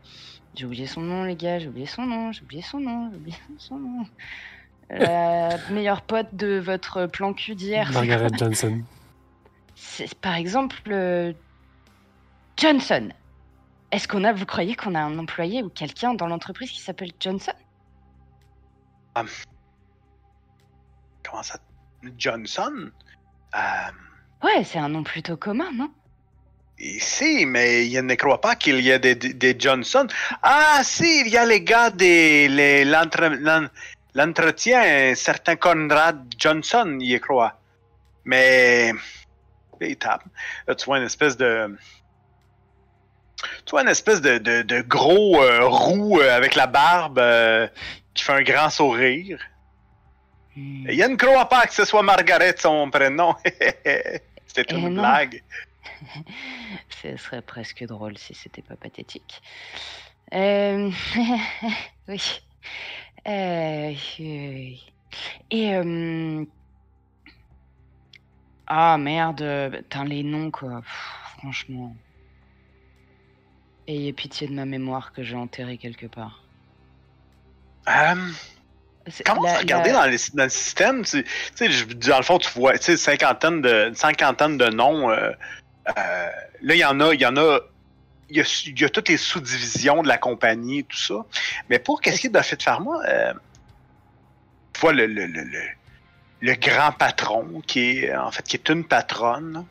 J'ai 0.55 0.65
oublié 0.65 0.85
son 0.87 1.01
nom, 1.01 1.23
les 1.23 1.35
gars. 1.35 1.59
J'ai 1.59 1.67
oublié 1.67 1.85
son 1.85 2.05
nom. 2.05 2.31
J'ai 2.31 2.41
oublié 2.43 2.61
son 2.61 2.79
nom. 2.79 3.09
J'ai 3.11 3.17
oublié 3.17 3.37
son 3.57 3.77
nom. 3.79 4.05
La 4.89 5.57
meilleure 5.71 6.01
pote 6.01 6.35
de 6.35 6.59
votre 6.59 7.07
plan 7.07 7.33
cul 7.33 7.55
d'hier. 7.55 7.87
c'est 7.87 7.93
Margaret 7.93 8.27
Johnson. 8.37 8.81
C'est 9.75 10.13
par 10.15 10.35
exemple 10.35 10.77
euh, 10.91 11.33
Johnson. 12.57 13.09
Est-ce 13.91 14.07
qu'on 14.07 14.23
a, 14.23 14.33
vous 14.33 14.45
croyez 14.45 14.75
qu'on 14.75 14.93
a 14.95 14.99
un 15.01 15.17
employé 15.17 15.63
ou 15.63 15.69
quelqu'un 15.69 16.13
dans 16.13 16.27
l'entreprise 16.27 16.69
qui 16.71 16.81
s'appelle 16.81 17.11
Johnson? 17.19 17.53
Comment 21.23 21.43
ça? 21.43 21.59
Johnson? 22.17 22.91
Euh, 23.55 23.59
Ouais, 24.43 24.63
c'est 24.65 24.79
un 24.79 24.89
nom 24.89 25.03
plutôt 25.03 25.37
commun, 25.37 25.71
non? 25.73 25.89
Si, 26.77 27.45
mais 27.45 27.87
il 27.87 28.01
ne 28.05 28.15
croit 28.15 28.41
pas 28.41 28.55
qu'il 28.55 28.79
y 28.81 28.91
a 28.91 28.99
des, 28.99 29.15
des 29.15 29.55
Johnson. 29.57 30.07
Ah, 30.41 30.81
si, 30.83 31.21
il 31.21 31.27
y 31.29 31.37
a 31.37 31.45
les 31.45 31.61
gars 31.61 31.89
de 31.89 32.83
l'entretien, 34.15 34.81
un 34.81 35.15
certain 35.15 35.55
Conrad 35.55 36.25
Johnson, 36.37 36.97
il 36.99 37.11
y 37.11 37.19
croit. 37.19 37.59
Mais 38.25 38.91
véritable. 39.79 40.23
Là, 40.67 40.75
tu 40.75 40.85
vois 40.85 40.97
une 40.97 41.05
espèce 41.05 41.37
de. 41.37 41.75
Tu 43.65 43.71
vois 43.71 43.81
une 43.81 43.89
espèce 43.89 44.21
de, 44.21 44.37
de, 44.37 44.61
de 44.61 44.81
gros 44.81 45.41
euh, 45.41 45.65
roux 45.65 46.19
euh, 46.21 46.35
avec 46.35 46.55
la 46.55 46.67
barbe 46.67 47.19
euh, 47.19 47.67
qui 48.13 48.23
fait 48.23 48.33
un 48.33 48.41
grand 48.43 48.69
sourire. 48.69 49.39
Hmm. 50.55 50.87
Il 50.89 50.97
ne 50.99 51.15
croit 51.15 51.49
pas 51.49 51.65
que 51.65 51.73
ce 51.73 51.83
soit 51.83 52.03
Margaret 52.03 52.55
son 52.57 52.89
prénom. 52.89 53.35
C'était 54.47 54.65
Eh 54.69 54.75
une 54.75 54.93
non. 54.93 55.01
blague. 55.01 55.43
Ce 56.89 57.15
serait 57.17 57.41
presque 57.41 57.83
drôle 57.85 58.17
si 58.17 58.33
c'était 58.33 58.61
pas 58.61 58.75
pathétique. 58.75 59.41
Euh, 60.33 60.89
oui. 62.07 62.21
Euh. 63.27 63.93
Et 65.51 65.75
euh, 65.75 66.45
ah 68.67 68.97
merde, 68.97 69.71
putain 69.71 70.05
les 70.05 70.23
noms 70.23 70.51
quoi. 70.51 70.81
Pff, 70.81 71.37
franchement. 71.37 71.95
Ayez 73.87 74.13
pitié 74.13 74.47
de 74.47 74.53
ma 74.53 74.65
mémoire 74.65 75.11
que 75.11 75.23
j'ai 75.23 75.35
enterrée 75.35 75.77
quelque 75.77 76.05
part. 76.07 76.43
Euh, 77.89 78.15
C'est- 79.07 79.25
Comment 79.25 79.41
la- 79.43 79.57
regarder 79.59 79.91
la- 79.91 80.05
dans, 80.05 80.11
le, 80.11 80.35
dans 80.37 80.43
le 80.45 80.49
système, 80.49 81.03
tu 81.03 81.23
tu 81.25 81.29
sais, 81.55 81.69
je- 81.69 81.85
dans 81.85 82.17
le 82.17 82.23
fond, 82.23 82.37
tu 82.39 82.49
vois, 82.57 82.77
tu 82.77 82.85
sais, 82.85 82.97
cinquantaine 82.97 83.61
de, 83.61 83.89
une 83.89 83.95
cinquantaine 83.95 84.57
de 84.57 84.67
noms. 84.67 85.09
euh, 85.11 85.15
euh, 85.15 85.33
là, 85.85 86.75
il 86.75 86.77
y 86.77 86.85
en 86.85 86.99
a, 86.99 87.13
il 87.13 87.21
y 87.21 87.25
en 87.25 87.37
a, 87.37 87.59
il 88.29 88.37
y 88.37 88.85
a, 88.85 88.89
toutes 88.89 89.09
les 89.09 89.17
sous-divisions 89.17 90.01
de 90.01 90.07
la 90.07 90.17
compagnie 90.17 90.79
et 90.79 90.83
tout 90.83 90.97
ça. 90.97 91.15
Mais 91.69 91.79
pour 91.79 92.01
qu'est-ce 92.01 92.21
qui 92.21 92.27
est 92.27 92.29
de 92.29 92.41
Fit 92.41 92.57
Pharma, 92.59 92.99
euh, 93.07 93.33
tu 94.73 94.81
vois 94.81 94.93
le, 94.93 95.05
le, 95.05 95.25
le, 95.27 95.43
le, 96.41 96.55
grand 96.55 96.91
patron 96.91 97.61
qui 97.67 97.99
est, 97.99 98.15
en 98.15 98.31
fait, 98.31 98.43
qui 98.43 98.55
est 98.55 98.69
une 98.69 98.85
patronne. 98.85 99.65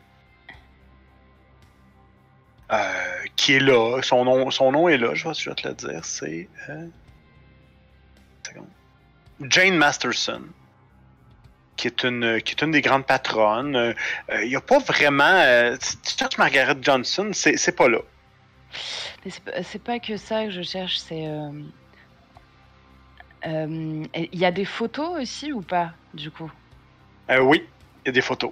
euh, 2.71 2.77
qui 3.35 3.53
est 3.53 3.59
là, 3.59 4.01
son 4.01 4.25
nom, 4.25 4.49
son 4.49 4.71
nom 4.71 4.87
est 4.87 4.97
là, 4.97 5.13
je 5.13 5.27
vais, 5.27 5.33
je 5.33 5.49
vais 5.49 5.55
te 5.55 5.67
le 5.67 5.73
dire, 5.75 6.03
c'est 6.05 6.47
euh. 6.69 6.87
Jane 9.41 9.75
Masterson, 9.75 10.43
qui 11.75 11.87
est 11.87 12.03
une, 12.03 12.41
qui 12.41 12.53
est 12.53 12.61
une 12.61 12.71
des 12.71 12.81
grandes 12.81 13.05
patronnes. 13.05 13.75
Euh, 13.75 13.93
Il 14.43 14.49
n'y 14.49 14.55
a 14.55 14.61
pas 14.61 14.79
vraiment. 14.79 15.23
euh, 15.23 15.75
tu 15.77 16.15
cherches 16.17 16.37
Margaret 16.37 16.77
Johnson, 16.81 17.31
c'est 17.33 17.57
c'est 17.57 17.71
pas 17.75 17.87
là. 17.89 17.99
Mais 19.25 19.31
c'est 19.31 19.43
pas- 19.43 19.63
c'est 19.63 19.83
pas 19.83 19.99
que 19.99 20.17
ça 20.17 20.45
que 20.45 20.51
je 20.51 20.61
cherche, 20.61 20.97
c'est. 20.97 21.27
euh, 21.27 21.51
euh, 23.47 24.05
Il 24.15 24.39
y 24.39 24.45
a 24.45 24.51
des 24.51 24.65
photos 24.65 25.21
aussi 25.21 25.51
ou 25.53 25.61
pas, 25.61 25.91
du 26.13 26.31
coup? 26.31 26.51
Oui, 27.29 27.63
il 28.03 28.07
y 28.07 28.09
a 28.09 28.11
des 28.11 28.21
photos. 28.21 28.51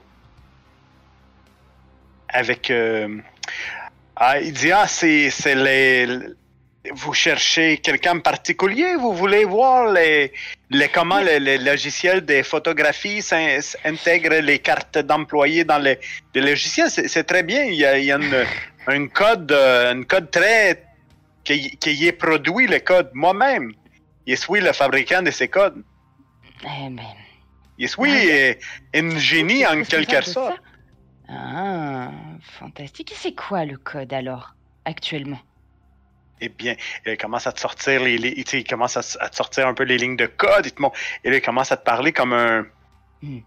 Avec. 2.30 2.72
ah, 4.16 4.40
il 4.40 4.54
dit 4.54 4.72
Ah, 4.72 4.88
c'est 4.88 5.30
les. 5.56 6.08
Vous 6.94 7.14
cherchez 7.14 7.78
quelqu'un 7.78 8.18
en 8.18 8.22
particulier? 8.22 8.96
Vous 8.96 9.14
voulez 9.14 9.46
voir 9.46 9.92
les, 9.94 10.34
les 10.72 10.88
comment 10.90 11.20
le, 11.22 11.38
le 11.38 11.58
logiciel 11.64 12.26
des 12.26 12.42
photographies 12.42 13.22
s'in- 13.22 13.60
intègre 13.86 14.34
les 14.40 14.58
cartes 14.58 14.98
d'employés 14.98 15.64
dans 15.64 15.78
les, 15.78 16.00
les 16.34 16.42
logiciels? 16.42 16.90
C'est 16.90 17.24
très 17.26 17.44
bien. 17.44 17.66
Il 17.66 17.76
y 17.76 17.86
a, 17.86 17.98
il 18.00 18.06
y 18.06 18.12
a 18.12 18.18
une, 18.90 19.10
code, 19.10 19.52
euh, 19.52 19.94
un 19.94 20.04
code 20.04 20.32
très. 20.32 20.84
qui, 21.44 21.78
qui 21.78 22.08
est 22.08 22.14
produit, 22.14 22.66
le 22.66 22.80
code, 22.80 23.12
moi-même. 23.14 23.74
Je 24.26 24.34
suis 24.36 24.60
le 24.60 24.74
fabricant 24.74 25.22
de 25.22 25.30
ces 25.32 25.48
codes. 25.50 25.84
Eh 26.64 26.90
ben. 26.90 27.04
Je 27.78 27.86
suis 27.88 28.02
Ouais. 28.02 28.58
euh, 28.96 29.00
un 29.00 29.20
génie 29.20 29.66
en 29.68 29.84
quelque 29.84 30.22
sorte. 30.24 30.60
Ah, 31.30 32.10
fantastique. 32.60 33.12
Et 33.12 33.16
c'est 33.16 33.34
quoi 33.36 33.66
le 33.66 33.78
code 33.78 34.14
alors, 34.14 34.56
actuellement? 34.86 35.40
Eh 36.42 36.50
bien, 36.50 36.76
il 37.06 37.18
commence 37.18 37.46
à 37.48 37.52
te 37.52 37.60
sortir 37.60 38.02
les, 38.04 38.18
les- 38.18 38.34
il 38.54 38.64
commence 38.64 38.98
à, 38.98 39.30
te 39.30 39.36
sortir 39.36 39.68
un 39.68 39.74
peu 39.76 39.84
les 39.84 39.98
lignes 39.98 40.18
de 40.18 40.26
code. 40.26 40.66
Et, 41.24 41.30
là, 41.30 41.36
il 41.38 41.42
commence 41.42 41.72
à 41.72 41.78
te 41.78 41.84
parler 41.84 42.12
comme 42.12 42.34
un, 42.34 42.66
Hmm. 43.22 43.38
tu 43.38 43.46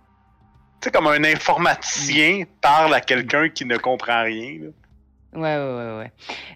sais, 0.85 0.91
comme 0.93 1.09
un 1.09 1.25
informaticien 1.25 2.45
parle 2.61 2.95
à 2.95 3.01
quelqu'un 3.01 3.49
qui 3.49 3.65
ne 3.65 3.77
comprend 3.77 4.23
rien. 4.23 4.59
là. 4.61 4.69
Ouais, 5.35 5.57
ouais, 5.57 5.75
ouais, 5.77 5.99
ouais. 5.99 6.13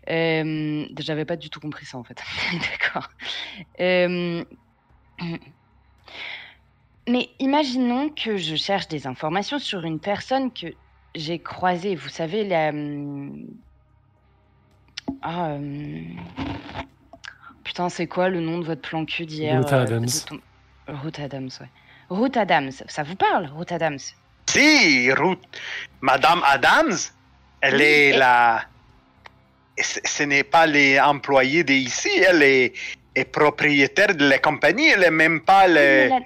Euh, 0.08 0.86
J'avais 1.00 1.24
pas 1.24 1.34
du 1.36 1.50
tout 1.50 1.58
compris 1.58 1.84
ça 1.84 1.98
en 1.98 2.04
fait. 2.04 2.22
D'accord. 2.52 3.08
Euh, 3.80 4.44
Mais 7.08 7.30
imaginons 7.40 8.10
que 8.10 8.36
je 8.36 8.54
cherche 8.54 8.86
des 8.86 9.08
informations 9.08 9.58
sur 9.58 9.84
une 9.84 9.98
personne 9.98 10.52
que 10.52 10.66
j'ai 11.16 11.40
croisée. 11.42 11.96
Vous 11.96 12.08
savez, 12.08 12.44
la. 12.44 12.70
Ah. 15.22 15.54
hum, 15.54 16.04
Putain, 17.64 17.88
c'est 17.90 18.06
quoi 18.06 18.28
le 18.28 18.40
nom 18.40 18.58
de 18.58 18.64
votre 18.64 18.80
plan 18.80 19.04
cul 19.04 19.26
d'hier 19.26 19.58
Ruth 19.58 19.72
euh, 19.72 19.82
Adams. 19.82 20.06
ton- 20.26 20.40
Ruth 20.88 21.18
Adams, 21.18 21.50
ouais. 21.60 21.68
Ruth 22.08 22.36
Adams, 22.36 22.70
ça 22.86 23.02
vous 23.02 23.14
parle, 23.16 23.50
Ruth 23.54 23.70
Adams? 23.72 23.98
Si, 24.46 25.12
Ruth, 25.12 25.40
Madame 26.00 26.40
Adams, 26.46 26.96
elle 27.60 27.74
Oui, 27.74 27.82
est 27.82 28.08
et- 28.10 28.16
la. 28.16 28.62
Ce, 29.80 30.24
n'est 30.24 30.42
pas 30.44 30.66
les 30.66 30.98
employés 30.98 31.62
d'ici, 31.62 32.08
elle 32.26 32.42
est, 32.42 32.72
est 33.14 33.24
propriétaire 33.26 34.12
de 34.16 34.28
la 34.28 34.38
compagnie, 34.40 34.88
elle 34.88 35.00
n'est 35.00 35.10
même 35.10 35.40
pas 35.42 35.68
le. 35.68 36.08
la- 36.08 36.20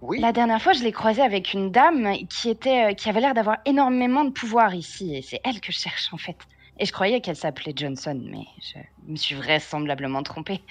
Oui. 0.00 0.20
La 0.20 0.30
dernière 0.32 0.62
fois, 0.62 0.72
je 0.74 0.82
l'ai 0.84 0.92
croisée 0.92 1.22
avec 1.22 1.52
une 1.52 1.70
dame 1.72 2.14
qui 2.30 2.48
était, 2.50 2.92
euh, 2.92 2.94
qui 2.94 3.08
avait 3.10 3.20
l'air 3.20 3.34
d'avoir 3.34 3.56
énormément 3.66 4.24
de 4.24 4.30
pouvoir 4.30 4.74
ici, 4.74 5.16
et 5.16 5.22
c'est 5.22 5.40
elle 5.44 5.60
que 5.60 5.72
je 5.72 5.78
cherche 5.78 6.08
en 6.12 6.18
fait. 6.18 6.36
Et 6.78 6.86
je 6.86 6.92
croyais 6.92 7.20
qu'elle 7.20 7.36
s'appelait 7.36 7.72
Johnson, 7.74 8.20
mais 8.24 8.46
je 8.60 8.78
me 9.10 9.16
suis 9.16 9.34
vraisemblablement 9.34 10.22
trompée. 10.22 10.62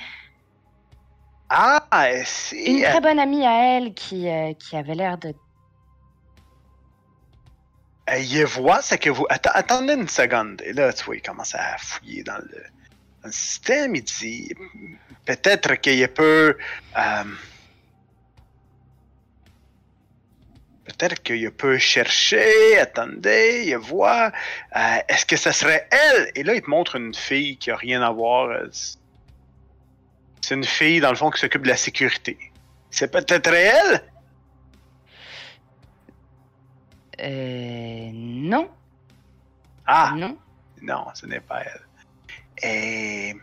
Ah, 1.50 1.82
si. 2.26 2.56
Une 2.78 2.84
très 2.84 3.02
bonne 3.02 3.20
amie 3.20 3.46
à 3.46 3.78
elle 3.78 3.94
qui, 3.94 4.28
euh, 4.30 4.54
qui 4.54 4.76
avait 4.76 4.96
l'air 4.96 5.18
de. 5.18 5.34
Il 8.18 8.46
voit, 8.46 8.82
c'est 8.82 8.98
que 8.98 9.10
vous. 9.10 9.26
Attendez 9.30 9.94
une 9.94 10.08
seconde. 10.08 10.62
Et 10.66 10.74
là, 10.74 10.94
tu 10.94 11.04
vois, 11.04 11.16
il 11.16 11.22
commence 11.22 11.56
à 11.56 11.78
fouiller 11.78 12.24
dans 12.24 12.38
le, 12.38 12.64
dans 13.22 13.28
le 13.28 13.32
système. 13.32 13.96
Il 13.96 14.04
dit 14.04 14.54
peut-être 15.26 15.76
qu'il 15.76 16.08
peut. 16.10 16.58
euh, 16.98 17.24
peut-être 20.88 21.22
qu'il 21.24 21.52
peut 21.52 21.78
chercher. 21.78 22.78
Attendez, 22.80 23.66
il 23.68 23.78
voit. 23.78 24.32
euh, 24.76 24.98
Est-ce 25.08 25.26
que 25.26 25.36
ce 25.36 25.52
serait 25.52 25.88
elle? 25.92 26.32
Et 26.36 26.44
là, 26.44 26.56
il 26.56 26.62
te 26.62 26.70
montre 26.70 26.96
une 26.96 27.14
fille 27.14 27.58
qui 27.58 27.70
a 27.72 27.76
rien 27.76 28.02
à 28.02 28.12
voir. 28.12 28.50
euh, 28.50 28.68
C'est 30.42 30.56
une 30.56 30.64
fille, 30.64 31.00
dans 31.00 31.10
le 31.10 31.16
fond, 31.16 31.30
qui 31.30 31.40
s'occupe 31.40 31.64
de 31.64 31.68
la 31.70 31.78
sécurité. 31.78 32.38
C'est 32.90 33.12
peut-être 33.12 33.54
elle? 33.54 34.04
Euh. 37.20 38.10
Non, 38.14 38.70
Ah 39.86 40.14
non. 40.16 40.38
Non, 40.82 41.06
ce 41.14 41.26
n'est 41.26 41.40
pas 41.42 41.62
elle. 41.64 41.82
Et. 42.64 43.36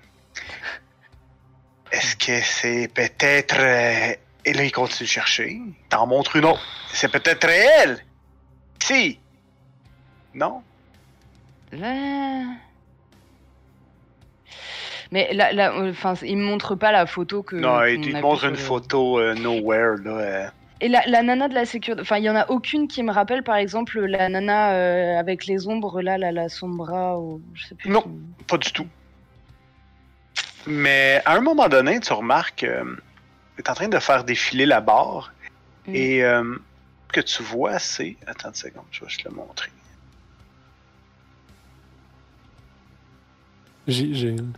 Est-ce 1.93 2.17
que 2.17 2.41
c'est 2.41 2.89
peut-être. 2.89 3.57
Euh, 4.47 4.51
Et 4.51 4.53
là, 4.55 4.65
il 4.65 4.73
continue 4.73 5.07
de 5.07 5.11
chercher. 5.13 5.61
T'en 5.89 6.07
montre 6.07 6.37
une 6.37 6.45
autre. 6.45 6.63
C'est 6.93 7.09
peut-être 7.11 7.49
elle. 7.49 7.99
Si. 8.83 9.19
Non? 10.35 10.63
Euh. 11.73 12.43
Mais 15.11 15.33
là, 15.33 15.53
là, 15.53 15.73
euh, 15.73 15.91
enfin, 15.91 16.15
il 16.23 16.37
me 16.39 16.45
montre 16.45 16.75
pas 16.75 16.91
la 16.93 17.07
photo 17.07 17.43
que. 17.43 17.57
non, 17.57 17.85
il 17.85 18.01
te 18.01 18.21
montre 18.21 18.45
une 18.45 18.51
le- 18.53 18.57
photo 18.57 19.19
euh, 19.21 19.35
nowhere, 19.35 19.97
là. 20.05 20.11
euh. 20.11 20.47
Et 20.81 20.89
la, 20.89 21.03
la 21.07 21.23
nana 21.23 21.49
de 21.49 21.55
la 21.55 21.65
sécurité, 21.67 22.03
enfin, 22.03 22.19
il 22.19 22.25
y 22.25 22.31
en 22.31 22.35
a 22.37 22.51
aucune 22.51 22.89
qui 22.89 23.03
me 23.03 23.13
rappelle, 23.13 23.43
par 23.43 23.57
exemple, 23.57 24.01
la 24.01 24.29
nana 24.29 24.73
euh, 24.73 25.19
avec 25.19 25.47
les 25.47 25.69
ombres, 25.69 26.03
là, 26.03 26.19
la, 26.19 26.33
la 26.33 26.49
sombra, 26.49 27.19
ou 27.19 27.41
je 27.55 27.67
sais 27.67 27.75
plus. 27.77 27.91
Non. 27.91 28.03
qui- 28.03 28.45
Pas 28.49 28.59
du 28.59 28.73
tout. 28.73 28.87
Mais 30.67 31.23
à 31.25 31.35
un 31.37 31.41
moment 31.41 31.69
donné, 31.69 32.01
tu 32.01 32.13
remarques. 32.13 32.67
Euh, 33.59 33.63
tu 33.63 33.63
es 33.63 33.71
en 33.71 33.75
train 33.75 33.89
de 33.89 33.99
faire 33.99 34.25
défiler 34.25 34.67
la 34.67 34.81
barre. 34.81 35.33
Mm. 35.87 35.95
Et. 35.95 36.23
euh, 36.25 36.57
ce 37.09 37.21
que 37.21 37.21
tu 37.21 37.43
vois, 37.45 37.79
c'est. 37.79 38.17
Attends 38.27 38.49
une 38.49 38.55
seconde, 38.55 38.85
je 38.91 39.01
vais 39.03 39.09
juste 39.09 39.23
le 39.25 39.31
montrer. 39.31 39.71
J'ai 43.87 44.15
j'ai 44.15 44.31
une... 44.31 44.53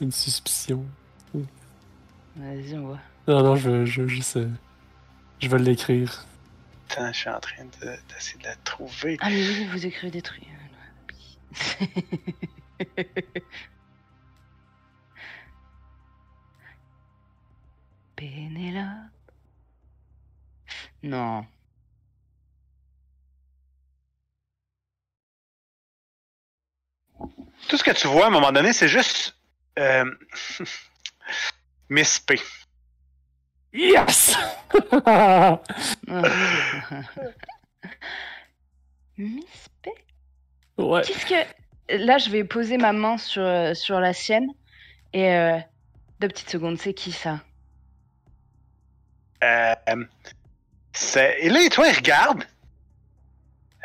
une 0.00 0.12
suspicion. 0.12 0.84
Vas-y, 2.36 2.74
on 2.76 2.86
voit. 2.86 3.00
Non, 3.26 3.42
non, 3.42 3.56
je 3.56 3.68
veux, 3.68 3.84
je 3.84 4.02
veux 4.02 4.08
juste. 4.08 4.36
euh, 4.36 4.48
je 5.40 5.48
vais 5.48 5.58
l'écrire. 5.58 6.24
Attends, 6.90 7.12
je 7.12 7.18
suis 7.18 7.28
en 7.30 7.40
train 7.40 7.64
de- 7.64 7.96
d'essayer 8.14 8.38
de, 8.38 8.44
la 8.44 8.54
trouver. 8.56 9.16
Ah, 9.20 9.30
mais 9.30 9.36
oui, 9.48 9.66
vous 9.72 9.86
écrivez 9.86 10.10
des 10.12 10.22
trucs. 10.22 10.44
Pénélope. 18.18 19.12
Non. 21.02 21.46
Tout 27.68 27.76
ce 27.76 27.84
que 27.84 27.90
tu 27.90 28.06
vois 28.06 28.24
à 28.24 28.28
un 28.28 28.30
moment 28.30 28.52
donné, 28.52 28.72
c'est 28.72 28.88
juste. 28.88 29.36
Euh, 29.78 30.04
Miss 31.90 32.18
P. 32.20 32.40
Yes! 33.72 34.36
Miss 39.16 39.68
P? 39.82 39.90
ouais. 40.78 41.02
Qu'est-ce 41.02 41.26
que. 41.26 41.34
Là, 41.90 42.18
je 42.18 42.28
vais 42.30 42.44
poser 42.44 42.76
ma 42.76 42.92
main 42.92 43.16
sur, 43.18 43.42
sur 43.74 44.00
la 44.00 44.12
sienne. 44.12 44.48
Et. 45.12 45.30
euh, 45.32 45.58
Deux 46.20 46.28
petites 46.28 46.50
secondes, 46.50 46.78
c'est 46.78 46.94
qui 46.94 47.12
ça? 47.12 47.40
Et 49.42 51.48
là, 51.48 51.68
toi, 51.70 51.88
il 51.88 51.96
regarde. 51.96 52.44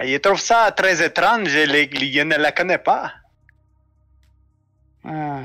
Il 0.03 0.19
trouve 0.19 0.39
ça 0.39 0.71
très 0.71 1.05
étrange. 1.05 1.53
Il, 1.53 2.03
il 2.03 2.27
ne 2.27 2.35
la 2.35 2.51
connaît 2.51 2.79
pas. 2.79 3.13
Ah. 5.05 5.41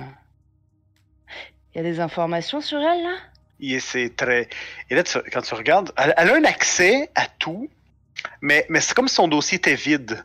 Il 1.75 1.77
y 1.77 1.81
a 1.81 1.83
des 1.83 2.01
informations 2.01 2.61
sur 2.61 2.79
elle, 2.79 3.03
là? 3.03 3.17
Et 3.61 3.81
c'est 3.81 4.15
très. 4.17 4.49
Et 4.89 4.95
là, 4.95 5.03
tu- 5.03 5.19
quand 5.33 5.43
tu 5.43 5.55
regardes, 5.55 5.93
elle, 5.97 6.15
elle 6.17 6.31
a 6.31 6.35
un 6.37 6.45
accès 6.45 7.11
à 7.15 7.27
tout, 7.27 7.69
mais, 8.41 8.65
mais 8.69 8.81
c'est 8.81 8.95
comme 8.95 9.09
si 9.09 9.17
son 9.17 9.29
dossier 9.29 9.59
était 9.59 9.75
vide. 9.75 10.25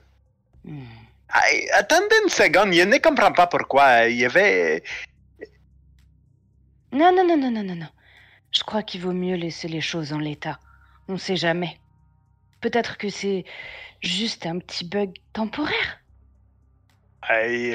Hmm. 0.64 0.86
Attendez 1.74 2.16
une 2.24 2.30
seconde, 2.30 2.74
il 2.76 2.88
ne 2.88 2.98
comprend 3.00 3.32
pas 3.32 3.48
pourquoi. 3.48 4.06
Il 4.06 4.18
y 4.18 4.26
avait. 4.26 4.84
Non, 6.92 7.12
non, 7.14 7.28
non, 7.28 7.38
non, 7.38 7.52
non, 7.52 7.64
non, 7.64 7.76
non. 7.76 7.90
Je 8.56 8.64
crois 8.64 8.84
qu'il 8.84 9.02
vaut 9.02 9.14
mieux 9.14 9.36
laisser 9.36 9.68
les 9.68 9.82
choses 9.82 10.14
en 10.14 10.20
l'état. 10.20 10.60
On 11.08 11.18
sait 11.18 11.36
jamais. 11.36 11.80
Peut-être 12.62 12.98
que 12.98 13.10
c'est 13.10 13.46
juste 14.02 14.46
un 14.46 14.60
petit 14.60 14.86
bug 14.86 15.12
temporaire. 15.34 16.00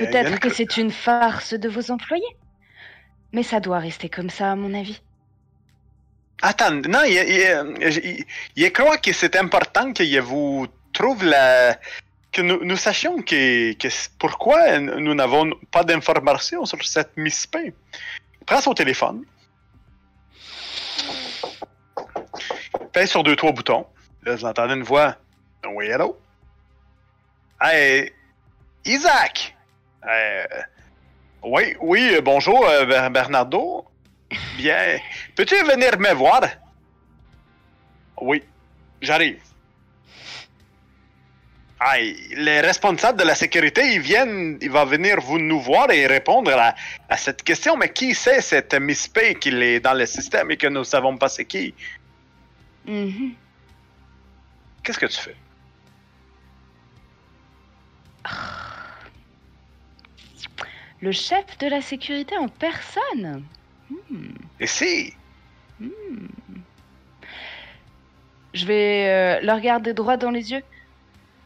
Peut-être 0.06 0.32
une- 0.32 0.38
que 0.38 0.50
c'est 0.50 0.76
une 0.76 0.90
farce 0.90 1.54
de 1.54 1.68
vos 1.68 1.90
employés. 1.90 2.36
Mais 3.32 3.42
ça 3.42 3.60
doit 3.60 3.78
rester 3.78 4.08
comme 4.08 4.30
ça, 4.30 4.52
à 4.52 4.56
mon 4.56 4.72
avis. 4.74 5.00
Attends, 6.42 6.70
non, 6.88 7.02
il 7.04 8.72
croit 8.72 8.98
que 8.98 9.12
c'est 9.12 9.36
important 9.36 9.92
que 9.92 10.20
vous 10.20 10.66
trouve 10.92 11.24
la. 11.24 11.78
que 12.30 12.42
nous, 12.42 12.62
nous 12.62 12.76
sachions 12.76 13.20
que, 13.22 13.72
que 13.72 13.88
c- 13.88 14.10
pourquoi 14.18 14.78
nous 14.78 15.14
n'avons 15.14 15.50
pas 15.70 15.82
d'informations 15.82 16.64
sur 16.66 16.80
cette 16.86 17.16
Miss 17.16 17.46
P. 17.46 17.72
Il 18.40 18.44
prend 18.46 18.60
son 18.60 18.74
téléphone. 18.74 19.24
Sur 23.06 23.22
deux, 23.22 23.36
trois 23.36 23.52
boutons. 23.52 23.86
Là, 24.24 24.36
entendez 24.42 24.74
une 24.74 24.82
voix. 24.82 25.16
Oui, 25.72 25.86
hello? 25.86 26.18
Hey, 27.60 28.12
Isaac! 28.84 29.54
Euh, 30.08 30.44
oui, 31.42 31.74
oui, 31.80 32.14
euh, 32.14 32.20
bonjour, 32.20 32.64
euh, 32.66 32.84
Ber- 32.84 33.10
Bernardo. 33.10 33.84
Bien. 34.56 34.98
Peux-tu 35.36 35.56
venir 35.64 35.98
me 35.98 36.12
voir? 36.14 36.42
Oui, 38.20 38.42
j'arrive. 39.00 39.38
Ah, 41.80 41.96
les 41.98 42.60
responsables 42.60 43.18
de 43.20 43.24
la 43.24 43.36
sécurité, 43.36 43.94
ils 43.94 44.00
viennent, 44.00 44.58
il 44.60 44.70
va 44.70 44.84
venir 44.84 45.20
vous 45.20 45.38
nous 45.38 45.60
voir 45.60 45.88
et 45.92 46.08
répondre 46.08 46.50
à, 46.58 46.74
à 47.08 47.16
cette 47.16 47.42
question. 47.44 47.76
Mais 47.76 47.90
qui 47.92 48.14
c'est 48.14 48.40
cette 48.40 48.74
Miss 48.74 49.06
P 49.06 49.36
qui 49.36 49.50
est 49.50 49.78
dans 49.78 49.94
le 49.94 50.04
système 50.06 50.50
et 50.50 50.56
que 50.56 50.66
nous 50.66 50.82
savons 50.82 51.16
pas 51.16 51.28
c'est 51.28 51.44
qui? 51.44 51.74
Mhm. 52.88 53.34
Qu'est-ce 54.82 54.98
que 54.98 55.06
tu 55.06 55.18
fais? 55.20 55.36
Le 61.00 61.12
chef 61.12 61.58
de 61.58 61.68
la 61.68 61.80
sécurité 61.80 62.36
en 62.36 62.48
personne. 62.48 63.44
Hmm. 64.10 64.30
Et 64.58 64.66
si? 64.66 65.14
Je 68.54 68.66
vais 68.66 69.06
euh, 69.08 69.40
le 69.42 69.52
regarder 69.52 69.94
droit 69.94 70.16
dans 70.16 70.30
les 70.30 70.50
yeux. 70.50 70.62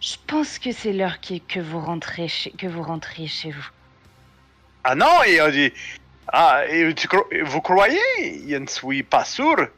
Je 0.00 0.14
pense 0.26 0.58
que 0.58 0.72
c'est 0.72 0.92
l'heure 0.92 1.20
qui- 1.20 1.40
que 1.42 1.60
vous 1.60 1.80
rentrez 1.80 2.28
chez, 2.28 2.50
que 2.52 2.66
vous 2.66 2.82
rentriez 2.82 3.26
chez 3.28 3.50
vous. 3.50 3.68
Ah 4.84 4.94
non, 4.94 5.18
il 5.28 5.38
a 5.38 5.50
dit. 5.50 5.72
Ah, 6.28 6.62
et 6.68 6.94
tu 6.94 7.06
cro- 7.08 7.26
vous 7.44 7.60
croyez? 7.60 7.98
Je 8.48 8.56
ne 8.56 8.66
suis 8.66 9.02
pas 9.02 9.24
sûr. 9.24 9.68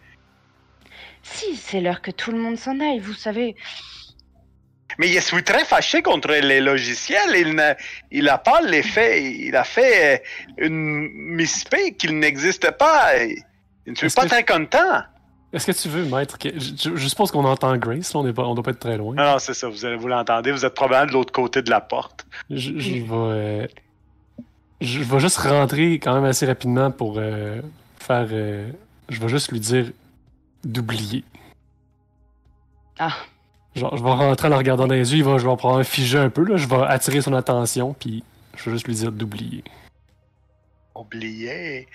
Si, 1.25 1.57
c'est 1.57 1.81
l'heure 1.81 2.01
que 2.03 2.11
tout 2.12 2.31
le 2.31 2.39
monde 2.39 2.57
s'en 2.59 2.79
aille, 2.81 3.01
vous 3.01 3.14
savez. 3.14 3.57
Mais 4.99 5.09
je 5.09 5.18
suis 5.18 5.43
très 5.43 5.64
fâché 5.64 6.03
contre 6.03 6.29
les 6.31 6.61
logiciels. 6.61 7.35
Il 7.37 7.55
n'a 7.55 7.77
il 8.12 8.29
a 8.29 8.39
pas 8.39 8.61
l'effet. 8.61 9.25
Il 9.35 9.57
a 9.57 9.64
fait 9.64 10.22
euh, 10.61 10.66
une 10.66 11.09
Miss 11.35 11.64
P 11.64 11.95
qu'il 11.95 12.18
n'existe 12.18 12.70
pas. 12.79 13.16
Et 13.16 13.37
Je 13.87 13.91
ne 13.91 13.97
suis 13.97 14.07
Est-ce 14.07 14.14
pas 14.14 14.22
que- 14.22 14.29
très 14.29 14.45
content. 14.45 15.03
Est-ce 15.53 15.66
que 15.68 15.72
tu 15.72 15.89
veux, 15.89 16.05
maître, 16.05 16.37
que... 16.39 16.49
je, 16.59 16.72
je- 16.91 16.97
je 16.97 17.09
suppose 17.09 17.31
qu'on 17.31 17.45
entend 17.45 17.77
Grace, 17.77 18.12
là, 18.12 18.20
on, 18.20 18.27
on 18.43 18.55
doit 18.55 18.62
pas 18.64 18.72
être 18.72 18.79
très 18.81 18.97
loin. 18.97 19.14
Non, 19.14 19.25
non, 19.33 19.39
c'est 19.39 19.55
ça. 19.55 19.68
Vous, 19.68 19.85
allez- 19.85 19.97
vous 19.97 20.09
l'entendez. 20.09 20.53
Vous 20.53 20.64
êtes 20.64 20.75
probablement 20.75 21.07
de 21.07 21.12
l'autre 21.12 21.33
côté 21.33 21.62
de 21.62 21.70
la 21.70 21.81
porte. 21.81 22.27
Je, 22.51 22.57
je 22.79 22.91
vais. 22.91 23.05
euh, 23.11 23.66
je 24.81 24.99
vais 25.01 25.20
juste 25.20 25.39
rentrer 25.39 25.95
quand 25.95 26.14
même 26.14 26.25
assez 26.25 26.45
rapidement 26.47 26.91
pour 26.91 27.14
euh, 27.18 27.61
faire. 27.99 28.27
euh, 28.31 28.68
je 29.09 29.18
vais 29.20 29.29
juste 29.29 29.51
lui 29.53 29.61
dire 29.61 29.87
d'oublier. 30.67 31.25
Ah, 32.99 33.12
Genre, 33.75 33.97
je 33.97 34.03
vais 34.05 34.11
rentrer 34.11 34.47
en 34.47 34.51
le 34.53 34.57
regardant 34.57 34.87
dans 34.87 34.95
les 34.95 35.12
yeux, 35.12 35.19
il 35.19 35.25
va, 35.25 35.37
je 35.39 35.49
vais 35.49 35.57
prendre 35.57 35.79
un 35.81 35.85
figé 35.85 36.17
un 36.19 36.31
peu, 36.31 36.45
là, 36.45 36.57
je 36.57 36.69
vais 36.69 36.83
attirer 36.85 37.21
son 37.21 37.33
attention, 37.35 37.93
puis 37.95 38.23
je 38.57 38.65
vais 38.65 38.71
juste 38.73 38.87
lui 38.87 38.95
dire 38.95 39.11
d'oublier. 39.11 39.65
Oublié. 40.95 41.89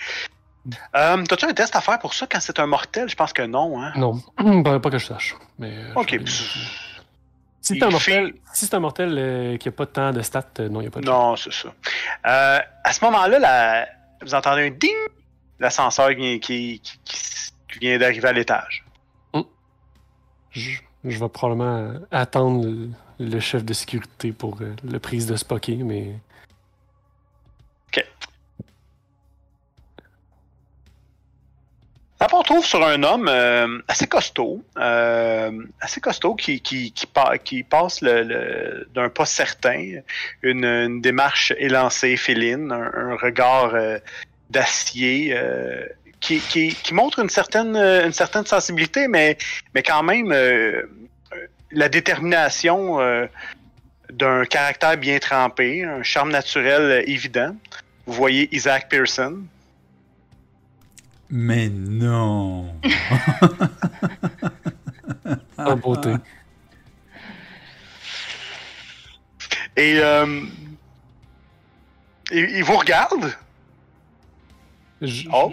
Euh, 0.95 1.23
T'as-tu 1.23 1.45
un 1.45 1.53
test 1.53 1.73
à 1.77 1.81
faire 1.81 1.97
pour 1.99 2.13
ça 2.13 2.27
quand 2.29 2.41
c'est 2.41 2.59
un 2.59 2.65
mortel? 2.67 3.07
Je 3.09 3.15
pense 3.15 3.31
que 3.31 3.41
non, 3.43 3.81
hein? 3.81 3.93
Non, 3.95 4.19
pas, 4.61 4.79
pas 4.81 4.89
que 4.89 4.97
je 4.97 5.05
sache. 5.05 5.35
Mais, 5.57 5.71
euh, 5.73 5.93
Ok. 5.95 6.11
vais- 6.11 6.25
Si 6.25 7.77
c'est 7.77 7.83
un 7.83 7.87
fait- 7.87 7.91
mortel, 8.21 8.33
si 8.53 8.65
c'est 8.65 8.73
un 8.75 8.79
mortel 8.79 9.15
euh, 9.17 9.57
qui 9.57 9.69
a 9.69 9.71
pas 9.71 9.85
tant 9.85 10.11
de 10.11 10.21
stats, 10.21 10.43
euh, 10.59 10.67
non, 10.69 10.79
il 10.81 10.83
n'y 10.83 10.87
a 10.87 10.91
pas 10.91 10.99
de 10.99 11.05
Non, 11.05 11.35
c'est 11.37 11.53
ça. 11.53 11.69
Euh, 12.25 12.59
à 12.83 12.91
ce 12.93 13.03
moment-là, 13.05 13.39
la- 13.39 13.87
vous 14.21 14.33
entendez 14.35 14.67
un 14.67 14.71
ding! 14.71 14.91
L'ascenseur 15.59 16.09
qui, 16.15 16.39
qui, 16.39 16.79
qui- 16.81 16.99
qui- 17.05 17.51
qui 17.79 17.87
vient 17.87 17.97
d'arriver 17.97 18.27
à 18.27 18.33
l'étage. 18.33 18.85
Je, 20.51 20.79
je 21.05 21.19
vais 21.19 21.29
probablement 21.29 21.93
attendre 22.11 22.65
le, 22.65 22.89
le 23.19 23.39
chef 23.39 23.63
de 23.63 23.73
sécurité 23.73 24.31
pour 24.31 24.57
euh, 24.61 24.75
le 24.83 24.99
prise 24.99 25.27
de 25.27 25.35
Spocky, 25.35 25.77
mais. 25.83 26.15
Là, 32.21 32.27
on 32.33 32.41
trouve 32.43 32.65
sur 32.65 32.85
un 32.85 33.01
homme 33.03 33.29
euh, 33.29 33.79
assez 33.87 34.05
costaud, 34.05 34.61
euh, 34.77 35.51
assez 35.79 36.01
costaud 36.01 36.35
qui, 36.35 36.59
qui, 36.59 36.91
qui, 36.91 37.05
pa- 37.07 37.37
qui 37.37 37.63
passe 37.63 38.01
le, 38.01 38.23
le- 38.23 38.89
d'un 38.93 39.07
pas 39.07 39.25
certain, 39.25 40.01
une, 40.43 40.65
une 40.65 40.99
démarche 40.99 41.53
élancée, 41.57 42.17
féline, 42.17 42.73
un, 42.73 42.91
un 42.93 43.15
regard 43.15 43.73
euh, 43.73 43.99
d'acier, 44.49 45.33
qui, 46.19 46.39
qui, 46.39 46.75
qui 46.75 46.93
montre 46.93 47.19
une 47.19 47.29
certaine, 47.29 47.75
euh, 47.75 48.05
une 48.05 48.13
certaine 48.13 48.45
sensibilité, 48.45 49.07
mais, 49.07 49.37
mais 49.73 49.83
quand 49.83 50.03
même 50.03 50.31
euh, 50.31 50.83
la 51.71 51.89
détermination 51.89 52.99
euh, 52.99 53.27
d'un 54.11 54.45
caractère 54.45 54.97
bien 54.97 55.19
trempé, 55.19 55.83
un 55.83 56.03
charme 56.03 56.31
naturel 56.31 57.03
évident. 57.07 57.55
Vous 58.05 58.13
voyez 58.13 58.53
Isaac 58.55 58.89
Pearson. 58.89 59.43
Mais 61.29 61.69
non. 61.69 62.73
En 65.57 65.75
beauté. 65.75 66.13
Et 69.75 69.99
euh, 69.99 70.41
il, 72.31 72.49
il 72.49 72.63
vous 72.63 72.77
regarde? 72.77 73.35
Je, 75.01 75.27
Oh. 75.31 75.51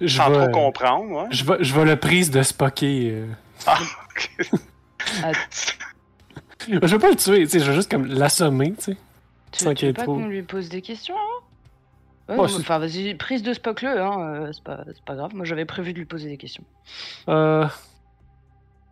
Je, 0.00 0.16
sans 0.16 0.30
vais, 0.30 0.44
trop 0.50 0.50
comprendre. 0.66 1.10
ouais. 1.10 1.26
je, 1.30 1.44
vais, 1.44 1.56
je 1.64 1.74
vais 1.74 1.84
le 1.84 1.96
prise 1.96 2.30
de 2.30 2.42
Spocky. 2.42 3.10
euh. 3.12 3.26
Ah, 3.66 3.78
Je 6.68 6.78
vais 6.78 6.98
pas 6.98 7.10
le 7.10 7.16
tuer, 7.16 7.44
tu 7.44 7.48
sais, 7.48 7.60
je 7.60 7.70
vais 7.70 7.76
juste 7.76 7.90
comme 7.90 8.06
l'assommer, 8.06 8.72
tu 8.74 8.82
sais. 8.82 8.96
tu, 9.52 9.64
Sans 9.64 9.70
veux 9.74 9.92
pas 9.92 10.04
qu'on 10.04 10.26
lui 10.26 10.42
pose 10.42 10.68
des 10.68 10.82
questions 10.82 11.14
hein? 11.16 11.42
Ouais, 12.28 12.34
Oh, 12.38 12.42
non, 12.42 12.48
c'est- 12.48 12.58
enfin, 12.60 12.80
vas-y, 12.80 13.14
prise 13.14 13.44
de 13.44 13.52
Spock-le, 13.52 14.00
hein, 14.02 14.20
euh, 14.20 14.52
c'est 14.52 14.64
pas, 14.64 14.82
c'est 14.86 15.04
pas 15.04 15.14
grave. 15.14 15.32
Moi, 15.34 15.44
j'avais 15.44 15.64
prévu 15.64 15.92
de 15.92 15.98
lui 15.98 16.06
poser 16.06 16.28
des 16.28 16.36
questions. 16.36 16.64
Euh... 17.28 17.68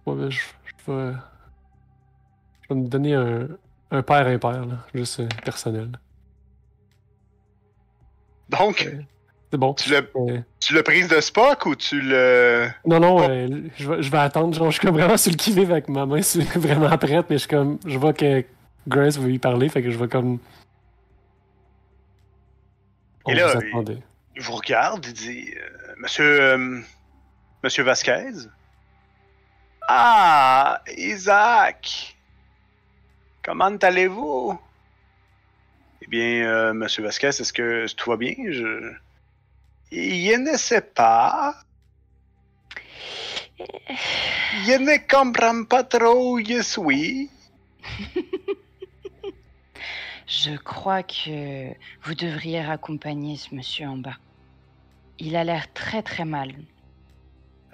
Ouais, 0.07 0.15
ben, 0.15 0.31
je, 0.31 0.39
je 0.87 0.93
vais... 0.93 1.13
Je 2.63 2.69
vais 2.75 2.81
me 2.81 2.87
donner 2.87 3.15
un, 3.15 3.49
un 3.91 4.03
père 4.03 4.27
impair, 4.29 4.65
là, 4.67 4.77
juste 4.95 5.19
euh, 5.19 5.27
personnel. 5.45 5.91
Donc, 8.51 8.89
C'est 9.55 9.59
bon. 9.59 9.75
tu 9.75 9.91
l'as 9.91 10.81
Euh, 10.81 10.83
prise 10.83 11.09
de 11.09 11.21
Spock 11.21 11.67
ou 11.67 11.75
tu 11.77 12.01
le. 12.01 12.69
Non, 12.87 13.01
non, 13.01 13.29
euh, 13.29 13.49
je, 13.77 13.91
vais, 13.91 14.03
je 14.03 14.11
vais 14.11 14.19
attendre. 14.19 14.55
Genre, 14.55 14.71
je 14.71 14.79
suis 14.79 14.87
comme 14.87 14.97
vraiment 14.97 15.17
sur 15.17 15.31
le 15.33 15.37
qui-vive 15.37 15.71
avec 15.73 15.89
ma 15.89 16.07
main, 16.07 16.23
c'est 16.23 16.43
vraiment 16.57 16.97
prête, 16.99 17.27
mais 17.31 17.37
je 17.37 17.41
suis 17.41 17.49
comme. 17.49 17.79
Je 17.87 17.99
vois 17.99 18.13
que 18.13 18.45
Grace 18.89 19.19
veut 19.19 19.31
y 19.33 19.39
parler, 19.39 19.69
fait 19.69 19.83
que 19.83 19.91
je 19.91 19.99
vais 19.99 20.09
comme. 20.09 20.39
On 23.25 23.33
Et 23.33 23.35
là, 23.35 23.55
vous 23.55 23.93
il- 24.37 24.43
vous 24.43 24.53
regarde, 24.53 25.05
il 25.07 25.13
dit 25.13 25.55
euh, 25.57 25.95
Monsieur. 25.99 26.41
euh, 26.41 26.81
Monsieur 27.63 27.83
Vasquez? 27.83 28.31
Ah, 29.89 30.81
Isaac 30.97 32.17
Comment 33.43 33.77
allez-vous? 33.83 34.59
Eh 36.03 36.07
bien, 36.07 36.47
euh, 36.47 36.73
Monsieur 36.75 37.03
Vasquez, 37.03 37.29
est-ce 37.29 37.53
que 37.53 37.87
tout 37.95 38.11
va 38.11 38.17
bien? 38.17 38.35
Je. 38.51 38.93
Je 39.95 40.37
ne 40.37 40.57
sais 40.57 40.81
pas. 40.81 41.55
Je 43.59 44.77
ne 44.79 44.97
comprends 45.09 45.65
pas 45.65 45.85
trop 45.85 46.33
où 46.33 46.45
je 46.45 46.63
suis. 46.63 47.31
Je 50.27 50.57
crois 50.57 51.05
que 51.05 51.69
vous 52.03 52.15
devriez 52.15 52.61
raccompagner 52.63 53.37
ce 53.37 53.55
monsieur 53.55 53.87
en 53.87 53.99
bas. 53.99 54.17
Il 55.21 55.37
a 55.37 55.45
l'air 55.45 55.73
très 55.73 56.03
très 56.03 56.25
mal. 56.25 56.53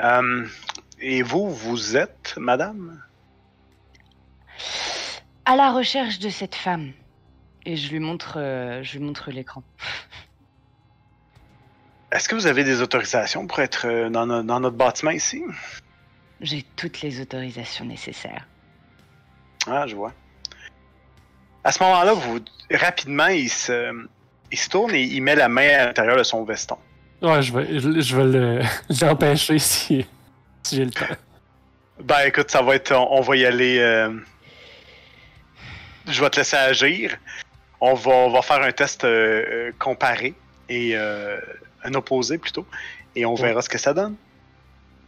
Euh, 0.00 0.46
et 1.00 1.22
vous, 1.22 1.48
vous 1.48 1.96
êtes, 1.96 2.34
madame? 2.36 3.02
À 5.46 5.56
la 5.56 5.72
recherche 5.72 6.18
de 6.18 6.28
cette 6.28 6.54
femme. 6.54 6.92
Et 7.64 7.76
je 7.76 7.90
lui 7.90 8.00
montre, 8.00 8.34
euh, 8.36 8.82
je 8.82 8.98
lui 8.98 9.04
montre 9.06 9.30
l'écran. 9.30 9.62
Est-ce 12.12 12.28
que 12.28 12.34
vous 12.34 12.46
avez 12.46 12.64
des 12.64 12.82
autorisations 12.82 13.46
pour 13.46 13.60
être 13.60 13.86
euh, 13.86 14.10
dans, 14.10 14.26
no- 14.26 14.42
dans 14.42 14.60
notre 14.60 14.76
bâtiment 14.76 15.12
ici? 15.12 15.42
J'ai 16.40 16.64
toutes 16.76 17.02
les 17.02 17.20
autorisations 17.20 17.84
nécessaires. 17.84 18.46
Ah, 19.66 19.86
je 19.86 19.94
vois. 19.94 20.12
À 21.62 21.70
ce 21.72 21.82
moment-là, 21.82 22.12
vous 22.14 22.40
rapidement, 22.72 23.26
il 23.26 23.50
se, 23.50 24.06
il 24.50 24.58
se 24.58 24.68
tourne 24.68 24.94
et 24.94 25.02
il 25.02 25.22
met 25.22 25.36
la 25.36 25.48
main 25.48 25.68
à 25.68 25.86
l'intérieur 25.86 26.16
de 26.16 26.22
son 26.22 26.42
veston. 26.44 26.78
Ouais, 27.22 27.42
je 27.42 27.52
vais, 27.52 27.78
je, 27.78 28.00
je 28.00 28.16
vais 28.16 28.24
le- 28.24 28.62
l'empêcher 29.02 29.58
si, 29.58 30.06
si 30.62 30.76
j'ai 30.76 30.84
le 30.86 30.90
temps. 30.90 31.04
Ben, 32.02 32.20
écoute, 32.26 32.50
ça 32.50 32.62
va 32.62 32.74
être, 32.76 32.92
on, 32.92 33.18
on 33.18 33.20
va 33.20 33.36
y 33.36 33.44
aller. 33.44 33.78
euh, 33.78 34.10
je 36.08 36.20
vais 36.22 36.30
te 36.30 36.38
laisser 36.38 36.56
agir. 36.56 37.16
On 37.80 37.94
va, 37.94 38.10
on 38.10 38.30
va 38.30 38.42
faire 38.42 38.62
un 38.62 38.72
test 38.72 39.04
euh, 39.04 39.70
comparé 39.78 40.34
et 40.68 40.92
euh, 40.94 41.38
un 41.84 41.94
opposé 41.94 42.38
plutôt, 42.38 42.66
et 43.14 43.24
on 43.26 43.34
Ouais. 43.34 43.42
verra 43.42 43.62
ce 43.62 43.68
que 43.68 43.78
ça 43.78 43.94
donne. 43.94 44.16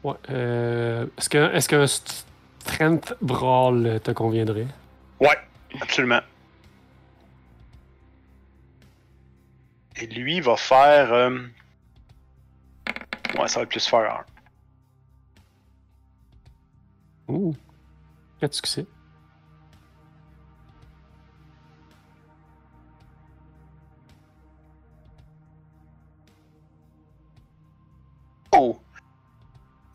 Ouais. 0.04 0.14
Euh, 0.30 1.06
est-ce 1.18 1.68
qu'un 1.68 1.82
est 1.82 2.24
strength 2.60 3.14
brawl 3.20 4.00
te 4.02 4.10
conviendrait? 4.10 4.66
Ouais, 5.20 5.38
absolument. 5.80 6.20
Et 9.96 10.06
lui 10.06 10.40
va 10.40 10.56
faire. 10.56 11.12
euh, 11.12 11.38
Ouais, 13.38 13.48
ça 13.48 13.60
va 13.60 13.62
être 13.62 13.70
plus 13.70 13.86
faire. 13.86 14.24
Ouh. 17.28 17.54
Quatre 18.40 18.52
succès. 18.54 18.84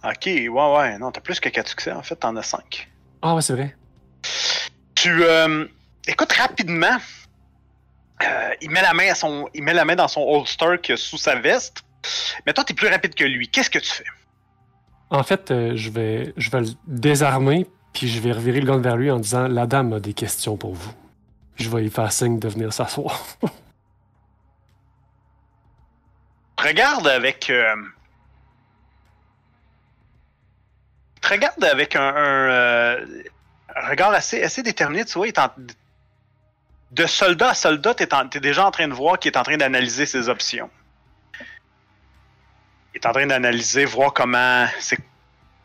Ok, 0.08 0.26
ouais, 0.26 0.48
ouais, 0.50 0.98
non, 1.00 1.12
t'as 1.12 1.20
plus 1.22 1.40
que 1.40 1.50
4 1.50 1.68
succès, 1.68 1.92
en 1.92 2.02
fait, 2.04 2.16
t'en 2.16 2.36
as 2.38 2.44
5. 2.44 2.88
Ah 3.22 3.36
ouais, 3.36 3.42
c'est 3.42 3.54
vrai. 3.54 3.76
Tu. 4.96 5.24
euh, 5.24 5.66
écoute, 6.08 6.32
rapidement, 6.34 6.98
euh, 8.24 8.50
il, 8.62 8.70
met 8.72 8.82
la 8.82 8.94
main 8.94 9.12
à 9.12 9.16
son, 9.16 9.50
il 9.54 9.64
met 9.64 9.74
la 9.74 9.84
main 9.86 9.96
dans 9.96 10.08
son 10.08 10.22
holster 10.22 10.78
qui 10.82 10.94
est 10.94 10.98
sous 10.98 11.18
sa 11.18 11.36
veste. 11.36 11.84
Mais 12.46 12.54
toi, 12.54 12.64
t'es 12.64 12.74
plus 12.74 12.88
rapide 12.88 13.16
que 13.16 13.26
lui. 13.26 13.50
Qu'est-ce 13.50 13.70
que 13.70 13.80
tu 13.80 13.90
fais? 13.92 14.06
En 15.10 15.24
fait, 15.24 15.52
euh, 15.52 15.74
je 15.76 15.90
vais, 15.90 16.34
je 16.38 16.50
vais 16.50 16.62
le 16.62 16.68
désarmer, 16.86 17.68
puis 17.94 18.08
je 18.08 18.20
vais 18.22 18.32
revirer 18.32 18.60
le 18.62 18.66
gun 18.68 18.80
vers 18.80 18.96
lui 18.98 19.12
en 19.12 19.20
disant 19.20 19.48
La 19.48 19.66
dame 19.68 19.94
a 19.94 20.00
des 20.00 20.14
questions 20.14 20.56
pour 20.58 20.74
vous. 20.74 20.94
Je 21.56 21.70
vais 21.70 21.82
lui 21.82 21.90
faire 21.90 22.12
signe 22.12 22.40
de 22.40 22.48
venir 22.48 22.72
s'asseoir. 22.72 23.26
Regarde 26.58 27.08
avec. 27.08 27.50
euh, 27.50 27.76
regarde 31.28 31.64
avec 31.64 31.96
euh, 31.96 33.06
un 33.76 33.88
regard 33.90 34.12
assez, 34.14 34.44
assez 34.44 34.64
déterminé. 34.64 35.06
Tu 35.06 35.14
vois, 35.14 35.28
il 35.28 35.30
est 35.30 35.40
en- 35.40 35.52
de 36.92 37.06
soldat 37.06 37.50
à 37.50 37.54
soldat, 37.54 37.94
tu 37.96 38.04
es, 38.04 38.40
déjà 38.40 38.66
en 38.66 38.72
train 38.72 38.88
de 38.88 38.94
voir 38.94 39.20
qu'il 39.20 39.32
est 39.32 39.38
en 39.38 39.44
train 39.44 39.58
d'analyser 39.58 40.06
ses 40.06 40.30
options. 40.30 40.70
Il 42.94 42.98
est 42.98 43.06
en 43.06 43.12
train 43.12 43.28
d'analyser, 43.28 43.86
voir 43.86 44.14
comment. 44.14 44.66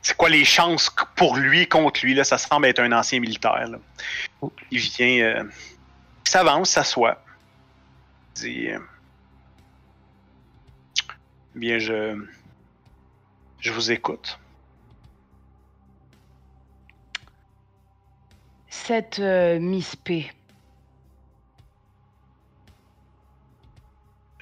C'est 0.04 0.16
quoi 0.16 0.28
les 0.28 0.44
chances 0.44 0.90
pour 1.14 1.36
lui 1.36 1.68
contre 1.68 2.00
lui. 2.04 2.14
Là, 2.14 2.24
ça 2.24 2.36
semble 2.36 2.66
être 2.66 2.80
un 2.80 2.90
ancien 2.92 3.20
militaire. 3.20 3.64
Il 4.70 4.78
vient. 4.80 5.24
euh, 5.24 5.44
il 6.26 6.30
s'avance, 6.30 6.70
s'assoit. 6.70 7.22
Il 8.36 8.42
dit. 8.42 8.68
euh, 8.70 8.78
Bien, 11.54 11.78
je. 11.78 12.16
Je 13.60 13.70
vous 13.70 13.92
écoute. 13.92 14.38
Cette 18.84 19.20
euh, 19.20 19.58
Miss 19.60 19.94
P, 19.96 20.30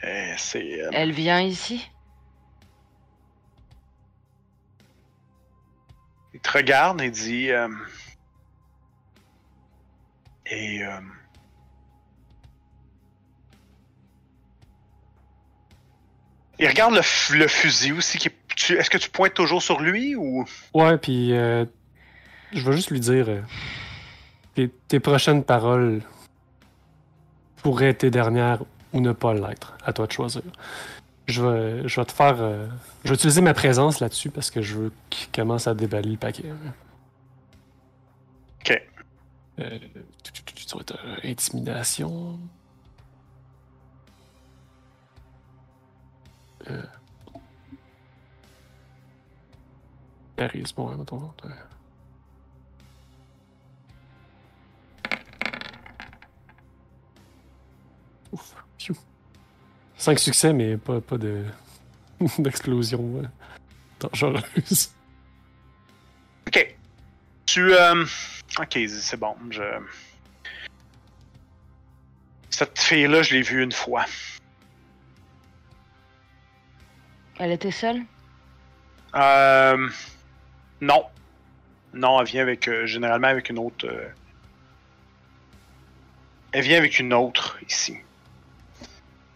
Euh, 0.03 0.35
c'est. 0.39 0.81
euh, 0.83 0.89
elle 0.95 1.13
vient 1.13 1.43
ici? 1.43 1.87
Il 6.33 6.41
te 6.41 6.51
regarde 6.51 7.03
et 7.03 7.11
dit. 7.11 7.51
euh, 7.51 7.69
et. 10.47 10.83
euh, 10.85 11.01
il 16.59 16.67
regarde 16.69 16.95
le, 16.95 17.03
fu- 17.03 17.37
le 17.37 17.47
fusil 17.49 17.93
aussi. 17.93 18.17
qui 18.19 18.29
est- 18.29 18.37
tu- 18.57 18.77
Est-ce 18.79 18.89
que 18.91 18.99
tu 18.99 19.11
pointes 19.11 19.35
toujours 19.35 19.63
sur 19.63 19.81
lui 19.81 20.15
ou? 20.15 20.45
ouais, 20.75 20.97
puis 20.99 21.33
euh, 21.35 21.65
je 22.53 22.61
vais 22.63 22.73
juste 22.73 22.91
lui 22.91 23.01
dire 23.01 23.45
euh, 24.65 24.69
tes, 24.89 25.01
prochaines 25.01 25.45
paroles 25.45 26.03
pourraient 27.63 27.91
être 27.91 27.99
tes 27.99 28.11
dernières 28.11 28.63
ou 28.93 29.01
ne 29.01 29.13
pas 29.13 29.35
l'être. 29.35 29.77
À 29.85 29.93
toi 29.93 30.07
de 30.07 30.13
choisir. 30.13 30.43
Je 31.27 31.43
vais, 31.45 31.89
je 31.89 32.01
vais 32.01 32.05
te 32.07 32.13
faire. 32.13 32.37
euh, 32.41 32.67
je 33.05 33.11
vais 33.11 33.15
utiliser 33.15 33.41
ma 33.41 33.55
présence 33.55 34.01
là-dessus 34.01 34.31
parce 34.31 34.51
que 34.51 34.63
je 34.63 34.77
veux 34.77 34.93
qu'il 35.11 35.31
commence 35.31 35.67
à 35.67 35.75
déballer 35.75 36.11
le 36.11 36.17
paquet. 36.17 36.45
Ok. 38.61 38.83
Euh, 39.61 39.79
tu- 40.25 40.33
tu- 40.33 40.55
tu- 40.55 40.65
ça 40.65 40.77
va 40.77 40.81
être 40.83 40.99
euh, 41.05 41.17
intimidation. 41.31 42.39
Euh. 46.71 46.83
Charisme, 50.37 50.81
ouais, 50.83 50.97
mettons. 50.97 51.31
Ouf. 58.33 58.55
Pfiou. 58.79 58.97
Cinq 59.97 60.19
succès, 60.19 60.53
mais 60.53 60.77
pas, 60.77 61.01
pas 61.01 61.19
de 61.19 61.45
d'explosion 62.39 63.23
dangereuse. 64.01 64.93
Ok. 66.47 66.77
Tu. 67.47 67.75
euh, 67.75 68.05
Ok, 68.59 68.79
c'est 68.89 69.17
bon. 69.19 69.37
Je. 69.51 69.63
Cette 72.51 72.79
fille-là, 72.79 73.23
je 73.23 73.35
l'ai 73.35 73.43
vue 73.43 73.63
une 73.63 73.73
fois. 73.73 74.05
Elle 77.39 77.53
était 77.53 77.71
seule? 77.71 78.03
Euh, 79.15 79.89
non. 80.81 81.05
Non, 81.95 82.21
elle 82.21 82.27
vient 82.27 82.43
avec. 82.43 82.69
euh, 82.69 82.87
généralement 82.87 83.29
avec 83.29 83.49
une 83.51 83.59
autre. 83.59 83.87
euh, 83.87 84.09
Elle 86.53 86.65
vient 86.65 86.79
avec 86.79 86.99
une 86.99 87.13
autre 87.15 87.59
ici. 87.69 87.97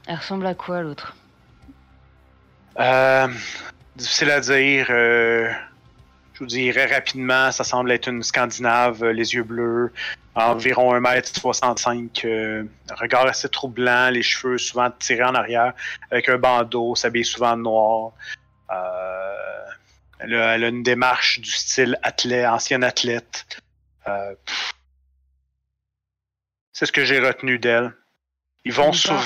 Elle 0.07 0.16
ressemble 0.16 0.46
à 0.46 0.55
quoi 0.55 0.82
l'autre? 0.82 1.16
Euh, 2.78 3.28
difficile 3.96 4.30
à 4.30 4.40
dire. 4.40 4.86
euh, 4.90 5.50
je 6.34 6.40
vous 6.40 6.46
dirais 6.46 6.86
rapidement, 6.86 7.52
ça 7.52 7.64
semble 7.64 7.92
être 7.92 8.09
une 8.09 8.22
Scandinave, 8.22 9.05
euh, 9.05 9.12
les 9.12 9.34
yeux 9.34 9.44
bleus, 9.44 9.92
environ 10.34 10.92
1m65, 10.98 12.24
euh, 12.24 12.64
regard 12.90 13.26
assez 13.26 13.48
troublant, 13.48 14.11
les 14.11 14.22
cheveux 14.22 14.59
souvent 14.59 14.90
tirés 14.90 15.22
en 15.22 15.34
arrière, 15.34 15.72
avec 16.11 16.28
un 16.28 16.38
bandeau, 16.38 16.96
s'habille 16.96 17.24
souvent 17.24 17.52
en 17.52 17.57
noir. 17.57 18.12
Elle, 20.18 20.34
a, 20.34 20.55
elle 20.55 20.64
a 20.64 20.68
une 20.68 20.82
démarche 20.82 21.38
du 21.40 21.50
style 21.50 21.98
athlète, 22.02 22.46
ancien 22.46 22.82
athlète. 22.82 23.61
C'est 26.72 26.86
ce 26.86 26.92
que 26.92 27.05
j'ai 27.05 27.20
retenu 27.20 27.59
d'elle. 27.59 27.92
Ils 28.64 28.72
vont 28.72 28.92
souvent. 28.92 29.20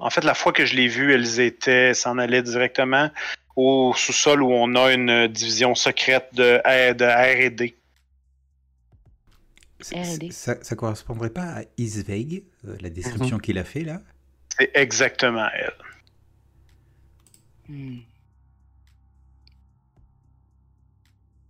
En 0.00 0.10
fait, 0.10 0.24
la 0.24 0.34
fois 0.34 0.52
que 0.52 0.64
je 0.64 0.74
l'ai 0.74 0.88
vue, 0.88 1.12
elles 1.12 1.40
étaient, 1.40 1.94
s'en 1.94 2.18
allaient 2.18 2.42
directement 2.42 3.10
au 3.56 3.92
sous-sol 3.94 4.42
où 4.42 4.50
on 4.50 4.74
a 4.74 4.92
une 4.92 5.28
division 5.28 5.74
secrète 5.74 6.28
de, 6.32 6.60
R&D. 6.64 7.76
Ça, 9.80 10.62
ça 10.62 10.76
correspondrait 10.76 11.30
pas 11.30 11.60
à 11.60 11.62
Isveig, 11.78 12.44
euh, 12.66 12.76
la 12.80 12.90
description 12.90 13.38
qu'il 13.38 13.58
a 13.58 13.64
fait 13.64 13.82
là? 13.82 14.00
C'est 14.58 14.70
exactement 14.74 15.48
elle. 15.54 15.72
Hmm. 17.68 17.98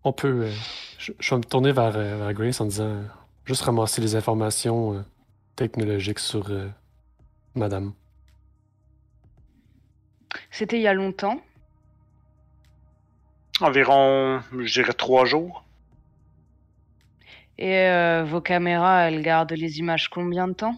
On 0.05 0.13
peut. 0.13 0.45
euh, 0.45 0.53
je, 0.99 1.13
je 1.19 1.31
vais 1.31 1.39
me 1.39 1.45
tourner 1.45 1.73
vers, 1.73 1.97
euh, 1.97 2.19
vers 2.19 2.33
Grace 2.35 2.61
en 2.61 2.67
disant 2.67 2.85
euh, 2.85 3.03
juste 3.45 3.63
ramasser 3.63 4.01
les 4.01 4.15
informations 4.15 4.95
euh, 4.95 5.01
technologiques 5.57 6.19
sur 6.19 6.51
euh, 6.51 6.69
Madame. 7.55 7.93
C'était 10.51 10.77
il 10.77 10.83
y 10.83 10.89
a 10.89 10.95
longtemps. 10.95 11.41
Environ, 13.61 14.43
je 14.59 14.73
dirais, 14.73 14.95
trois 14.95 15.27
jours. 15.27 15.65
Et 17.59 17.77
euh, 17.77 18.25
vos 18.25 18.41
caméras, 18.41 19.09
elles 19.09 19.21
gardent 19.21 19.53
les 19.53 19.79
images 19.81 20.09
combien 20.09 20.49
de 20.49 20.55
temps? 20.55 20.77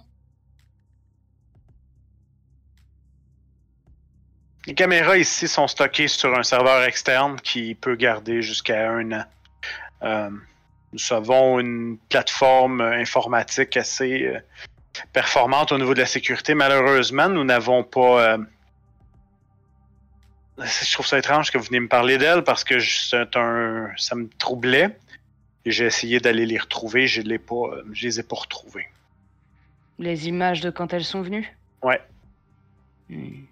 Les 4.67 4.75
caméras 4.75 5.17
ici 5.17 5.47
sont 5.47 5.69
stockées 5.69 6.09
sur 6.09 6.37
un 6.37 6.43
serveur 6.43 6.83
externe 6.83 7.37
qui 7.41 7.77
peut 7.77 7.95
garder 7.95 8.43
jusqu'à 8.43 8.91
un 8.91 9.13
an. 9.13 9.25
Euh, 10.03 10.31
nous 10.93 11.13
avons 11.13 11.61
une 11.61 11.99
plateforme 12.09 12.81
informatique 12.81 13.77
assez 13.77 14.25
euh, 14.25 14.41
performante 15.13 15.71
au 15.71 15.79
niveau 15.79 15.95
de 15.95 16.01
la 16.01 16.07
sécurité. 16.07 16.55
Malheureusement, 16.55 17.29
nous 17.29 17.45
n'avons 17.45 17.85
pas. 17.85 18.35
euh, 18.35 18.39
Je 20.65 20.93
trouve 20.93 21.07
ça 21.07 21.19
étrange 21.19 21.51
que 21.51 21.59
vous 21.59 21.65
venez 21.65 21.81
me 21.81 21.89
parler 21.89 22.19
d'elle 22.19 22.43
parce 22.45 22.65
que 22.65 22.79
c'est 22.81 23.37
un, 23.37 23.91
ça 23.97 24.15
me 24.15 24.29
troublait. 24.39 24.97
J'ai 25.67 25.87
essayé 25.87 26.21
d'aller 26.21 26.47
les 26.47 26.59
retrouver. 26.59 27.07
Je 27.07 27.23
les 27.23 27.39
pas, 27.39 27.55
euh, 27.55 27.85
je 27.93 28.07
les 28.07 28.21
ai 28.21 28.23
pas 28.23 28.37
retrouvés. 28.37 28.87
Les 29.99 30.29
images 30.29 30.61
de 30.61 30.71
quand 30.71 30.93
elles 30.93 31.05
sont 31.05 31.23
venues? 31.23 31.57
Ouais. 31.83 32.01
Hmm. 33.09 33.45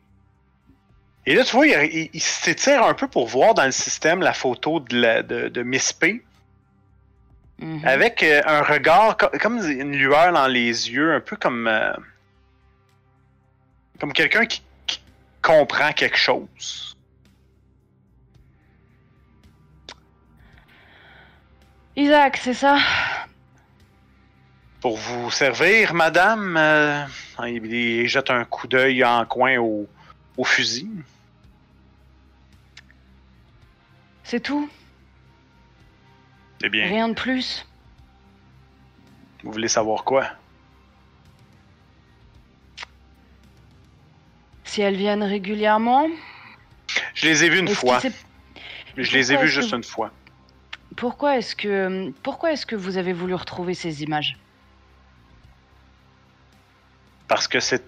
Et 1.26 1.34
là, 1.34 1.44
tu 1.44 1.54
vois, 1.54 1.66
il, 1.66 1.72
il- 1.94 2.11
il 2.12 2.20
s'étire 2.20 2.82
un 2.84 2.94
peu 2.94 3.06
pour 3.06 3.26
voir 3.28 3.54
dans 3.54 3.64
le 3.66 3.72
système 3.72 4.20
la 4.20 4.32
photo 4.32 4.80
de, 4.80 5.00
la- 5.00 5.22
de, 5.22 5.48
de 5.48 5.62
Miss 5.62 5.92
P. 5.92 6.24
Mhm. 7.58 7.82
Avec 7.84 8.22
euh, 8.22 8.40
un 8.46 8.62
regard, 8.62 9.16
co- 9.18 9.28
comme 9.38 9.58
une 9.58 9.92
lueur 9.94 10.32
dans 10.32 10.46
les 10.48 10.90
yeux, 10.90 11.14
un 11.14 11.20
peu 11.20 11.36
comme. 11.36 11.68
euh, 11.68 11.92
comme 14.00 14.12
quelqu'un 14.14 14.46
qui, 14.46 14.62
qui 14.86 15.00
comprend 15.42 15.92
quelque 15.92 16.16
chose. 16.16 16.89
Isaac, 22.01 22.38
c'est 22.42 22.55
ça? 22.55 22.78
Pour 24.80 24.96
vous 24.96 25.30
servir, 25.30 25.92
madame, 25.92 26.57
euh, 26.57 27.05
il, 27.46 27.66
il 27.66 28.09
jette 28.09 28.30
un 28.30 28.44
coup 28.46 28.66
d'œil 28.66 29.05
en 29.05 29.26
coin 29.26 29.59
au, 29.59 29.86
au 30.38 30.44
fusil. 30.44 30.88
C'est 34.24 34.40
tout? 34.40 34.70
Eh 36.64 36.70
bien, 36.70 36.86
Rien 36.86 37.09
de 37.11 37.14
plus? 37.14 37.66
Vous 39.42 39.53
voulez 39.53 39.68
savoir 39.68 40.05
quoi? 40.05 40.26
Si 44.64 44.80
elles 44.80 44.96
viennent 44.96 45.22
régulièrement? 45.24 46.07
Je 47.14 47.26
les 47.26 47.44
ai 47.44 47.51
vus 47.51 47.59
une 47.59 47.68
fois. 47.68 48.01
Je 48.96 49.12
les 49.12 49.32
ai 49.32 49.36
que 49.36 49.46
juste 49.46 49.70
vous- 49.70 49.76
une 49.76 49.84
fois. 49.84 50.11
Pourquoi 50.97 51.38
est-ce 51.38 51.55
que 51.55 52.11
pourquoi 52.22 52.53
est-ce 52.53 52.66
que 52.66 52.76
vous 52.76 52.97
avez 52.97 53.12
voulu 53.12 53.34
retrouver 53.34 53.74
ces 53.74 54.03
images? 54.03 54.36
Parce 57.28 57.47
que 57.47 57.61
c'est 57.61 57.84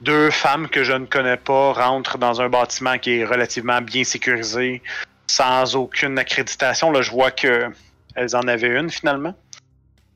deux 0.00 0.30
femmes 0.30 0.68
que 0.68 0.84
je 0.84 0.92
ne 0.92 1.06
connais 1.06 1.36
pas 1.36 1.72
rentrent 1.72 2.18
dans 2.18 2.40
un 2.40 2.48
bâtiment 2.48 2.98
qui 2.98 3.18
est 3.18 3.24
relativement 3.24 3.80
bien 3.80 4.04
sécurisé, 4.04 4.82
sans 5.26 5.74
aucune 5.74 6.18
accréditation. 6.18 6.90
Là, 6.90 7.02
je 7.02 7.10
vois 7.10 7.30
que 7.30 7.72
elles 8.14 8.36
en 8.36 8.46
avaient 8.46 8.78
une 8.78 8.90
finalement. 8.90 9.34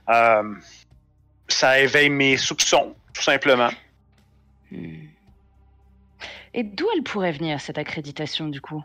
Euh, 0.09 0.55
ça 1.49 1.81
éveille 1.81 2.11
mes 2.11 2.37
soupçons, 2.37 2.95
tout 3.13 3.23
simplement. 3.23 3.71
Hmm. 4.71 5.07
Et 6.55 6.63
d'où 6.65 6.87
elle 6.95 7.03
pourrait 7.03 7.33
venir 7.33 7.61
cette 7.61 7.79
accréditation 7.79 8.49
du 8.49 8.61
coup? 8.61 8.83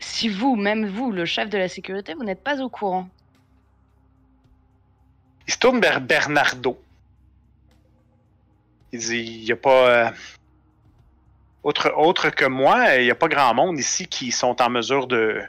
Si 0.00 0.28
vous, 0.28 0.56
même 0.56 0.86
vous, 0.86 1.10
le 1.12 1.24
chef 1.24 1.48
de 1.48 1.58
la 1.58 1.68
sécurité, 1.68 2.14
vous 2.14 2.24
n'êtes 2.24 2.42
pas 2.42 2.60
au 2.60 2.68
courant. 2.68 3.08
Il 5.46 5.52
se 5.52 5.58
tourne 5.58 5.80
vers 5.80 6.00
Bernardo. 6.00 6.80
Il 8.92 9.00
dit 9.00 9.16
il 9.40 9.44
n'y 9.44 9.52
a 9.52 9.56
pas. 9.56 9.88
euh, 9.88 10.10
autre, 11.62 11.92
autre 11.96 12.30
que 12.30 12.44
moi, 12.44 12.96
il 12.96 13.04
n'y 13.04 13.10
a 13.10 13.14
pas 13.14 13.28
grand 13.28 13.54
monde 13.54 13.78
ici 13.78 14.06
qui 14.06 14.30
sont 14.32 14.60
en 14.62 14.70
mesure 14.70 15.06
de. 15.06 15.42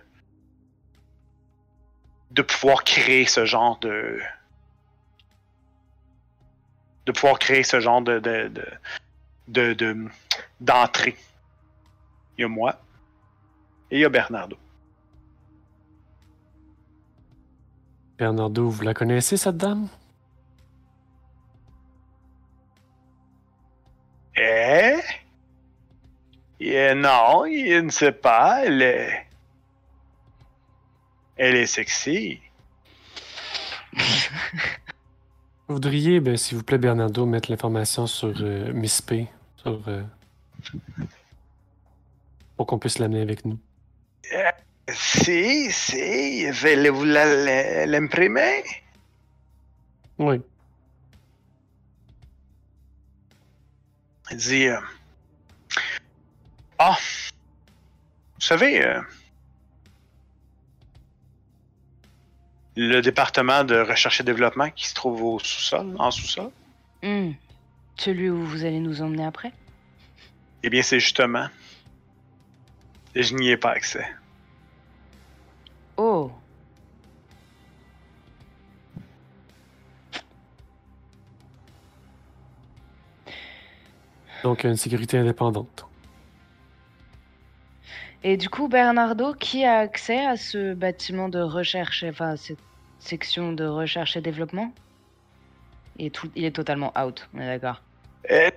de 2.32 2.42
pouvoir 2.42 2.84
créer 2.84 3.26
ce 3.26 3.46
genre 3.46 3.78
de. 3.80 4.20
de 7.06 7.12
pouvoir 7.12 7.40
créer 7.40 7.64
ce 7.64 7.80
genre 7.80 8.02
de. 8.02 8.20
de, 8.20 8.48
de, 8.50 8.66
de- 9.48 9.74
de- 9.74 10.08
d'entrée. 10.60 11.16
Il 12.38 12.42
y 12.42 12.46
a 12.46 12.48
moi. 12.48 12.80
Et 13.96 14.00
il 14.00 14.02
y 14.02 14.04
a 14.04 14.10
Bernardo. 14.10 14.58
Bernardo, 18.18 18.68
vous 18.68 18.82
la 18.82 18.94
connaissez, 18.94 19.38
cette 19.38 19.56
dame? 19.56 19.88
Eh? 24.36 25.00
Eh, 26.60 26.94
non, 26.94 27.46
il 27.46 27.86
ne 27.86 27.90
sait 27.90 28.12
pas. 28.12 28.66
Elle 28.66 28.82
est. 28.82 29.28
Elle 31.38 31.56
est 31.56 31.66
sexy. 31.66 32.42
Vous 35.68 35.76
voudriez, 35.76 36.20
ben, 36.20 36.36
s'il 36.36 36.58
vous 36.58 36.64
plaît, 36.64 36.78
Bernardo, 36.78 37.26
mettre 37.26 37.50
l'information 37.50 38.08
sur 38.08 38.34
euh, 38.42 38.74
Miss 38.74 39.02
P, 39.02 39.28
sur, 39.56 39.82
euh, 39.88 40.04
pour 42.58 42.68
qu'on 42.68 42.78
puisse 42.78 43.00
l'amener 43.00 43.22
avec 43.22 43.46
nous. 43.46 43.58
Si, 44.92 45.72
si, 45.72 46.50
voulez-vous 46.52 47.04
la- 47.06 47.26
la- 47.36 47.86
l'imprimer? 47.86 48.64
Oui. 50.20 50.42
Il 54.32 54.38
dit. 54.38 54.68
euh, 54.68 54.80
Ah! 56.78 56.98
Vous 58.36 58.42
savez. 58.42 58.84
euh, 58.86 59.02
le 62.78 63.00
département 63.02 63.64
de 63.64 63.76
recherche 63.80 64.20
et 64.20 64.24
développement 64.24 64.70
qui 64.70 64.88
se 64.88 64.94
trouve 64.94 65.24
au 65.24 65.40
sous-sol, 65.40 65.96
en 65.98 66.12
sous-sol? 66.12 66.52
Hmm. 67.02 67.32
Celui 67.98 68.30
où 68.30 68.44
vous 68.46 68.66
allez 68.66 68.80
nous 68.80 69.02
emmener 69.02 69.24
après? 69.26 69.54
Eh 70.64 70.70
bien, 70.70 70.82
c'est 70.82 71.00
justement. 71.00 71.48
Je 73.16 73.34
n'y 73.34 73.50
ai 73.50 73.58
pas 73.58 73.72
accès. 73.72 74.06
Oh 75.98 76.32
Donc, 84.44 84.64
une 84.64 84.76
sécurité 84.76 85.18
indépendante. 85.18 85.88
Et 88.24 88.38
du 88.38 88.50
coup, 88.50 88.68
Bernardo, 88.68 89.34
qui 89.34 89.64
a 89.64 89.78
accès 89.78 90.26
à 90.26 90.36
ce 90.36 90.74
bâtiment 90.74 91.30
de 91.30 91.40
recherche, 91.40 92.04
enfin 92.04 92.36
cette 92.36 92.60
section 93.00 93.54
de 93.54 93.66
recherche 93.66 94.18
et 94.18 94.22
développement? 94.22 94.74
Il 95.98 96.08
est, 96.08 96.10
tout- 96.10 96.32
il 96.36 96.44
est 96.44 96.56
totalement 96.56 96.92
out, 97.00 97.30
on 97.34 97.40
est 97.40 97.46
d'accord. 97.46 97.82
Euh, 98.32 98.50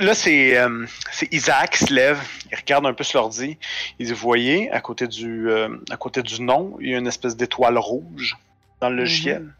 là, 0.00 0.14
c'est 0.14 0.56
euh, 0.58 0.86
c'est 1.10 1.32
Isaac 1.32 1.70
qui 1.72 1.84
se 1.86 1.92
lève, 1.92 2.20
il 2.50 2.56
regarde 2.56 2.86
un 2.86 2.92
peu 2.94 3.04
sur 3.04 3.20
l'ordi. 3.20 3.58
Il 3.98 4.06
dit 4.06 4.12
Vous 4.12 4.18
voyez, 4.20 4.70
à 4.70 4.80
côté, 4.80 5.08
du, 5.08 5.48
euh, 5.50 5.76
à 5.90 5.96
côté 5.96 6.22
du 6.22 6.40
nom, 6.42 6.76
il 6.80 6.90
y 6.90 6.94
a 6.94 6.98
une 6.98 7.06
espèce 7.06 7.36
d'étoile 7.36 7.78
rouge 7.78 8.36
dans 8.80 8.90
le 8.90 8.96
logiciel. 8.96 9.52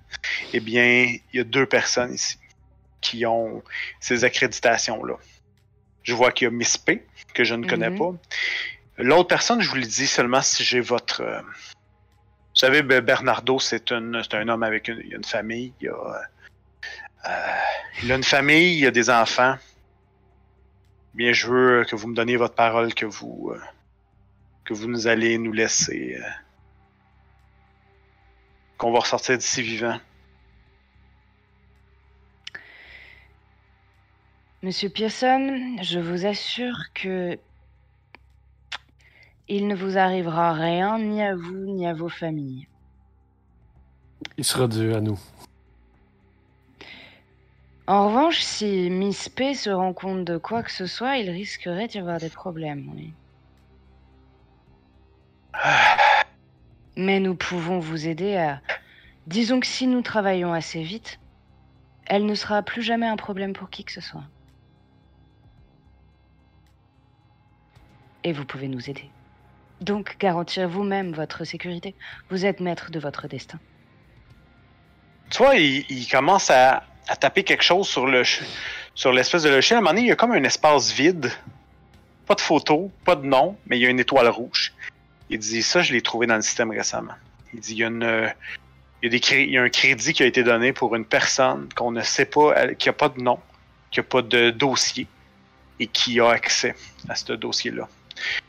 Eh 0.52 0.60
bien, 0.60 0.84
il 1.04 1.20
y 1.32 1.40
a 1.40 1.44
deux 1.44 1.66
personnes 1.66 2.14
ici 2.14 2.38
qui 3.00 3.26
ont 3.26 3.62
ces 4.00 4.24
accréditations-là. 4.24 5.14
Je 6.04 6.14
vois 6.14 6.30
qu'il 6.32 6.44
y 6.44 6.48
a 6.48 6.50
Miss 6.50 6.78
P, 6.78 7.04
que 7.34 7.42
je 7.44 7.54
ne 7.54 7.66
connais 7.66 7.90
Mhm. 7.90 7.98
pas. 7.98 8.12
L'autre 8.98 9.28
personne, 9.28 9.60
je 9.60 9.68
vous 9.68 9.76
le 9.76 9.82
dis 9.82 10.06
seulement 10.06 10.42
si 10.42 10.62
j'ai 10.64 10.80
votre. 10.80 11.22
Vous 11.22 12.56
savez, 12.56 12.82
Be- 12.82 13.00
Bernardo, 13.00 13.58
c'est 13.58 13.90
un, 13.92 14.22
c'est 14.22 14.34
un 14.34 14.46
homme 14.48 14.62
avec 14.62 14.88
une, 14.88 15.00
il 15.04 15.14
a 15.14 15.16
une 15.16 15.24
famille. 15.24 15.72
Il 15.80 15.88
a, 15.88 16.22
il 18.02 18.12
a 18.12 18.16
une 18.16 18.24
famille, 18.24 18.78
il 18.78 18.86
a 18.86 18.90
des 18.90 19.10
enfants. 19.10 19.56
Bien, 21.14 21.32
je 21.32 21.46
veux 21.46 21.84
que 21.84 21.94
vous 21.96 22.08
me 22.08 22.14
donniez 22.14 22.36
votre 22.36 22.54
parole 22.54 22.94
que 22.94 23.06
vous, 23.06 23.52
euh, 23.54 23.60
que 24.64 24.72
vous 24.74 24.88
nous 24.88 25.06
allez 25.06 25.38
nous 25.38 25.52
laisser. 25.52 26.16
euh, 26.18 26.28
qu'on 28.82 28.90
va 28.90 28.98
ressortir 28.98 29.38
d'ici 29.38 29.62
vivant. 29.62 29.96
Monsieur 34.64 34.88
Pearson, 34.88 35.76
je 35.80 36.00
vous 36.00 36.26
assure 36.26 36.76
que 36.92 37.38
il 39.46 39.68
ne 39.68 39.76
vous 39.76 39.98
arrivera 39.98 40.52
rien 40.52 40.98
ni 40.98 41.22
à 41.22 41.36
vous 41.36 41.52
ni 41.52 41.86
à 41.86 41.94
vos 41.94 42.08
familles. 42.08 42.66
Il 44.36 44.44
sera 44.44 44.66
dû 44.66 44.92
à 44.94 45.00
nous. 45.00 45.20
En 47.88 48.06
revanche, 48.08 48.40
si 48.40 48.90
Miss 48.90 49.28
P 49.28 49.54
se 49.54 49.70
rend 49.70 49.92
compte 49.92 50.24
de 50.24 50.36
quoi 50.38 50.62
que 50.62 50.70
ce 50.70 50.86
soit, 50.86 51.18
il 51.18 51.28
risquerait 51.30 51.88
d'y 51.88 51.98
avoir 51.98 52.18
des 52.18 52.30
problèmes. 52.30 52.90
oui. 52.94 53.12
Mais 56.96 57.20
nous 57.20 57.34
pouvons 57.34 57.80
vous 57.80 58.06
aider 58.06 58.36
à... 58.36 58.60
Disons 59.26 59.60
que 59.60 59.66
si 59.66 59.86
nous 59.86 60.02
travaillons 60.02 60.52
assez 60.52 60.82
vite, 60.82 61.18
elle 62.06 62.26
ne 62.26 62.34
sera 62.34 62.62
plus 62.62 62.82
jamais 62.82 63.06
un 63.06 63.16
problème 63.16 63.52
pour 63.52 63.70
qui 63.70 63.84
que 63.84 63.92
ce 63.92 64.00
soit. 64.00 64.24
Et 68.24 68.32
vous 68.32 68.44
pouvez 68.44 68.68
nous 68.68 68.90
aider. 68.90 69.10
Donc 69.80 70.16
garantir 70.18 70.68
vous-même 70.68 71.12
votre 71.12 71.44
sécurité. 71.44 71.94
Vous 72.30 72.44
êtes 72.46 72.60
maître 72.60 72.90
de 72.92 73.00
votre 73.00 73.26
destin. 73.26 73.58
Tu 75.30 75.38
vois, 75.38 75.56
il, 75.56 75.84
il 75.90 76.06
commence 76.08 76.50
à, 76.50 76.84
à 77.08 77.16
taper 77.16 77.44
quelque 77.44 77.64
chose 77.64 77.88
sur 77.88 78.06
le 78.06 78.22
sur 78.94 79.12
l'espèce 79.12 79.42
de 79.42 79.50
logiciel. 79.50 79.76
À 79.76 79.78
un 79.78 79.82
moment 79.82 79.94
donné, 79.94 80.02
il 80.02 80.08
y 80.08 80.12
a 80.12 80.16
comme 80.16 80.32
un 80.32 80.44
espace 80.44 80.92
vide. 80.92 81.32
Pas 82.26 82.34
de 82.34 82.40
photo, 82.40 82.90
pas 83.04 83.16
de 83.16 83.26
nom, 83.26 83.56
mais 83.66 83.78
il 83.78 83.82
y 83.82 83.86
a 83.86 83.90
une 83.90 84.00
étoile 84.00 84.28
rouge. 84.28 84.72
Il 85.28 85.38
dit 85.38 85.62
ça, 85.62 85.82
je 85.82 85.92
l'ai 85.92 86.02
trouvé 86.02 86.26
dans 86.26 86.36
le 86.36 86.42
système 86.42 86.70
récemment. 86.70 87.14
Il 87.52 87.60
dit 87.60 87.72
il 87.72 87.78
y 87.78 87.84
a 87.84 87.88
il 89.02 89.12
y 89.12 89.16
a, 89.16 89.36
il 89.36 89.50
y 89.50 89.58
a 89.58 89.62
un 89.62 89.68
crédit 89.68 90.12
qui 90.12 90.22
a 90.22 90.26
été 90.26 90.44
donné 90.44 90.72
pour 90.72 90.94
une 90.94 91.04
personne 91.04 91.68
qu'on 91.74 91.90
ne 91.90 92.02
sait 92.02 92.24
pas, 92.24 92.74
qui 92.74 92.88
a 92.88 92.92
pas 92.92 93.08
de 93.08 93.20
nom, 93.20 93.40
qui 93.90 93.98
a 93.98 94.04
pas 94.04 94.22
de 94.22 94.50
dossier 94.50 95.08
et 95.80 95.88
qui 95.88 96.20
a 96.20 96.28
accès 96.28 96.76
à 97.08 97.16
ce 97.16 97.32
dossier-là. 97.32 97.88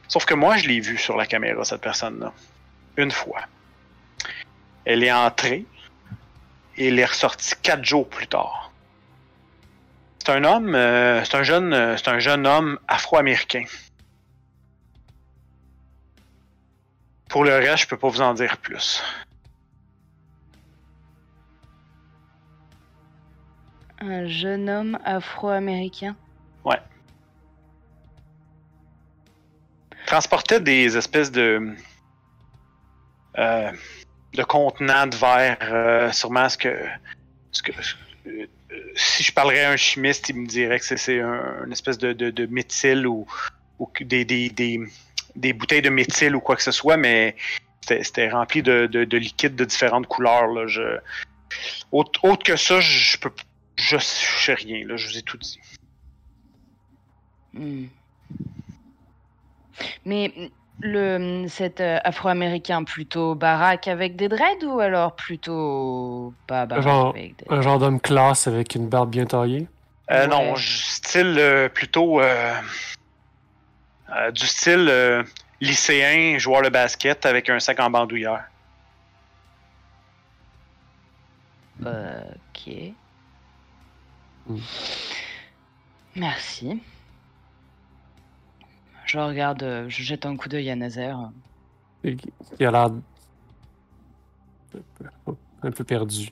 Sauf 0.08 0.26
que 0.26 0.36
moi, 0.36 0.58
je 0.58 0.68
l'ai 0.68 0.80
vu 0.80 0.98
sur 0.98 1.18
la 1.18 1.26
caméra, 1.26 1.64
cette 1.66 1.82
personne-là. 1.82 2.32
Une 2.98 3.10
fois. 3.10 3.42
Elle 4.86 5.04
est 5.04 5.12
entrée 5.12 5.66
et 6.78 6.88
elle 6.88 7.00
est 7.00 7.06
ressortie 7.06 7.54
quatre 7.62 7.84
jours 7.84 8.08
plus 8.08 8.28
tard. 8.28 8.72
C'est 10.20 10.32
un 10.32 10.44
homme, 10.44 10.74
euh, 10.74 11.24
c'est 11.26 11.36
un 11.36 11.44
jeune, 11.44 11.74
euh, 11.74 11.98
c'est 11.98 12.08
un 12.08 12.20
jeune 12.20 12.48
homme 12.48 12.80
afro-américain. 12.88 13.66
Pour 17.30 17.44
le 17.44 17.54
reste, 17.56 17.84
je 17.84 17.88
peux 17.88 17.98
pas 17.98 18.10
vous 18.10 18.22
en 18.22 18.34
dire 18.34 18.58
plus. 18.58 19.04
Un 24.00 24.28
jeune 24.28 24.70
homme 24.70 25.00
afro-américain? 25.04 26.16
Transportait 30.06 30.60
des 30.60 30.98
espèces 30.98 31.32
de 31.32 31.76
euh, 33.38 33.72
de 34.34 34.44
contenants 34.44 35.08
de 35.08 35.16
verre, 35.16 35.58
euh, 35.62 36.12
sûrement 36.12 36.50
ce 36.50 36.58
que, 36.58 36.70
euh, 36.70 38.46
si 38.96 39.24
je 39.24 39.32
parlerais 39.32 39.66
à 39.66 39.72
un 39.72 39.78
chimiste, 39.78 40.30
il 40.30 40.36
me 40.38 40.48
dirait 40.48 40.80
que 40.80 40.86
c'est- 40.86 40.98
c'est 40.98 41.20
un, 41.20 41.66
une 41.66 41.72
espèce 41.72 41.98
de, 41.98 42.14
de, 42.14 42.46
méthyle 42.48 43.06
ou, 43.08 43.28
des, 44.02 45.54
bouteilles 45.54 45.82
de 45.82 45.90
méthyle 45.90 46.36
ou 46.36 46.40
quoi 46.40 46.56
que 46.56 46.64
ce 46.64 46.72
soit, 46.72 46.98
mais 46.98 47.36
c'était 47.82 48.30
rempli 48.30 48.64
de, 48.64 48.88
de, 48.88 49.04
de 49.04 49.66
différentes 49.66 50.08
couleurs. 50.08 50.68
Je, 50.68 50.98
autre, 51.92 52.44
que 52.44 52.56
ça, 52.56 52.80
je, 52.80 53.12
je 53.14 53.18
peux 53.18 53.32
je 53.76 53.98
sais 53.98 54.54
rien, 54.54 54.86
je 54.96 55.08
vous 55.08 55.18
ai 55.18 55.22
tout 55.24 55.38
dit. 55.38 55.60
Hmm. 57.54 57.86
Mais 60.06 60.32
le 60.80 61.46
cet 61.48 61.80
euh, 61.82 62.00
Afro-américain 62.04 62.84
plutôt 62.84 63.36
baraque 63.36 63.88
avec 63.88 64.16
des 64.16 64.28
dreads 64.28 64.64
ou 64.66 64.80
alors 64.80 65.16
plutôt 65.16 66.34
pas 66.48 66.66
baraque 66.66 66.84
Genre- 66.84 67.10
avec 67.10 67.38
des 67.38 67.46
Un 67.50 67.62
genre 67.62 67.80
d'homme 67.80 68.02
classe 68.02 68.48
avec 68.48 68.76
une 68.76 68.90
barbe 68.90 69.10
bien 69.10 69.26
taillée? 69.26 69.68
Euh, 70.12 70.24
Ouais. 70.24 70.28
Non, 70.28 70.56
style 70.58 71.36
euh, 71.40 71.70
plutôt 71.70 72.20
euh, 72.20 72.54
euh, 74.10 74.32
du 74.32 74.46
style 74.46 74.88
euh, 74.90 75.24
lycéen, 75.62 76.38
joueur 76.40 76.62
de 76.62 76.70
basket 76.70 77.26
avec 77.26 77.50
un 77.50 77.60
sac 77.60 77.80
en 77.80 77.90
bandoulière. 77.90 78.46
Ok. 81.86 82.74
Hmm. 84.48 84.58
Merci. 86.16 86.82
Je 89.14 89.20
regarde, 89.20 89.62
euh, 89.62 89.86
je 89.90 90.02
jette 90.02 90.26
un 90.26 90.36
coup 90.36 90.50
d'œil 90.50 90.72
à 90.72 90.76
Nazaire. 90.76 91.30
Qui 92.04 92.66
a 92.66 92.72
l'air 92.72 92.90
un 95.62 95.72
peu 95.72 95.84
perdu. 95.84 96.30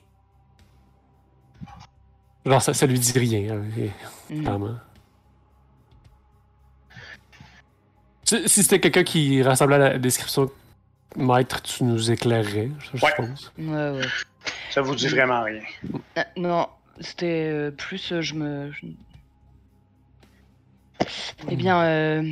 Genre, 2.44 2.60
ça, 2.60 2.74
ça 2.74 2.86
lui 2.88 2.98
dit 2.98 3.16
rien, 3.16 3.54
hein, 3.54 3.62
et- 3.78 4.34
clairement. 4.40 4.74
Si, 8.24 8.48
si 8.48 8.62
c'était 8.64 8.80
quelqu'un 8.80 9.04
qui 9.04 9.40
ressemblait 9.44 9.76
à 9.76 9.90
la 9.90 9.98
description 10.00 10.50
maître, 11.14 11.62
tu 11.62 11.84
nous 11.84 12.10
éclairerais, 12.10 12.68
je, 12.80 13.00
Ouais. 13.00 13.12
pense. 13.16 13.52
Ouais, 13.58 13.90
ouais. 13.90 14.06
Ça 14.72 14.82
vous 14.82 14.96
dit 14.96 15.06
vraiment 15.06 15.44
rien. 15.44 15.62
Euh, 16.18 16.22
non, 16.36 16.66
c'était 17.00 17.48
euh, 17.48 17.70
plus 17.70 18.10
euh, 18.10 18.22
je 18.22 18.34
me. 18.34 18.72
je- 18.72 18.86
Eh 21.48 21.54
bien, 21.54 21.80
euh, 21.84 22.22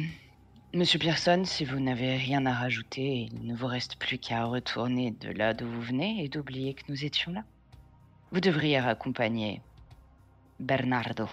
Monsieur 0.73 0.99
Pearson, 1.01 1.43
si 1.45 1.65
vous 1.65 1.81
n'avez 1.81 2.17
rien 2.17 2.47
à 2.47 2.53
rajouter, 2.55 3.29
il 3.33 3.47
ne 3.47 3.57
vous 3.57 3.67
reste 3.67 3.97
plus 3.97 4.19
qu'à 4.19 4.45
retourner 4.45 5.11
de 5.11 5.31
là 5.33 5.53
d'où 5.53 5.67
vous 5.67 5.81
venez 5.83 6.23
et 6.25 6.29
d'oublier 6.29 6.75
que 6.75 6.83
nous 6.89 7.05
étions 7.05 7.33
là. 7.33 7.43
Vous 8.31 8.41
devriez 8.41 8.77
accompagner 8.79 9.61
Bernardo. 10.61 11.29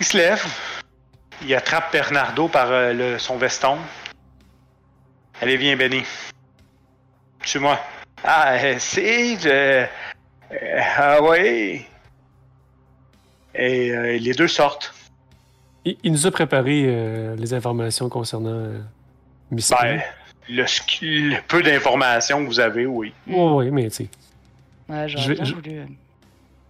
Il 0.00 0.06
se 0.06 0.16
lève, 0.16 0.44
il 1.42 1.54
attrape 1.54 1.92
Bernardo 1.92 2.48
par 2.48 2.70
euh, 2.72 2.92
le- 2.92 3.18
son 3.18 3.36
veston. 3.36 3.78
Allez, 5.40 5.56
viens, 5.56 5.76
Benny. 5.76 6.02
Suis-moi. 7.44 7.78
Ah, 8.24 8.54
euh, 8.54 8.76
c'est. 8.80 9.46
euh, 9.46 9.86
ah, 10.96 11.22
ouais. 11.22 11.86
Et 13.54 13.90
euh, 13.90 14.18
les 14.18 14.34
deux 14.34 14.48
sortent. 14.48 14.92
Il, 15.88 15.96
il 16.02 16.12
nous 16.12 16.26
a 16.26 16.30
préparé 16.30 16.84
euh, 16.86 17.34
les 17.36 17.54
informations 17.54 18.08
concernant 18.08 18.50
euh, 18.50 18.78
Miss 19.50 19.70
Ben, 19.70 20.02
le, 20.50 21.40
peu 21.46 21.62
d'informations 21.62 22.42
que 22.42 22.46
vous 22.46 22.60
avez, 22.60 22.84
oui. 22.86 23.12
Ouais, 23.26 23.70
mais 23.70 23.84
tu 23.90 23.96
sais. 23.96 24.08
Ouais, 24.88 25.08
j'aurais 25.08 25.34
bien 25.34 25.44
je- 25.44 25.54
voulu 25.54 25.78
euh, 25.78 25.86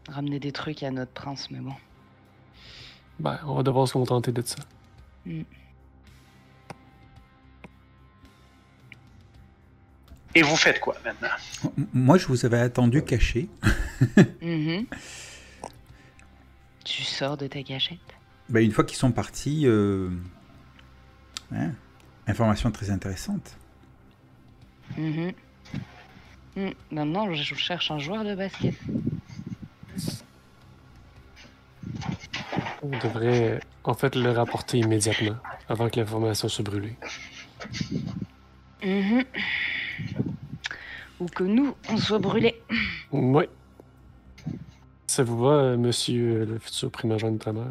ramener 0.08 0.38
des 0.38 0.52
trucs 0.52 0.82
à 0.82 0.90
notre 0.90 1.12
prince, 1.12 1.50
mais 1.50 1.58
bon. 1.58 1.72
Ben, 3.18 3.38
on 3.46 3.54
va 3.54 3.62
devoir 3.64 3.88
se 3.88 3.94
contenter 3.94 4.30
de 4.30 4.42
ça. 4.42 4.56
Et 10.34 10.42
vous 10.42 10.56
faites 10.56 10.78
quoi 10.80 10.94
maintenant? 11.04 11.28
Moi, 11.92 12.18
je 12.18 12.26
vous 12.26 12.44
avais 12.46 12.60
attendu 12.60 13.02
caché. 13.02 13.48
Mhm. 14.40 14.86
Tu 16.84 17.02
sors 17.02 17.36
de 17.36 17.48
ta 17.48 17.60
cachette 17.64 17.98
Ben, 18.48 18.64
une 18.64 18.72
fois 18.72 18.84
qu'ils 18.84 18.96
sont 18.96 19.12
partis, 19.12 19.62
euh, 19.66 20.08
hein, 21.54 21.72
information 22.26 22.70
très 22.70 22.90
intéressante. 22.90 23.56
Mhm. 24.96 25.32
Mm, 26.56 26.70
Maintenant, 26.90 27.32
je 27.34 27.54
cherche 27.54 27.90
un 27.90 27.98
joueur 27.98 28.24
de 28.24 28.34
basket. 28.34 28.74
On 32.82 32.88
devrait 32.88 33.60
en 33.84 33.94
fait 33.94 34.14
le 34.14 34.30
rapporter 34.30 34.78
immédiatement, 34.78 35.36
avant 35.68 35.88
que 35.90 35.98
l'information 36.00 36.48
soit 36.48 36.64
brûlée. 36.64 36.96
Mhm. 38.82 39.24
Ou 41.20 41.26
que 41.26 41.42
nous, 41.44 41.74
on 41.90 41.96
soit 41.96 42.18
brûlés. 42.18 42.60
Oui. 43.12 43.44
Ça 45.06 45.22
vous 45.24 45.38
va, 45.38 45.50
euh, 45.50 45.76
monsieur 45.76 46.44
le 46.44 46.58
futur 46.58 46.90
primogène 46.90 47.38
de 47.38 47.42
ta 47.42 47.52
mère? 47.52 47.66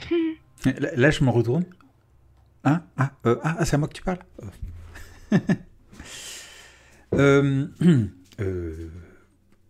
Là, 0.96 1.10
je 1.10 1.24
me 1.24 1.30
retourne. 1.30 1.64
Hein? 2.64 2.82
Ah, 2.96 3.12
euh, 3.26 3.38
ah, 3.42 3.64
c'est 3.64 3.74
à 3.74 3.78
moi 3.78 3.88
que 3.88 3.94
tu 3.94 4.02
parles? 4.02 4.18
Euh, 7.14 7.66
euh, 8.40 8.88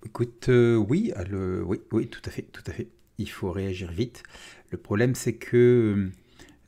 Écoute, 0.05 0.49
oui, 0.49 1.13
ah, 1.15 1.23
oui, 1.31 1.81
oui, 1.93 2.09
tout 2.09 2.23
à 2.25 2.31
fait, 2.31 2.43
tout 2.43 2.63
à 2.67 2.73
fait. 2.73 2.89
Il 3.19 3.29
faut 3.29 3.51
réagir 3.51 3.91
vite. 3.91 4.23
Le 4.71 4.79
problème, 4.79 5.15
c'est 5.15 5.35
que 5.35 6.11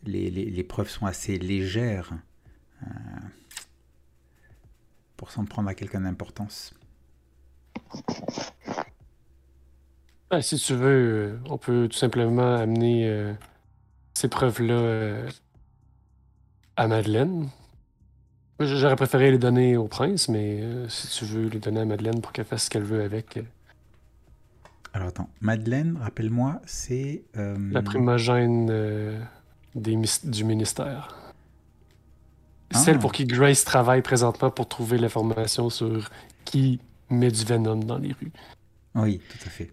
les, 0.05 0.65
preuves 0.65 0.91
sont 0.91 1.07
assez 1.07 1.39
légères 1.39 2.13
pour 5.17 5.31
s'en 5.31 5.45
prendre 5.45 5.69
à 5.69 5.75
quelqu'un 5.75 6.01
d'importance. 6.01 6.75
Ben, 10.31 10.43
si 10.43 10.57
tu 10.57 10.75
veux, 10.75 10.89
euh, 10.89 11.39
on 11.49 11.57
peut 11.57 11.89
tout 11.91 11.97
simplement 11.97 12.57
amener 12.57 13.09
euh, 13.09 13.33
ces 14.13 14.29
preuves-là 14.29 14.75
euh, 14.75 15.29
à 16.77 16.87
Madeleine. 16.87 17.49
J'aurais 18.61 18.97
préféré 18.97 19.31
les 19.31 19.39
donner 19.39 19.77
au 19.77 19.89
prince, 19.89 20.29
mais 20.29 20.61
euh, 20.61 20.89
si 20.89 21.09
tu 21.09 21.25
veux 21.25 21.49
les 21.49 21.61
donner 21.61 21.81
à 21.81 21.85
Madeleine 21.87 22.21
pour 22.21 22.33
qu'elle 22.33 22.45
fasse 22.45 22.65
ce 22.65 22.71
qu'elle 22.71 22.83
veut 22.83 23.03
avec, 23.03 23.39
Alors 24.93 25.09
attends, 25.09 25.31
Madeleine, 25.41 25.97
rappelle-moi, 26.03 26.61
c'est... 26.67 27.23
la 27.35 27.83
primogène 27.83 28.67
des 29.75 29.99
du 30.25 30.45
ministère. 30.45 31.17
Ah. 32.75 32.79
Celle 32.79 32.99
pour 32.99 33.13
qui 33.13 33.25
Grace 33.25 33.65
travaille 33.65 34.03
présentement 34.03 34.51
pour 34.51 34.69
trouver 34.69 34.99
l'information 34.99 35.71
sur 35.71 36.11
qui 36.45 36.81
met 37.09 37.31
du 37.31 37.45
venom 37.45 37.77
dans 37.77 37.99
les 37.99 38.13
rues. 38.13 38.33
Oui, 38.95 39.21
tout 39.31 39.39
à 39.47 39.51
fait. 39.51 39.73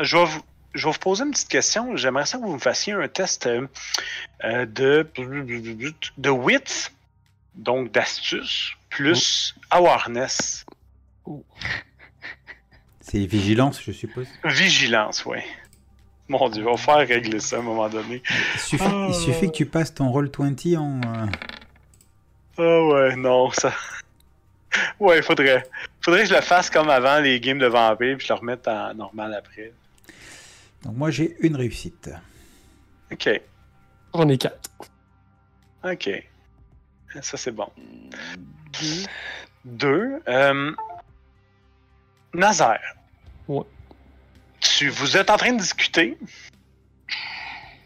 Je 0.00 0.16
vais 0.16 0.24
vous, 0.24 0.42
je 0.74 0.84
vais 0.86 0.92
vous 0.92 0.98
poser 0.98 1.24
une 1.24 1.30
petite 1.30 1.48
question. 1.48 1.96
J'aimerais 1.96 2.26
ça 2.26 2.38
que 2.38 2.42
vous 2.44 2.54
me 2.54 2.58
fassiez 2.58 2.92
un 2.92 3.08
test 3.08 3.46
euh, 3.46 3.66
euh, 4.44 4.66
de, 4.66 5.06
de 6.18 6.30
wit, 6.30 6.92
donc 7.54 7.90
d'astuce, 7.92 8.72
plus 8.90 9.54
awareness. 9.70 10.64
C'est 13.00 13.24
vigilance, 13.24 13.80
je 13.82 13.92
suppose. 13.92 14.26
Vigilance, 14.44 15.24
oui. 15.24 15.38
Mon 16.28 16.50
Dieu, 16.50 16.66
on 16.68 16.74
va 16.74 16.76
faire 16.76 17.08
régler 17.08 17.40
ça 17.40 17.56
à 17.56 17.58
un 17.60 17.62
moment 17.62 17.88
donné. 17.88 18.22
Il 18.54 18.60
suffit, 18.60 18.84
Ah. 18.86 19.06
il 19.08 19.14
suffit 19.14 19.46
que 19.46 19.56
tu 19.56 19.64
passes 19.66 19.94
ton 19.94 20.10
roll 20.10 20.30
20 20.36 20.76
en... 20.76 21.00
euh, 21.00 21.26
Ah 22.58 22.82
ouais, 22.84 23.16
non, 23.16 23.50
ça. 23.52 23.72
Ouais, 25.00 25.22
faudrait. 25.22 25.64
Faudrait 26.00 26.22
que 26.22 26.28
je 26.28 26.34
le 26.34 26.40
fasse 26.40 26.70
comme 26.70 26.88
avant 26.90 27.18
les 27.20 27.40
games 27.40 27.58
de 27.58 27.66
vampires, 27.66 28.16
puis 28.16 28.26
je 28.26 28.32
le 28.32 28.38
remette 28.38 28.66
en 28.68 28.94
normal 28.94 29.34
après. 29.34 29.72
Donc 30.82 30.96
moi 30.96 31.10
j'ai 31.10 31.36
une 31.40 31.56
réussite. 31.56 32.10
Ok, 33.12 33.28
On 34.12 34.28
est 34.28 34.38
quatre. 34.38 34.70
ok. 35.84 36.10
Ça, 37.22 37.36
c'est 37.38 37.52
bon. 37.52 37.68
Deux. 39.64 40.20
Euh... 40.28 40.72
Nazaire. 42.34 42.94
Ouais. 43.48 43.64
Tu, 44.60 44.88
vous 44.90 45.16
êtes 45.16 45.30
en 45.30 45.36
train 45.38 45.52
de 45.52 45.58
discuter. 45.58 46.18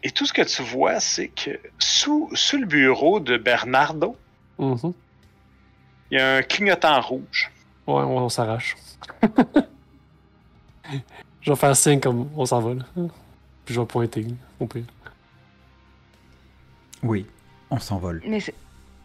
Et 0.03 0.11
tout 0.11 0.25
ce 0.25 0.33
que 0.33 0.41
tu 0.41 0.61
vois, 0.61 0.99
c'est 0.99 1.29
que 1.29 1.57
sous, 1.79 2.29
sous 2.33 2.57
le 2.57 2.65
bureau 2.65 3.19
de 3.21 3.37
Bernardo, 3.37 4.17
Mhm. 4.59 4.93
il 6.11 6.17
y 6.17 6.21
a 6.21 6.35
un 6.37 6.41
clignotant 6.43 6.99
rouge. 7.01 7.49
Ouais, 7.87 8.01
on, 8.03 8.17
on 8.17 8.29
s'arrache. 8.29 8.75
je 11.41 11.51
vais 11.51 11.55
faire 11.55 11.75
signe 11.75 11.99
comme 11.99 12.29
on 12.35 12.45
s'en 12.45 12.59
va. 12.61 12.73
Là. 12.75 12.83
Puis 13.65 13.73
je 13.75 13.79
vais 13.79 13.85
pointer, 13.85 14.27
au 14.59 14.67
pire. 14.67 14.83
Oui, 17.03 17.25
on 17.69 17.79
s'envole. 17.79 18.21
Mais 18.25 18.39
c'est. 18.39 18.53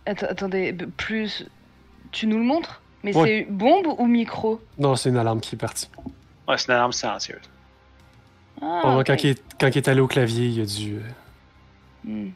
Atte- 0.06 0.24
attendez, 0.30 0.72
plus. 0.96 1.46
Tu 2.12 2.26
nous 2.26 2.38
le 2.38 2.44
montres? 2.44 2.80
Mais 3.04 3.14
Ouais. 3.16 3.46
c'est 3.46 3.52
bombe 3.52 3.86
ou 3.98 4.06
micro? 4.06 4.60
Non, 4.78 4.96
c'est 4.96 5.08
une 5.10 5.16
alarme 5.18 5.40
qui 5.40 5.54
est 5.54 5.58
partie. 5.58 5.88
Ouais, 6.48 6.56
c'est 6.58 6.68
une 6.68 6.74
alarme 6.74 6.92
silencieuse. 6.92 7.42
Ah, 8.60 9.00
quand, 9.06 9.22
il 9.22 9.30
est, 9.30 9.42
quand 9.60 9.68
il 9.68 9.76
est 9.78 9.88
allé 9.88 10.00
au 10.00 10.08
clavier, 10.08 10.46
il 10.48 10.60
a 10.62 10.66
dû 10.66 10.96
euh, 10.96 11.00
Hmm. 12.04 12.30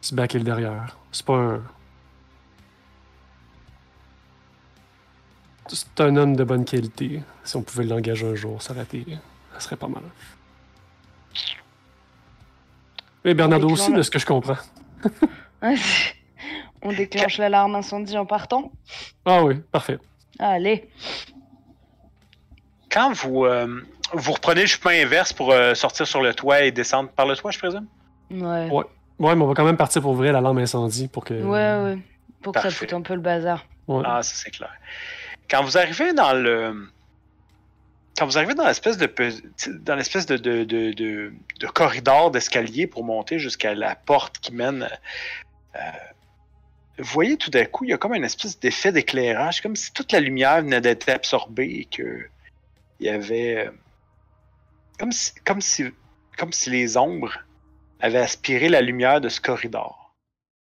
se 0.00 0.14
baquer 0.14 0.38
le 0.38 0.44
derrière. 0.44 0.96
C'est 1.12 1.24
pas 1.24 1.36
un. 1.36 1.62
C'est 5.68 6.00
un 6.00 6.16
homme 6.16 6.36
de 6.36 6.44
bonne 6.44 6.64
qualité. 6.64 7.22
Si 7.42 7.56
on 7.56 7.62
pouvait 7.62 7.84
l'engager 7.84 8.26
un 8.26 8.34
jour, 8.34 8.60
ça 8.60 8.72
aurait 8.72 8.82
été. 8.82 9.04
Ça 9.54 9.60
serait 9.60 9.76
pas 9.76 9.88
mal. 9.88 10.02
Et 13.24 13.34
Bernardo 13.34 13.70
aussi, 13.70 13.92
de 13.92 14.02
ce 14.02 14.10
que 14.10 14.18
je 14.18 14.26
comprends. 14.26 14.56
On 16.82 16.92
déclenche 16.92 17.38
l'alarme 17.38 17.74
incendie 17.76 18.18
en 18.18 18.26
partant 18.26 18.70
Ah 19.24 19.42
oui, 19.42 19.54
parfait. 19.72 19.98
Allez. 20.38 20.90
Quand 22.90 23.12
vous, 23.12 23.46
euh, 23.46 23.80
vous 24.12 24.32
reprenez 24.32 24.60
le 24.62 24.66
chemin 24.66 25.02
inverse 25.02 25.32
pour 25.32 25.50
euh, 25.52 25.74
sortir 25.74 26.06
sur 26.06 26.20
le 26.20 26.34
toit 26.34 26.62
et 26.62 26.70
descendre 26.72 27.08
par 27.08 27.26
le 27.26 27.34
toit, 27.34 27.50
je 27.50 27.58
présume? 27.58 27.86
Ouais. 28.30 28.68
Ouais. 28.70 28.84
Ouais, 29.18 29.34
mais 29.34 29.42
on 29.42 29.46
va 29.46 29.54
quand 29.54 29.64
même 29.64 29.76
partir 29.78 30.02
pour 30.02 30.10
ouvrir 30.10 30.34
l'alarme 30.34 30.58
incendie 30.58 31.08
pour 31.08 31.24
que. 31.24 31.34
Ouais, 31.34 31.94
ouais. 31.94 31.98
Pour 32.42 32.52
que 32.52 32.60
ça 32.60 32.70
foute 32.70 32.92
un 32.92 33.00
peu 33.00 33.14
le 33.14 33.20
bazar. 33.20 33.64
Ouais. 33.88 34.02
Ah, 34.04 34.22
ça 34.22 34.34
c'est 34.34 34.50
clair. 34.50 34.70
Quand 35.50 35.62
vous 35.62 35.76
arrivez 35.78 36.12
dans 36.12 36.32
le. 36.32 36.88
Quand 38.16 38.26
vous 38.26 38.38
arrivez 38.38 38.54
dans 38.54 38.66
l'espèce 38.66 38.96
de 38.96 39.12
dans 39.80 39.96
l'espèce 39.96 40.26
de, 40.26 40.36
de, 40.36 40.62
de, 40.64 40.92
de- 40.92 41.66
corridor 41.66 42.30
d'escalier 42.30 42.86
pour 42.86 43.02
monter 43.04 43.38
jusqu'à 43.38 43.74
la 43.74 43.96
porte 43.96 44.38
qui 44.38 44.52
mène. 44.52 44.88
euh, 45.74 45.80
vous 46.98 47.12
voyez 47.12 47.36
tout 47.36 47.50
d'un 47.50 47.64
coup, 47.64 47.84
il 47.84 47.90
y 47.90 47.92
a 47.92 47.98
comme 47.98 48.14
une 48.14 48.22
espèce 48.22 48.60
d'effet 48.60 48.92
d'éclairage, 48.92 49.60
comme 49.60 49.74
si 49.74 49.92
toute 49.92 50.12
la 50.12 50.20
lumière 50.20 50.62
venait 50.62 50.80
d'être 50.80 51.08
absorbée 51.08 51.80
et 51.80 51.84
que 51.86 52.28
il 53.00 53.06
y 53.06 53.08
avait. 53.08 53.68
Comme 54.98 55.10
si, 55.10 55.32
comme 55.44 55.60
si, 55.60 55.86
comme 56.38 56.52
si 56.52 56.70
les 56.70 56.96
ombres 56.96 57.36
avaient 58.00 58.20
aspiré 58.20 58.68
la 58.68 58.80
lumière 58.80 59.20
de 59.20 59.28
ce 59.28 59.40
corridor. 59.40 60.03